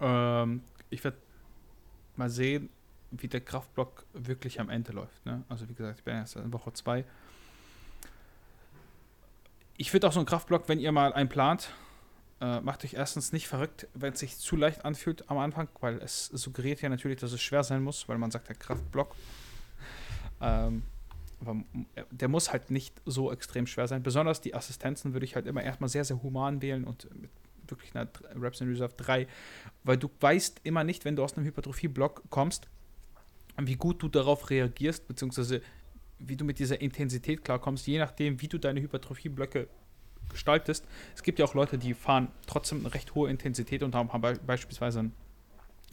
Ähm, 0.00 0.62
ich 0.90 1.02
werde 1.04 1.18
mal 2.16 2.30
sehen, 2.30 2.68
wie 3.10 3.28
der 3.28 3.40
Kraftblock 3.40 4.04
wirklich 4.12 4.60
am 4.60 4.70
Ende 4.70 4.92
läuft. 4.92 5.24
Ne? 5.26 5.42
Also, 5.48 5.68
wie 5.68 5.74
gesagt, 5.74 5.98
ich 5.98 6.04
bin 6.04 6.14
erst 6.14 6.36
in 6.36 6.52
Woche 6.52 6.72
2. 6.72 7.04
Ich 9.76 9.92
würde 9.92 10.06
auch 10.06 10.12
so 10.12 10.20
einen 10.20 10.26
Kraftblock, 10.26 10.68
wenn 10.68 10.78
ihr 10.78 10.92
mal 10.92 11.12
einen 11.12 11.28
plant, 11.28 11.70
äh, 12.40 12.60
macht 12.60 12.84
euch 12.84 12.94
erstens 12.94 13.32
nicht 13.32 13.48
verrückt, 13.48 13.88
wenn 13.94 14.12
es 14.12 14.20
sich 14.20 14.38
zu 14.38 14.56
leicht 14.56 14.84
anfühlt 14.84 15.28
am 15.30 15.38
Anfang, 15.38 15.68
weil 15.80 15.98
es 15.98 16.26
suggeriert 16.26 16.80
ja 16.82 16.88
natürlich, 16.88 17.18
dass 17.18 17.32
es 17.32 17.42
schwer 17.42 17.64
sein 17.64 17.82
muss, 17.82 18.08
weil 18.08 18.18
man 18.18 18.30
sagt, 18.30 18.48
der 18.48 18.56
Kraftblock 18.56 19.14
ähm, 20.40 20.82
aber 21.40 21.62
der 22.10 22.28
muss 22.28 22.52
halt 22.52 22.70
nicht 22.70 23.00
so 23.04 23.30
extrem 23.32 23.66
schwer 23.66 23.86
sein. 23.88 24.02
Besonders 24.02 24.40
die 24.40 24.54
Assistenzen 24.54 25.12
würde 25.12 25.26
ich 25.26 25.34
halt 25.34 25.46
immer 25.46 25.62
erstmal 25.62 25.88
sehr, 25.88 26.04
sehr 26.04 26.22
human 26.22 26.62
wählen 26.62 26.84
und 26.84 27.08
mit 27.20 27.30
wirklich 27.66 27.94
einer 27.94 28.08
Reps 28.40 28.60
in 28.60 28.68
Reserve 28.68 28.94
3, 28.96 29.26
weil 29.84 29.96
du 29.96 30.10
weißt 30.20 30.60
immer 30.64 30.84
nicht, 30.84 31.04
wenn 31.04 31.16
du 31.16 31.24
aus 31.24 31.34
einem 31.36 31.46
Hypertrophie-Block 31.46 32.24
kommst, 32.30 32.68
wie 33.58 33.76
gut 33.76 34.02
du 34.02 34.08
darauf 34.08 34.50
reagierst, 34.50 35.06
beziehungsweise 35.06 35.62
wie 36.18 36.36
du 36.36 36.44
mit 36.44 36.58
dieser 36.58 36.80
Intensität 36.80 37.44
klarkommst, 37.44 37.86
je 37.86 37.98
nachdem, 37.98 38.40
wie 38.40 38.48
du 38.48 38.58
deine 38.58 38.80
Hypertrophie-Blöcke 38.80 39.68
gestaltest. 40.28 40.86
Es 41.14 41.22
gibt 41.22 41.38
ja 41.38 41.44
auch 41.44 41.54
Leute, 41.54 41.78
die 41.78 41.94
fahren 41.94 42.28
trotzdem 42.46 42.80
eine 42.80 42.94
recht 42.94 43.14
hohe 43.14 43.30
Intensität 43.30 43.82
und 43.82 43.94
haben 43.94 44.10
beispielsweise 44.46 45.10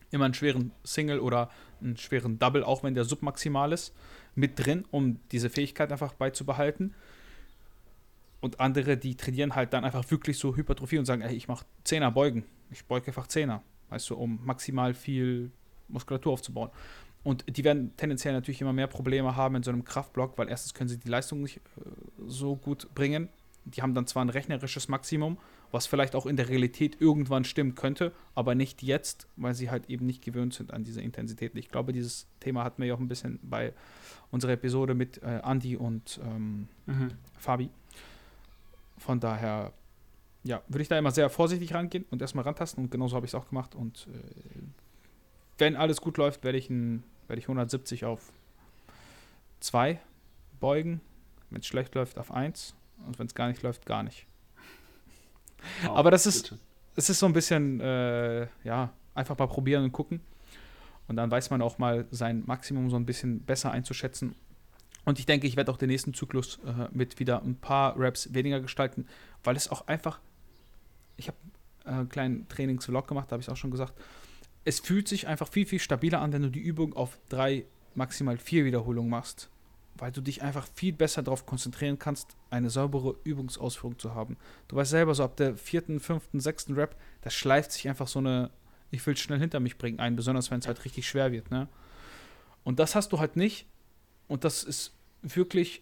immer 0.10 0.26
einen 0.26 0.34
schweren 0.34 0.72
Single 0.84 1.20
oder 1.20 1.50
einen 1.82 1.98
schweren 1.98 2.40
Double, 2.40 2.64
auch 2.64 2.84
wenn 2.84 2.96
der 2.96 3.06
submaximal 3.06 3.72
ist 3.72 3.94
mit 4.36 4.64
drin, 4.64 4.86
um 4.92 5.20
diese 5.32 5.50
Fähigkeit 5.50 5.92
einfach 5.92 6.14
beizubehalten. 6.14 6.94
Und 8.40 8.60
andere, 8.60 8.98
die 8.98 9.16
trainieren 9.16 9.56
halt 9.56 9.74
dann 9.74 9.86
einfach 9.86 10.10
wirklich 10.10 10.38
so 10.38 10.56
Hypertrophie 10.56 10.98
und 10.98 11.06
sagen, 11.06 11.22
ey, 11.22 11.36
ich 11.36 11.48
mache 11.48 11.66
Zehner 11.84 12.12
beugen. 12.12 12.46
Ich 12.72 12.86
beuge 12.86 13.08
einfach 13.08 13.28
Zehner, 13.28 13.62
weißt 13.90 14.10
du, 14.10 14.16
um 14.16 14.40
maximal 14.44 14.94
viel 14.94 15.52
Muskulatur 15.88 16.34
aufzubauen. 16.34 16.72
Und 17.24 17.46
die 17.56 17.64
werden 17.64 17.96
tendenziell 17.98 18.34
natürlich 18.34 18.62
immer 18.62 18.74
mehr 18.74 18.88
Probleme 18.88 19.36
haben 19.36 19.56
in 19.56 19.64
so 19.64 19.70
einem 19.70 19.86
Kraftblock, 19.86 20.38
weil 20.38 20.50
erstens 20.50 20.74
können 20.74 20.90
sie 20.90 20.98
die 20.98 21.10
Leistung 21.10 21.44
nicht 21.44 21.58
äh, 21.58 21.62
so 22.26 22.56
gut 22.56 22.94
bringen. 22.96 23.30
Die 23.66 23.84
haben 23.84 23.94
dann 23.94 24.08
zwar 24.08 24.26
ein 24.26 24.30
rechnerisches 24.30 24.88
Maximum 24.88 25.38
was 25.72 25.88
vielleicht 25.88 26.16
auch 26.16 26.26
in 26.26 26.36
der 26.36 26.50
Realität 26.50 27.00
irgendwann 27.00 27.44
stimmen 27.44 27.76
könnte, 27.76 28.12
aber 28.36 28.56
nicht 28.56 28.84
jetzt, 28.84 29.28
weil 29.36 29.54
sie 29.54 29.70
halt 29.70 29.90
eben 29.90 30.06
nicht 30.06 30.24
gewöhnt 30.24 30.54
sind 30.54 30.74
an 30.74 30.84
diese 30.84 31.02
Intensität. 31.02 31.56
Ich 31.56 31.70
glaube, 31.70 31.94
dieses 31.94 32.28
Thema 32.40 32.64
hatten 32.64 32.82
wir 32.82 32.90
ja 32.90 32.96
auch 32.96 33.00
ein 33.00 33.08
bisschen 33.08 33.40
bei 33.42 33.74
unserer 34.32 34.54
Episode 34.54 34.94
mit 34.94 35.22
äh, 35.24 35.42
Andy 35.44 35.76
und 35.78 36.20
ähm, 36.24 36.68
mhm. 36.86 37.12
Fabi. 37.38 37.70
Von 38.98 39.20
daher, 39.20 39.74
ja, 40.44 40.62
würde 40.68 40.82
ich 40.82 40.88
da 40.88 40.98
immer 40.98 41.12
sehr 41.12 41.30
vorsichtig 41.30 41.74
rangehen 41.74 42.06
und 42.12 42.22
erstmal 42.22 42.46
rantasten 42.46 42.84
und 42.84 42.92
genauso 42.92 43.16
habe 43.16 43.26
ich 43.26 43.32
es 43.32 43.36
auch 43.36 43.48
gemacht. 43.48 43.76
Und 43.76 44.08
äh, 44.14 44.62
wenn 45.58 45.76
alles 45.76 46.02
gut 46.02 46.18
läuft, 46.18 46.44
werde 46.44 46.58
ich, 46.58 46.70
ein, 46.70 47.04
werd 47.28 47.40
ich 47.40 47.46
170 47.46 48.06
auf 48.06 48.32
2 49.60 50.00
beugen. 50.60 51.02
Wenn 51.50 51.60
es 51.60 51.68
schlecht 51.68 51.94
läuft, 51.96 52.18
auf 52.18 52.32
1. 52.32 52.76
Und 53.06 53.20
wenn 53.20 53.28
es 53.28 53.36
gar 53.36 53.48
nicht 53.48 53.62
läuft, 53.62 53.86
gar 53.86 54.04
nicht. 54.04 54.26
Oh, 55.88 55.92
Aber 55.92 56.12
das 56.12 56.26
ist, 56.26 56.56
es 56.96 57.10
ist 57.10 57.20
so 57.20 57.26
ein 57.26 57.34
bisschen, 57.34 57.80
äh, 57.80 58.48
ja, 58.64 58.94
einfach 59.14 59.38
mal 59.38 59.48
probieren 59.48 59.84
und 59.84 59.92
gucken. 59.92 60.22
Und 61.08 61.16
dann 61.18 61.30
weiß 61.30 61.50
man 61.50 61.62
auch 61.62 61.78
mal 61.78 62.06
sein 62.12 62.44
Maximum 62.46 62.90
so 62.90 62.96
ein 62.96 63.06
bisschen 63.06 63.42
besser 63.42 63.72
einzuschätzen. 63.72 64.36
Und 65.04 65.20
ich 65.20 65.26
denke, 65.26 65.48
ich 65.48 65.58
werde 65.58 65.72
auch 65.72 65.78
den 65.78 65.90
nächsten 65.90 66.14
Zyklus 66.14 66.60
äh, 66.66 66.88
mit 66.92 67.20
wieder 67.20 67.42
ein 67.42 67.56
paar 67.56 68.00
Raps 68.00 68.34
weniger 68.34 68.60
gestalten, 68.60 69.08
weil 69.44 69.56
es 69.56 69.70
auch 69.70 69.88
einfach, 69.88 70.20
ich 71.18 71.28
habe 71.28 71.38
äh, 71.86 71.90
einen 71.90 72.10
kleinen 72.10 72.48
Trainingsvlog 72.48 73.08
gemacht, 73.08 73.28
da 73.30 73.34
habe 73.34 73.42
ich 73.42 73.48
es 73.48 73.52
auch 73.52 73.58
schon 73.58 73.72
gesagt. 73.72 73.94
Es 74.64 74.80
fühlt 74.80 75.08
sich 75.08 75.28
einfach 75.28 75.48
viel, 75.48 75.66
viel 75.66 75.80
stabiler 75.80 76.22
an, 76.22 76.34
wenn 76.34 76.44
du 76.44 76.50
die 76.50 76.60
Übung 76.60 76.94
auf 76.94 77.18
drei, 77.30 77.66
maximal 77.96 78.38
vier 78.38 78.64
Wiederholungen 78.64 79.10
machst 79.10 79.50
weil 79.96 80.12
du 80.12 80.22
dich 80.22 80.42
einfach 80.42 80.68
viel 80.74 80.94
besser 80.94 81.24
darauf 81.24 81.46
konzentrieren 81.46 82.00
kannst, 82.00 82.36
eine 82.50 82.70
saubere 82.70 83.16
Übungsausführung 83.24 84.00
zu 84.00 84.16
haben. 84.16 84.38
Du 84.68 84.76
weißt 84.76 84.92
selber, 84.92 85.14
so 85.14 85.24
ab 85.24 85.38
der 85.38 85.58
vierten, 85.58 86.00
fünften, 86.00 86.40
sechsten 86.40 86.74
Rap, 86.74 86.96
da 87.22 87.30
schleift 87.30 87.72
sich 87.72 87.88
einfach 87.88 88.08
so 88.08 88.20
eine, 88.20 88.50
ich 88.90 89.06
will 89.06 89.16
schnell 89.18 89.40
hinter 89.40 89.60
mich 89.60 89.78
bringen 89.78 90.00
ein, 90.00 90.16
besonders 90.16 90.52
wenn 90.52 90.60
es 90.60 90.68
halt 90.68 90.84
richtig 90.86 91.08
schwer 91.08 91.32
wird, 91.32 91.52
ne? 91.52 91.68
Und 92.64 92.80
das 92.80 92.96
hast 92.96 93.12
du 93.12 93.20
halt 93.20 93.36
nicht. 93.36 93.66
Und 94.28 94.44
das 94.44 94.64
ist 94.64 94.94
wirklich 95.22 95.82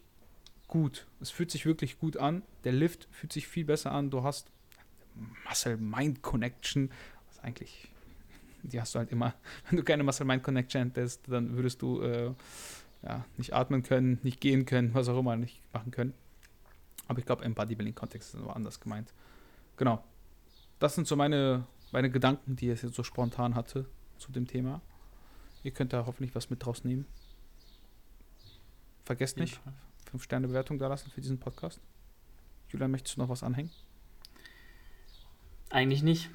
gut. 0.68 1.08
Es 1.20 1.30
fühlt 1.30 1.52
sich 1.52 1.66
wirklich 1.66 2.00
gut 2.00 2.18
an. 2.18 2.44
Der 2.64 2.72
Lift 2.72 3.08
fühlt 3.12 3.34
sich 3.34 3.48
viel 3.48 3.66
besser 3.66 3.92
an. 3.92 4.10
Du 4.10 4.24
hast 4.24 4.52
Muscle-Mind 5.48 6.22
Connection, 6.22 6.92
was 7.28 7.40
eigentlich, 7.44 7.90
die 8.64 8.80
hast 8.80 8.96
du 8.96 9.00
halt 9.00 9.12
immer. 9.12 9.34
Wenn 9.70 9.78
du 9.78 9.84
keine 9.84 10.04
Muscle-Mind 10.04 10.44
Connection 10.44 10.84
hättest, 10.84 11.28
dann 11.28 11.56
würdest 11.56 11.82
du 11.82 12.02
äh, 12.02 12.32
ja, 13.02 13.26
nicht 13.38 13.54
atmen 13.54 13.84
können, 13.84 14.20
nicht 14.24 14.42
gehen 14.42 14.66
können, 14.66 14.94
was 14.94 15.08
auch 15.08 15.20
immer 15.20 15.36
nicht 15.36 15.62
machen 15.74 15.92
können. 15.92 16.14
Aber 17.08 17.20
ich 17.20 17.26
glaube, 17.26 17.44
im 17.44 17.56
Bodybuilding-Kontext 17.56 18.36
ist 18.36 18.42
es 18.42 18.48
anders 18.48 18.80
gemeint. 18.80 19.14
Genau. 19.78 20.04
Das 20.80 20.96
sind 20.96 21.08
so 21.08 21.16
meine, 21.16 21.66
meine 21.92 22.10
Gedanken, 22.10 22.56
die 22.56 22.70
ich 22.70 22.82
jetzt 22.82 22.96
so 22.96 23.04
spontan 23.04 23.56
hatte 23.56 23.86
zu 24.18 24.32
dem 24.32 24.48
Thema. 24.48 24.82
Ihr 25.64 25.72
könnt 25.72 25.94
da 25.94 26.06
hoffentlich 26.06 26.36
was 26.36 26.50
mit 26.50 26.64
draus 26.64 26.84
nehmen. 26.84 27.06
Vergesst 29.06 29.38
nicht, 29.38 29.60
5-Sterne-Bewertung 30.14 30.78
da 30.78 30.88
lassen 30.88 31.10
für 31.10 31.22
diesen 31.22 31.40
Podcast. 31.40 31.82
Julian, 32.70 32.92
möchtest 32.92 33.18
du 33.18 33.22
noch 33.22 33.30
was 33.30 33.44
anhängen? 33.44 33.72
Eigentlich 35.72 36.04
nicht. 36.04 36.30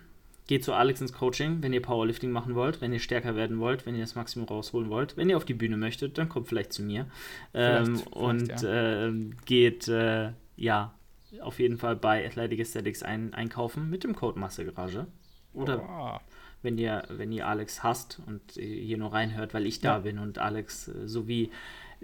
Geht 0.47 0.63
zu 0.63 0.75
Alex 0.75 1.01
ins 1.01 1.13
Coaching, 1.13 1.63
wenn 1.63 1.73
ihr 1.73 1.81
Powerlifting 1.81 2.31
machen 2.31 2.55
wollt, 2.55 2.81
wenn 2.81 2.93
ihr 2.93 2.99
stärker 2.99 3.35
werden 3.35 3.59
wollt, 3.61 3.87
wenn 3.87 3.95
ihr 3.95 4.03
das 4.03 4.15
Maximum 4.15 4.47
rausholen 4.47 4.91
wollt. 4.91 5.17
Wenn 5.17 5.31
ihr 5.31 5.37
auf 5.39 5.47
die 5.47 5.55
Bühne 5.55 5.77
möchtet, 5.79 6.19
dann 6.19 6.29
kommt 6.29 6.49
vielleicht 6.49 6.73
zu 6.73 6.83
mir. 6.83 7.07
Vielleicht, 7.53 7.89
ähm, 7.89 7.97
vielleicht, 7.97 8.17
und 8.17 8.63
ja. 8.63 9.07
äh, 9.07 9.13
geht, 9.47 9.89
äh, 9.89 10.33
ja, 10.57 10.95
auf 11.41 11.59
jeden 11.59 11.79
Fall 11.79 11.97
bei 11.97 12.25
Athletic 12.27 12.61
Aesthetics 12.61 13.03
ein, 13.03 13.33
einkaufen 13.33 13.89
mit 13.89 14.05
dem 14.05 14.15
Code 14.15 14.39
Massegarage. 14.39 15.07
Oder 15.55 15.83
oh. 15.89 16.21
wenn 16.63 16.77
ihr, 16.79 17.05
wenn 17.09 17.33
ihr 17.33 17.47
Alex 17.47 17.83
hasst 17.83 18.21
und 18.27 18.43
hier 18.53 18.99
nur 18.99 19.13
reinhört, 19.13 19.55
weil 19.55 19.67
ich 19.67 19.81
da 19.81 19.95
ja. 19.95 19.99
bin 20.01 20.19
und 20.19 20.39
Alex 20.39 20.89
äh, 20.89 21.09
sowie 21.09 21.51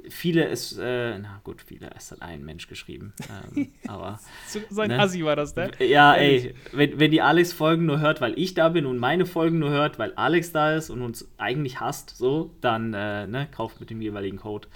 viele 0.08 0.44
ist, 0.44 0.78
äh, 0.78 1.18
na 1.18 1.40
gut, 1.44 1.62
viele, 1.62 1.90
es 1.96 2.10
hat 2.10 2.22
ein 2.22 2.44
Mensch 2.44 2.68
geschrieben. 2.68 3.12
Ähm, 3.54 3.72
aber. 3.88 4.20
so 4.46 4.80
ein 4.80 4.88
ne? 4.88 4.98
Assi 4.98 5.24
war 5.24 5.36
das, 5.36 5.54
ne? 5.56 5.70
Ja, 5.78 6.14
ey, 6.14 6.54
wenn, 6.72 6.98
wenn 6.98 7.10
die 7.10 7.20
Alex-Folgen 7.20 7.86
nur 7.86 8.00
hört, 8.00 8.20
weil 8.20 8.38
ich 8.38 8.54
da 8.54 8.68
bin 8.68 8.86
und 8.86 8.98
meine 8.98 9.26
Folgen 9.26 9.58
nur 9.58 9.70
hört, 9.70 9.98
weil 9.98 10.12
Alex 10.14 10.52
da 10.52 10.74
ist 10.74 10.90
und 10.90 11.02
uns 11.02 11.28
eigentlich 11.38 11.80
hasst, 11.80 12.16
so, 12.16 12.54
dann 12.60 12.94
äh, 12.94 13.26
ne, 13.26 13.48
kauft 13.50 13.80
mit 13.80 13.90
dem 13.90 14.00
jeweiligen 14.00 14.38
Code. 14.38 14.68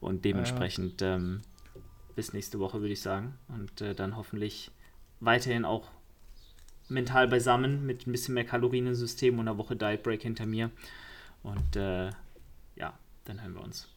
Und 0.00 0.24
dementsprechend 0.24 1.00
ja. 1.00 1.16
ähm, 1.16 1.42
bis 2.16 2.32
nächste 2.32 2.58
Woche, 2.58 2.80
würde 2.80 2.92
ich 2.92 3.02
sagen. 3.02 3.34
Und 3.48 3.80
äh, 3.80 3.94
dann 3.94 4.16
hoffentlich 4.16 4.70
weiterhin 5.20 5.64
auch 5.64 5.88
mental 6.88 7.28
beisammen 7.28 7.86
mit 7.86 8.06
ein 8.06 8.12
bisschen 8.12 8.34
mehr 8.34 8.44
Kalorien 8.44 8.86
im 8.86 8.94
System 8.94 9.38
und 9.38 9.48
einer 9.48 9.58
Woche 9.58 9.76
Diet 9.76 10.02
Break 10.02 10.22
hinter 10.22 10.46
mir. 10.46 10.70
Und 11.42 11.76
äh, 11.76 12.10
ja, 12.76 12.98
dann 13.24 13.40
hören 13.42 13.54
wir 13.54 13.62
uns. 13.62 13.88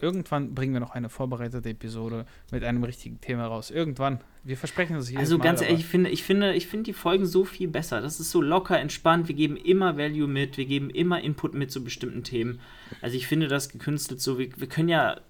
Irgendwann 0.00 0.54
bringen 0.54 0.72
wir 0.72 0.80
noch 0.80 0.90
eine 0.90 1.08
vorbereitete 1.08 1.68
Episode 1.68 2.26
mit 2.50 2.64
einem 2.64 2.82
richtigen 2.84 3.20
Thema 3.20 3.46
raus. 3.46 3.70
Irgendwann. 3.70 4.20
Wir 4.44 4.56
versprechen 4.56 4.96
das 4.96 5.08
hier. 5.08 5.18
Also 5.18 5.38
ganz 5.38 5.60
Mal, 5.60 5.66
ehrlich, 5.66 5.80
ich 5.80 5.86
finde, 5.86 6.10
ich, 6.10 6.22
finde, 6.22 6.54
ich 6.54 6.66
finde 6.66 6.84
die 6.84 6.92
Folgen 6.92 7.26
so 7.26 7.44
viel 7.44 7.68
besser. 7.68 8.00
Das 8.00 8.20
ist 8.20 8.30
so 8.30 8.40
locker, 8.40 8.78
entspannt. 8.78 9.28
Wir 9.28 9.34
geben 9.34 9.56
immer 9.56 9.96
Value 9.96 10.26
mit. 10.26 10.56
Wir 10.56 10.66
geben 10.66 10.90
immer 10.90 11.20
Input 11.20 11.54
mit 11.54 11.70
zu 11.70 11.84
bestimmten 11.84 12.24
Themen. 12.24 12.60
Also 13.00 13.16
ich 13.16 13.26
finde 13.26 13.48
das 13.48 13.68
gekünstelt 13.68 14.20
so. 14.20 14.38
Wir, 14.38 14.48
wir 14.56 14.68
können 14.68 14.88
ja 14.88 15.20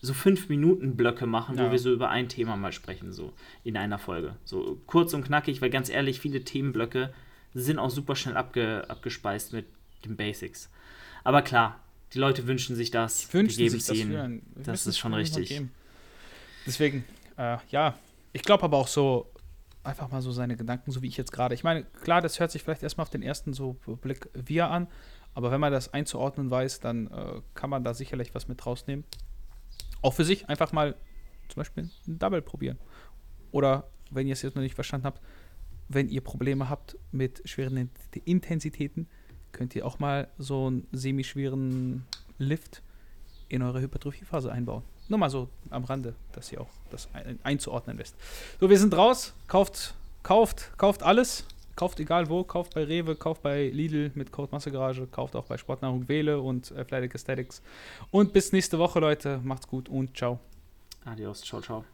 so 0.00 0.14
fünf 0.14 0.48
Minuten 0.48 0.96
Blöcke 0.96 1.26
machen, 1.26 1.56
ja. 1.56 1.66
wo 1.66 1.72
wir 1.72 1.78
so 1.78 1.92
über 1.92 2.08
ein 2.10 2.28
Thema 2.28 2.56
mal 2.56 2.72
sprechen, 2.72 3.12
so 3.12 3.32
in 3.64 3.76
einer 3.76 3.98
Folge. 3.98 4.36
So 4.44 4.80
kurz 4.86 5.12
und 5.14 5.24
knackig, 5.24 5.60
weil 5.60 5.70
ganz 5.70 5.90
ehrlich, 5.90 6.20
viele 6.20 6.44
Themenblöcke 6.44 7.12
sind 7.54 7.78
auch 7.78 7.90
super 7.90 8.14
schnell 8.14 8.36
abge, 8.36 8.84
abgespeist 8.88 9.52
mit 9.52 9.66
den 10.04 10.16
Basics. 10.16 10.70
Aber 11.24 11.42
klar, 11.42 11.80
die 12.14 12.18
Leute 12.18 12.46
wünschen 12.46 12.76
sich 12.76 12.90
das. 12.90 13.32
Wünschen 13.32 13.58
die 13.58 13.64
geben 13.64 13.78
sich 13.78 13.86
das 13.86 13.96
ihnen. 13.96 14.42
Das 14.56 14.86
ist 14.86 14.98
schon 14.98 15.14
richtig. 15.14 15.62
Deswegen, 16.66 17.04
äh, 17.36 17.58
ja, 17.70 17.98
ich 18.32 18.42
glaube 18.42 18.64
aber 18.64 18.76
auch 18.76 18.88
so, 18.88 19.30
einfach 19.84 20.10
mal 20.10 20.22
so 20.22 20.32
seine 20.32 20.56
Gedanken, 20.56 20.90
so 20.90 21.02
wie 21.02 21.08
ich 21.08 21.16
jetzt 21.16 21.32
gerade. 21.32 21.54
Ich 21.54 21.64
meine, 21.64 21.84
klar, 22.02 22.20
das 22.20 22.40
hört 22.40 22.50
sich 22.50 22.62
vielleicht 22.62 22.82
erstmal 22.82 23.04
auf 23.04 23.10
den 23.10 23.22
ersten 23.22 23.52
so 23.52 23.74
Blick 24.02 24.28
wir 24.34 24.70
an, 24.70 24.86
aber 25.34 25.50
wenn 25.50 25.60
man 25.60 25.72
das 25.72 25.92
einzuordnen 25.92 26.50
weiß, 26.50 26.80
dann 26.80 27.08
äh, 27.08 27.40
kann 27.54 27.70
man 27.70 27.84
da 27.84 27.94
sicherlich 27.94 28.34
was 28.34 28.48
mit 28.48 28.64
rausnehmen. 28.64 29.04
Auch 30.02 30.14
für 30.14 30.24
sich 30.24 30.48
einfach 30.48 30.72
mal 30.72 30.94
zum 31.48 31.60
Beispiel 31.60 31.90
ein 32.06 32.18
Double 32.18 32.42
probieren. 32.42 32.78
Oder 33.50 33.90
wenn 34.10 34.26
ihr 34.26 34.34
es 34.34 34.42
jetzt 34.42 34.54
noch 34.54 34.62
nicht 34.62 34.74
verstanden 34.74 35.06
habt, 35.06 35.22
wenn 35.88 36.08
ihr 36.08 36.20
Probleme 36.20 36.68
habt 36.68 36.98
mit 37.12 37.42
schweren 37.48 37.90
Intensitäten, 38.24 39.08
könnt 39.52 39.74
ihr 39.74 39.86
auch 39.86 39.98
mal 39.98 40.28
so 40.38 40.66
einen 40.66 40.86
semi-schweren 40.92 42.04
Lift 42.38 42.82
in 43.48 43.62
eure 43.62 43.80
Hypertrophiephase 43.80 44.52
einbauen. 44.52 44.82
Nur 45.08 45.18
mal 45.18 45.30
so 45.30 45.48
am 45.70 45.84
Rande, 45.84 46.14
dass 46.32 46.52
ihr 46.52 46.60
auch 46.60 46.70
das 46.90 47.08
ein 47.14 47.38
einzuordnen 47.42 47.98
wisst. 47.98 48.14
So, 48.60 48.68
wir 48.68 48.78
sind 48.78 48.94
raus. 48.94 49.32
Kauft, 49.46 49.94
kauft, 50.22 50.72
kauft 50.76 51.02
alles. 51.02 51.44
Kauft 51.76 52.00
egal 52.00 52.28
wo, 52.28 52.42
kauft 52.42 52.74
bei 52.74 52.82
Rewe, 52.82 53.14
kauft 53.14 53.42
bei 53.42 53.68
Lidl 53.68 54.10
mit 54.16 54.32
Code 54.32 54.48
Massegarage, 54.50 55.06
kauft 55.06 55.36
auch 55.36 55.44
bei 55.44 55.56
Sportnahrung 55.56 56.08
Wähle 56.08 56.40
und 56.40 56.72
Athletic 56.76 57.14
Aesthetics. 57.14 57.62
Und 58.10 58.32
bis 58.32 58.50
nächste 58.50 58.80
Woche, 58.80 58.98
Leute. 58.98 59.40
Macht's 59.44 59.68
gut 59.68 59.88
und 59.88 60.16
ciao. 60.16 60.40
Adios, 61.04 61.42
ciao, 61.42 61.60
ciao. 61.60 61.84